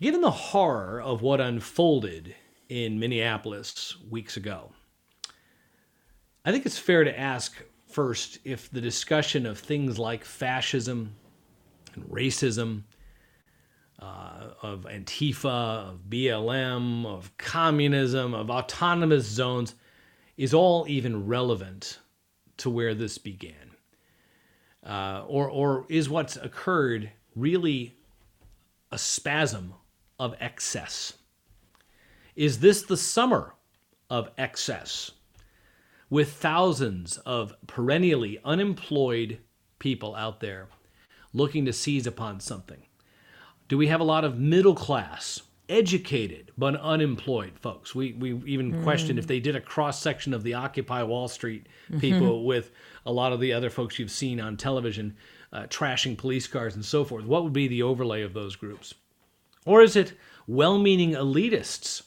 Given 0.00 0.20
the 0.20 0.30
horror 0.30 1.00
of 1.00 1.22
what 1.22 1.40
unfolded 1.40 2.34
in 2.68 2.98
Minneapolis 2.98 3.96
weeks 4.10 4.36
ago, 4.36 4.72
I 6.44 6.50
think 6.50 6.66
it's 6.66 6.78
fair 6.78 7.04
to 7.04 7.18
ask 7.18 7.54
first 7.86 8.38
if 8.44 8.70
the 8.70 8.80
discussion 8.80 9.46
of 9.46 9.58
things 9.58 9.98
like 9.98 10.24
fascism 10.24 11.14
and 11.94 12.04
racism, 12.06 12.82
uh, 14.02 14.48
of 14.62 14.84
Antifa, 14.84 15.90
of 15.90 16.00
BLM, 16.08 17.06
of 17.06 17.36
communism, 17.38 18.34
of 18.34 18.50
autonomous 18.50 19.26
zones 19.26 19.74
is 20.36 20.52
all 20.52 20.86
even 20.88 21.26
relevant 21.26 21.98
to 22.56 22.68
where 22.68 22.94
this 22.94 23.18
began. 23.18 23.54
Uh, 24.84 25.24
or, 25.28 25.48
or 25.48 25.86
is 25.88 26.08
what's 26.08 26.36
occurred 26.36 27.10
really 27.36 27.94
a 28.90 28.98
spasm 28.98 29.74
of 30.18 30.34
excess? 30.40 31.14
Is 32.34 32.58
this 32.58 32.82
the 32.82 32.96
summer 32.96 33.54
of 34.10 34.30
excess? 34.36 35.12
with 36.12 36.30
thousands 36.34 37.16
of 37.24 37.54
perennially 37.66 38.38
unemployed 38.44 39.38
people 39.78 40.14
out 40.14 40.40
there 40.40 40.68
looking 41.32 41.64
to 41.64 41.72
seize 41.72 42.06
upon 42.06 42.38
something? 42.38 42.82
Do 43.72 43.78
we 43.78 43.86
have 43.86 44.02
a 44.02 44.04
lot 44.04 44.26
of 44.26 44.38
middle 44.38 44.74
class, 44.74 45.40
educated, 45.66 46.52
but 46.58 46.78
unemployed 46.78 47.58
folks? 47.58 47.94
We, 47.94 48.12
we 48.12 48.34
even 48.44 48.82
questioned 48.82 49.18
if 49.18 49.26
they 49.26 49.40
did 49.40 49.56
a 49.56 49.62
cross 49.62 49.98
section 49.98 50.34
of 50.34 50.42
the 50.42 50.52
Occupy 50.52 51.02
Wall 51.04 51.26
Street 51.26 51.68
people 51.98 52.44
with 52.44 52.70
a 53.06 53.12
lot 53.12 53.32
of 53.32 53.40
the 53.40 53.54
other 53.54 53.70
folks 53.70 53.98
you've 53.98 54.10
seen 54.10 54.42
on 54.42 54.58
television 54.58 55.16
uh, 55.54 55.62
trashing 55.70 56.18
police 56.18 56.46
cars 56.46 56.74
and 56.74 56.84
so 56.84 57.02
forth. 57.02 57.24
What 57.24 57.44
would 57.44 57.54
be 57.54 57.66
the 57.66 57.82
overlay 57.82 58.20
of 58.20 58.34
those 58.34 58.56
groups? 58.56 58.92
Or 59.64 59.80
is 59.80 59.96
it 59.96 60.12
well 60.46 60.76
meaning 60.76 61.12
elitists 61.12 62.02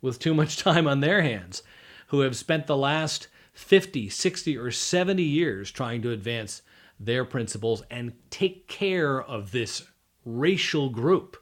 with 0.00 0.20
too 0.20 0.34
much 0.34 0.56
time 0.58 0.86
on 0.86 1.00
their 1.00 1.22
hands 1.22 1.64
who 2.06 2.20
have 2.20 2.36
spent 2.36 2.68
the 2.68 2.76
last 2.76 3.26
50, 3.54 4.08
60, 4.08 4.56
or 4.56 4.70
70 4.70 5.20
years 5.20 5.72
trying 5.72 6.00
to 6.02 6.12
advance 6.12 6.62
their 7.00 7.24
principles 7.24 7.82
and 7.90 8.12
take 8.30 8.68
care 8.68 9.20
of 9.20 9.50
this 9.50 9.82
racial 10.28 10.90
group 10.90 11.36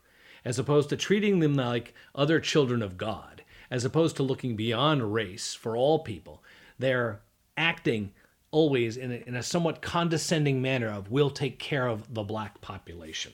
as 0.45 0.59
opposed 0.59 0.89
to 0.91 0.97
treating 0.97 1.41
them 1.41 1.55
like 1.55 1.95
other 2.15 2.39
children 2.41 2.83
of 2.83 2.97
God, 2.97 3.43
as 3.71 3.85
opposed 3.85 4.17
to 4.17 4.23
looking 4.23 4.57
beyond 4.57 5.13
race 5.13 5.55
for 5.55 5.77
all 5.77 5.99
people? 5.99 6.43
They're 6.79 7.21
acting 7.57 8.13
always 8.51 8.97
in 8.97 9.13
a, 9.13 9.17
in 9.27 9.35
a 9.35 9.43
somewhat 9.43 9.83
condescending 9.83 10.63
manner 10.63 10.89
of 10.89 11.11
we'll 11.11 11.31
take 11.31 11.59
care 11.59 11.87
of 11.87 12.15
the 12.15 12.23
black 12.23 12.61
population. 12.61 13.33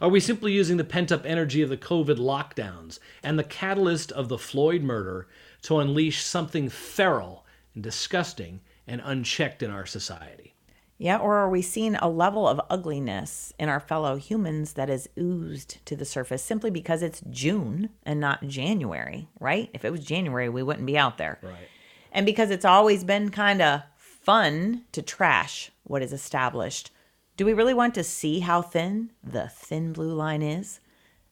Are 0.00 0.08
we 0.08 0.20
simply 0.20 0.52
using 0.52 0.78
the 0.78 0.84
pent 0.84 1.12
up 1.12 1.24
energy 1.24 1.62
of 1.62 1.68
the 1.68 1.76
COVID 1.76 2.16
lockdowns 2.16 2.98
and 3.22 3.38
the 3.38 3.44
catalyst 3.44 4.10
of 4.12 4.28
the 4.28 4.38
Floyd 4.38 4.82
murder 4.82 5.28
to 5.62 5.78
unleash 5.78 6.24
something 6.24 6.68
feral 6.68 7.46
and 7.74 7.84
disgusting 7.84 8.60
and 8.86 9.00
unchecked 9.04 9.62
in 9.62 9.70
our 9.70 9.86
society? 9.86 10.55
Yeah, 10.98 11.18
or 11.18 11.36
are 11.36 11.50
we 11.50 11.60
seeing 11.60 11.94
a 11.96 12.08
level 12.08 12.48
of 12.48 12.60
ugliness 12.70 13.52
in 13.58 13.68
our 13.68 13.80
fellow 13.80 14.16
humans 14.16 14.72
that 14.74 14.88
is 14.88 15.08
oozed 15.18 15.84
to 15.84 15.94
the 15.94 16.06
surface 16.06 16.42
simply 16.42 16.70
because 16.70 17.02
it's 17.02 17.22
June 17.28 17.90
and 18.04 18.18
not 18.18 18.48
January, 18.48 19.28
right? 19.38 19.68
If 19.74 19.84
it 19.84 19.92
was 19.92 20.04
January, 20.04 20.48
we 20.48 20.62
wouldn't 20.62 20.86
be 20.86 20.96
out 20.96 21.18
there. 21.18 21.38
Right. 21.42 21.68
And 22.12 22.24
because 22.24 22.50
it's 22.50 22.64
always 22.64 23.04
been 23.04 23.28
kind 23.28 23.60
of 23.60 23.82
fun 23.98 24.84
to 24.92 25.02
trash 25.02 25.70
what 25.84 26.02
is 26.02 26.14
established, 26.14 26.90
do 27.36 27.44
we 27.44 27.52
really 27.52 27.74
want 27.74 27.94
to 27.96 28.02
see 28.02 28.40
how 28.40 28.62
thin 28.62 29.12
the 29.22 29.48
thin 29.48 29.92
blue 29.92 30.14
line 30.14 30.40
is? 30.40 30.80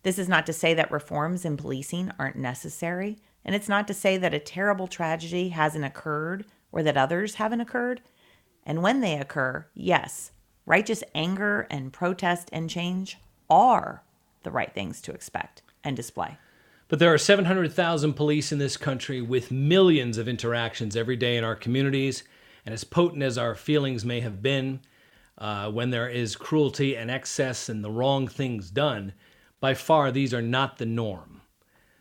This 0.02 0.18
is 0.18 0.28
not 0.28 0.44
to 0.44 0.52
say 0.52 0.74
that 0.74 0.90
reforms 0.90 1.46
in 1.46 1.56
policing 1.56 2.12
aren't 2.18 2.36
necessary, 2.36 3.16
and 3.42 3.54
it's 3.54 3.70
not 3.70 3.86
to 3.86 3.94
say 3.94 4.18
that 4.18 4.34
a 4.34 4.38
terrible 4.38 4.86
tragedy 4.86 5.48
hasn't 5.48 5.86
occurred 5.86 6.44
or 6.70 6.82
that 6.82 6.98
others 6.98 7.36
haven't 7.36 7.62
occurred. 7.62 8.02
And 8.66 8.82
when 8.82 9.00
they 9.00 9.18
occur, 9.18 9.66
yes, 9.74 10.32
righteous 10.66 11.04
anger 11.14 11.66
and 11.70 11.92
protest 11.92 12.48
and 12.52 12.70
change 12.70 13.18
are 13.50 14.02
the 14.42 14.50
right 14.50 14.72
things 14.72 15.00
to 15.02 15.12
expect 15.12 15.62
and 15.82 15.96
display. 15.96 16.38
But 16.88 16.98
there 16.98 17.12
are 17.12 17.18
700,000 17.18 18.14
police 18.14 18.52
in 18.52 18.58
this 18.58 18.76
country 18.76 19.20
with 19.20 19.50
millions 19.50 20.18
of 20.18 20.28
interactions 20.28 20.96
every 20.96 21.16
day 21.16 21.36
in 21.36 21.44
our 21.44 21.56
communities. 21.56 22.24
And 22.64 22.72
as 22.72 22.84
potent 22.84 23.22
as 23.22 23.36
our 23.36 23.54
feelings 23.54 24.04
may 24.04 24.20
have 24.20 24.42
been 24.42 24.80
uh, 25.36 25.70
when 25.70 25.90
there 25.90 26.08
is 26.08 26.36
cruelty 26.36 26.96
and 26.96 27.10
excess 27.10 27.68
and 27.68 27.82
the 27.82 27.90
wrong 27.90 28.28
things 28.28 28.70
done, 28.70 29.12
by 29.60 29.74
far 29.74 30.12
these 30.12 30.32
are 30.32 30.42
not 30.42 30.78
the 30.78 30.86
norm, 30.86 31.40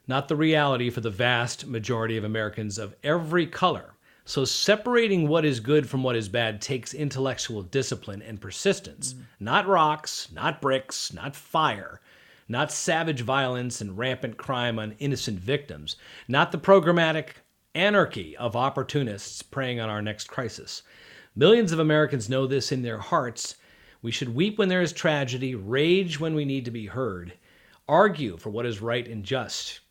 not 0.07 0.27
the 0.27 0.35
reality 0.35 0.89
for 0.89 1.01
the 1.01 1.09
vast 1.09 1.65
majority 1.65 2.17
of 2.17 2.23
Americans 2.23 2.77
of 2.77 2.95
every 3.03 3.47
color 3.47 3.92
so, 4.25 4.45
separating 4.45 5.27
what 5.27 5.43
is 5.43 5.59
good 5.59 5.89
from 5.89 6.01
what 6.01 6.15
is 6.15 6.29
bad 6.29 6.61
takes 6.61 6.93
intellectual 6.93 7.61
discipline 7.61 8.21
and 8.21 8.39
persistence. 8.39 9.13
Mm. 9.13 9.23
Not 9.41 9.67
rocks, 9.67 10.29
not 10.31 10.61
bricks, 10.61 11.11
not 11.11 11.35
fire, 11.35 11.99
not 12.47 12.71
savage 12.71 13.19
violence 13.19 13.81
and 13.81 13.97
rampant 13.97 14.37
crime 14.37 14.79
on 14.79 14.95
innocent 14.99 15.39
victims, 15.39 15.97
not 16.29 16.53
the 16.53 16.57
programmatic 16.57 17.31
anarchy 17.75 18.37
of 18.37 18.55
opportunists 18.55 19.41
preying 19.41 19.81
on 19.81 19.89
our 19.89 20.01
next 20.01 20.29
crisis. 20.29 20.83
Millions 21.35 21.73
of 21.73 21.79
Americans 21.79 22.29
know 22.29 22.47
this 22.47 22.71
in 22.71 22.81
their 22.81 22.99
hearts. 22.99 23.57
We 24.01 24.11
should 24.11 24.35
weep 24.35 24.57
when 24.57 24.69
there 24.69 24.81
is 24.81 24.93
tragedy, 24.93 25.53
rage 25.53 26.17
when 26.17 26.33
we 26.33 26.45
need 26.45 26.63
to 26.63 26.71
be 26.71 26.85
heard, 26.85 27.33
argue 27.89 28.37
for 28.37 28.51
what 28.51 28.65
is 28.65 28.81
right 28.81 29.05
and 29.05 29.25
just. 29.25 29.81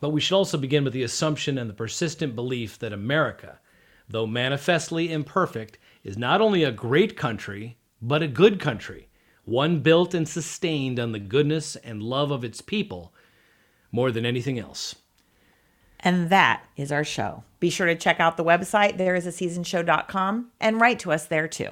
But 0.00 0.10
we 0.10 0.20
should 0.20 0.36
also 0.36 0.58
begin 0.58 0.84
with 0.84 0.92
the 0.92 1.04
assumption 1.04 1.56
and 1.56 1.70
the 1.70 1.74
persistent 1.74 2.34
belief 2.34 2.78
that 2.80 2.92
America, 2.92 3.60
though 4.08 4.26
manifestly 4.26 5.12
imperfect, 5.12 5.78
is 6.02 6.16
not 6.16 6.40
only 6.40 6.64
a 6.64 6.72
great 6.72 7.16
country, 7.16 7.76
but 8.00 8.22
a 8.22 8.28
good 8.28 8.60
country, 8.60 9.08
one 9.44 9.80
built 9.80 10.14
and 10.14 10.28
sustained 10.28 10.98
on 10.98 11.12
the 11.12 11.18
goodness 11.18 11.76
and 11.76 12.02
love 12.02 12.30
of 12.30 12.44
its 12.44 12.60
people 12.60 13.12
more 13.90 14.10
than 14.10 14.26
anything 14.26 14.58
else. 14.58 14.94
And 16.00 16.30
that 16.30 16.64
is 16.76 16.92
our 16.92 17.04
show. 17.04 17.42
Be 17.60 17.70
sure 17.70 17.86
to 17.86 17.96
check 17.96 18.20
out 18.20 18.36
the 18.36 18.44
website, 18.44 18.98
thereisaseasonshow.com, 18.98 20.50
and 20.60 20.80
write 20.80 21.00
to 21.00 21.12
us 21.12 21.26
there 21.26 21.48
too. 21.48 21.70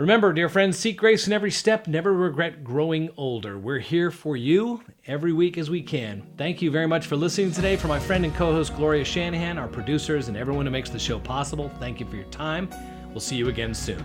Remember, 0.00 0.32
dear 0.32 0.48
friends, 0.48 0.78
seek 0.78 0.96
grace 0.96 1.26
in 1.26 1.32
every 1.34 1.50
step, 1.50 1.86
never 1.86 2.14
regret 2.14 2.64
growing 2.64 3.10
older. 3.18 3.58
We're 3.58 3.80
here 3.80 4.10
for 4.10 4.34
you 4.34 4.82
every 5.06 5.34
week 5.34 5.58
as 5.58 5.68
we 5.68 5.82
can. 5.82 6.26
Thank 6.38 6.62
you 6.62 6.70
very 6.70 6.86
much 6.86 7.06
for 7.06 7.16
listening 7.16 7.52
today. 7.52 7.76
For 7.76 7.86
my 7.86 7.98
friend 7.98 8.24
and 8.24 8.34
co 8.34 8.50
host 8.50 8.74
Gloria 8.76 9.04
Shanahan, 9.04 9.58
our 9.58 9.68
producers, 9.68 10.28
and 10.28 10.38
everyone 10.38 10.64
who 10.64 10.72
makes 10.72 10.88
the 10.88 10.98
show 10.98 11.18
possible, 11.18 11.70
thank 11.80 12.00
you 12.00 12.06
for 12.06 12.16
your 12.16 12.24
time. 12.30 12.70
We'll 13.10 13.20
see 13.20 13.36
you 13.36 13.50
again 13.50 13.74
soon. 13.74 14.02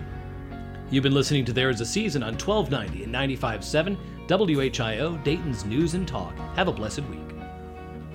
You've 0.90 1.02
been 1.02 1.14
listening 1.14 1.46
to 1.46 1.54
There 1.54 1.70
Is 1.70 1.80
a 1.80 1.86
Season 1.86 2.22
on 2.22 2.34
1290 2.34 3.04
and 3.04 3.14
95.7 3.14 3.96
WHIO, 4.28 5.24
Dayton's 5.24 5.64
News 5.64 5.94
and 5.94 6.06
Talk. 6.06 6.36
Have 6.56 6.68
a 6.68 6.72
blessed 6.72 7.04
week. 7.04 7.20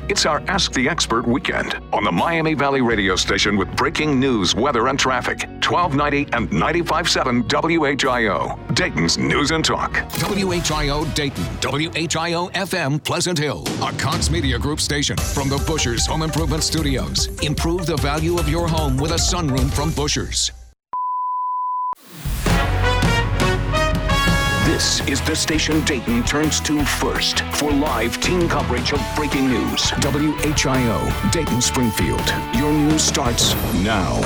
It's 0.08 0.28
our 0.28 0.42
Ask 0.42 0.74
the 0.74 0.88
Expert 0.88 1.28
weekend 1.28 1.74
on 1.92 2.04
the 2.04 2.12
Miami 2.12 2.54
Valley 2.54 2.82
radio 2.82 3.16
station 3.16 3.58
with 3.58 3.76
breaking 3.76 4.20
news, 4.20 4.54
weather, 4.54 4.88
and 4.88 5.00
traffic. 5.00 5.50
1290 5.72 6.36
and 6.36 6.50
95.7 6.50 7.48
WHIO, 7.48 8.76
Dayton's 8.76 9.18
News 9.18 9.52
and 9.52 9.64
Talk. 9.64 9.94
WHIO 9.94 11.06
Dayton, 11.16 11.44
WHIO 11.62 12.52
FM 12.52 13.02
Pleasant 13.02 13.38
Hill, 13.38 13.64
a 13.82 13.94
Cox 13.94 14.30
Media 14.30 14.60
Group 14.60 14.82
station 14.82 15.16
from 15.16 15.48
the 15.48 15.64
Bushers 15.66 16.06
Home 16.08 16.24
Improvement 16.24 16.64
Studios. 16.64 17.28
Improve 17.42 17.86
the 17.86 17.96
value 17.98 18.38
of 18.38 18.50
your 18.50 18.68
home 18.68 18.98
with 18.98 19.12
a 19.12 19.16
sunroom 19.16 19.72
from 19.72 19.92
Bushers. 19.92 20.52
This 24.66 25.08
is 25.08 25.22
the 25.22 25.36
station 25.36 25.84
Dayton 25.86 26.24
turns 26.24 26.60
to 26.62 26.84
first 26.84 27.42
for 27.54 27.72
live 27.72 28.20
team 28.20 28.50
coverage 28.50 28.92
of 28.92 29.02
breaking 29.16 29.48
news. 29.48 29.92
WHIO, 29.92 31.32
Dayton 31.32 31.62
Springfield. 31.62 32.28
Your 32.56 32.74
news 32.74 33.04
starts 33.04 33.54
now. 33.84 34.20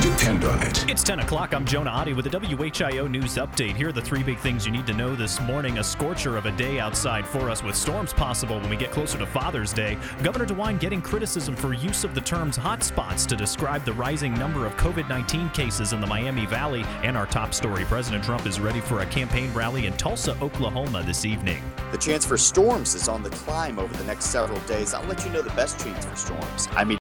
Depend 0.00 0.44
on 0.44 0.62
it. 0.62 0.88
It's 0.88 1.02
10 1.02 1.20
o'clock. 1.20 1.52
I'm 1.52 1.66
Jonah 1.66 1.90
Adi 1.90 2.14
with 2.14 2.24
the 2.24 2.30
WHIO 2.30 3.06
News 3.10 3.34
Update. 3.36 3.76
Here 3.76 3.88
are 3.88 3.92
the 3.92 4.00
three 4.00 4.22
big 4.22 4.38
things 4.38 4.64
you 4.64 4.72
need 4.72 4.86
to 4.86 4.94
know 4.94 5.14
this 5.14 5.38
morning. 5.42 5.76
A 5.76 5.84
scorcher 5.84 6.38
of 6.38 6.46
a 6.46 6.52
day 6.52 6.80
outside 6.80 7.26
for 7.26 7.50
us 7.50 7.62
with 7.62 7.76
storms 7.76 8.14
possible 8.14 8.58
when 8.58 8.70
we 8.70 8.76
get 8.76 8.92
closer 8.92 9.18
to 9.18 9.26
Father's 9.26 9.74
Day. 9.74 9.98
Governor 10.22 10.46
DeWine 10.46 10.80
getting 10.80 11.02
criticism 11.02 11.54
for 11.54 11.74
use 11.74 12.02
of 12.02 12.14
the 12.14 12.20
terms 12.22 12.56
hotspots 12.56 13.26
to 13.26 13.36
describe 13.36 13.84
the 13.84 13.92
rising 13.92 14.32
number 14.32 14.64
of 14.64 14.74
COVID 14.78 15.06
19 15.06 15.50
cases 15.50 15.92
in 15.92 16.00
the 16.00 16.06
Miami 16.06 16.46
Valley. 16.46 16.82
And 17.02 17.14
our 17.14 17.26
top 17.26 17.52
story 17.52 17.84
President 17.84 18.24
Trump 18.24 18.46
is 18.46 18.58
ready 18.58 18.80
for 18.80 19.00
a 19.00 19.06
campaign 19.06 19.52
rally 19.52 19.84
in 19.84 19.92
Tulsa, 19.98 20.34
Oklahoma 20.40 21.02
this 21.02 21.26
evening. 21.26 21.62
The 21.92 21.98
chance 21.98 22.24
for 22.24 22.38
storms 22.38 22.94
is 22.94 23.06
on 23.06 23.22
the 23.22 23.30
climb 23.30 23.78
over 23.78 23.94
the 23.94 24.04
next 24.04 24.26
several 24.26 24.60
days. 24.60 24.94
I'll 24.94 25.04
let 25.04 25.22
you 25.26 25.30
know 25.30 25.42
the 25.42 25.50
best 25.50 25.78
chance 25.78 26.06
for 26.06 26.16
storms. 26.16 26.68
I'm 26.72 26.90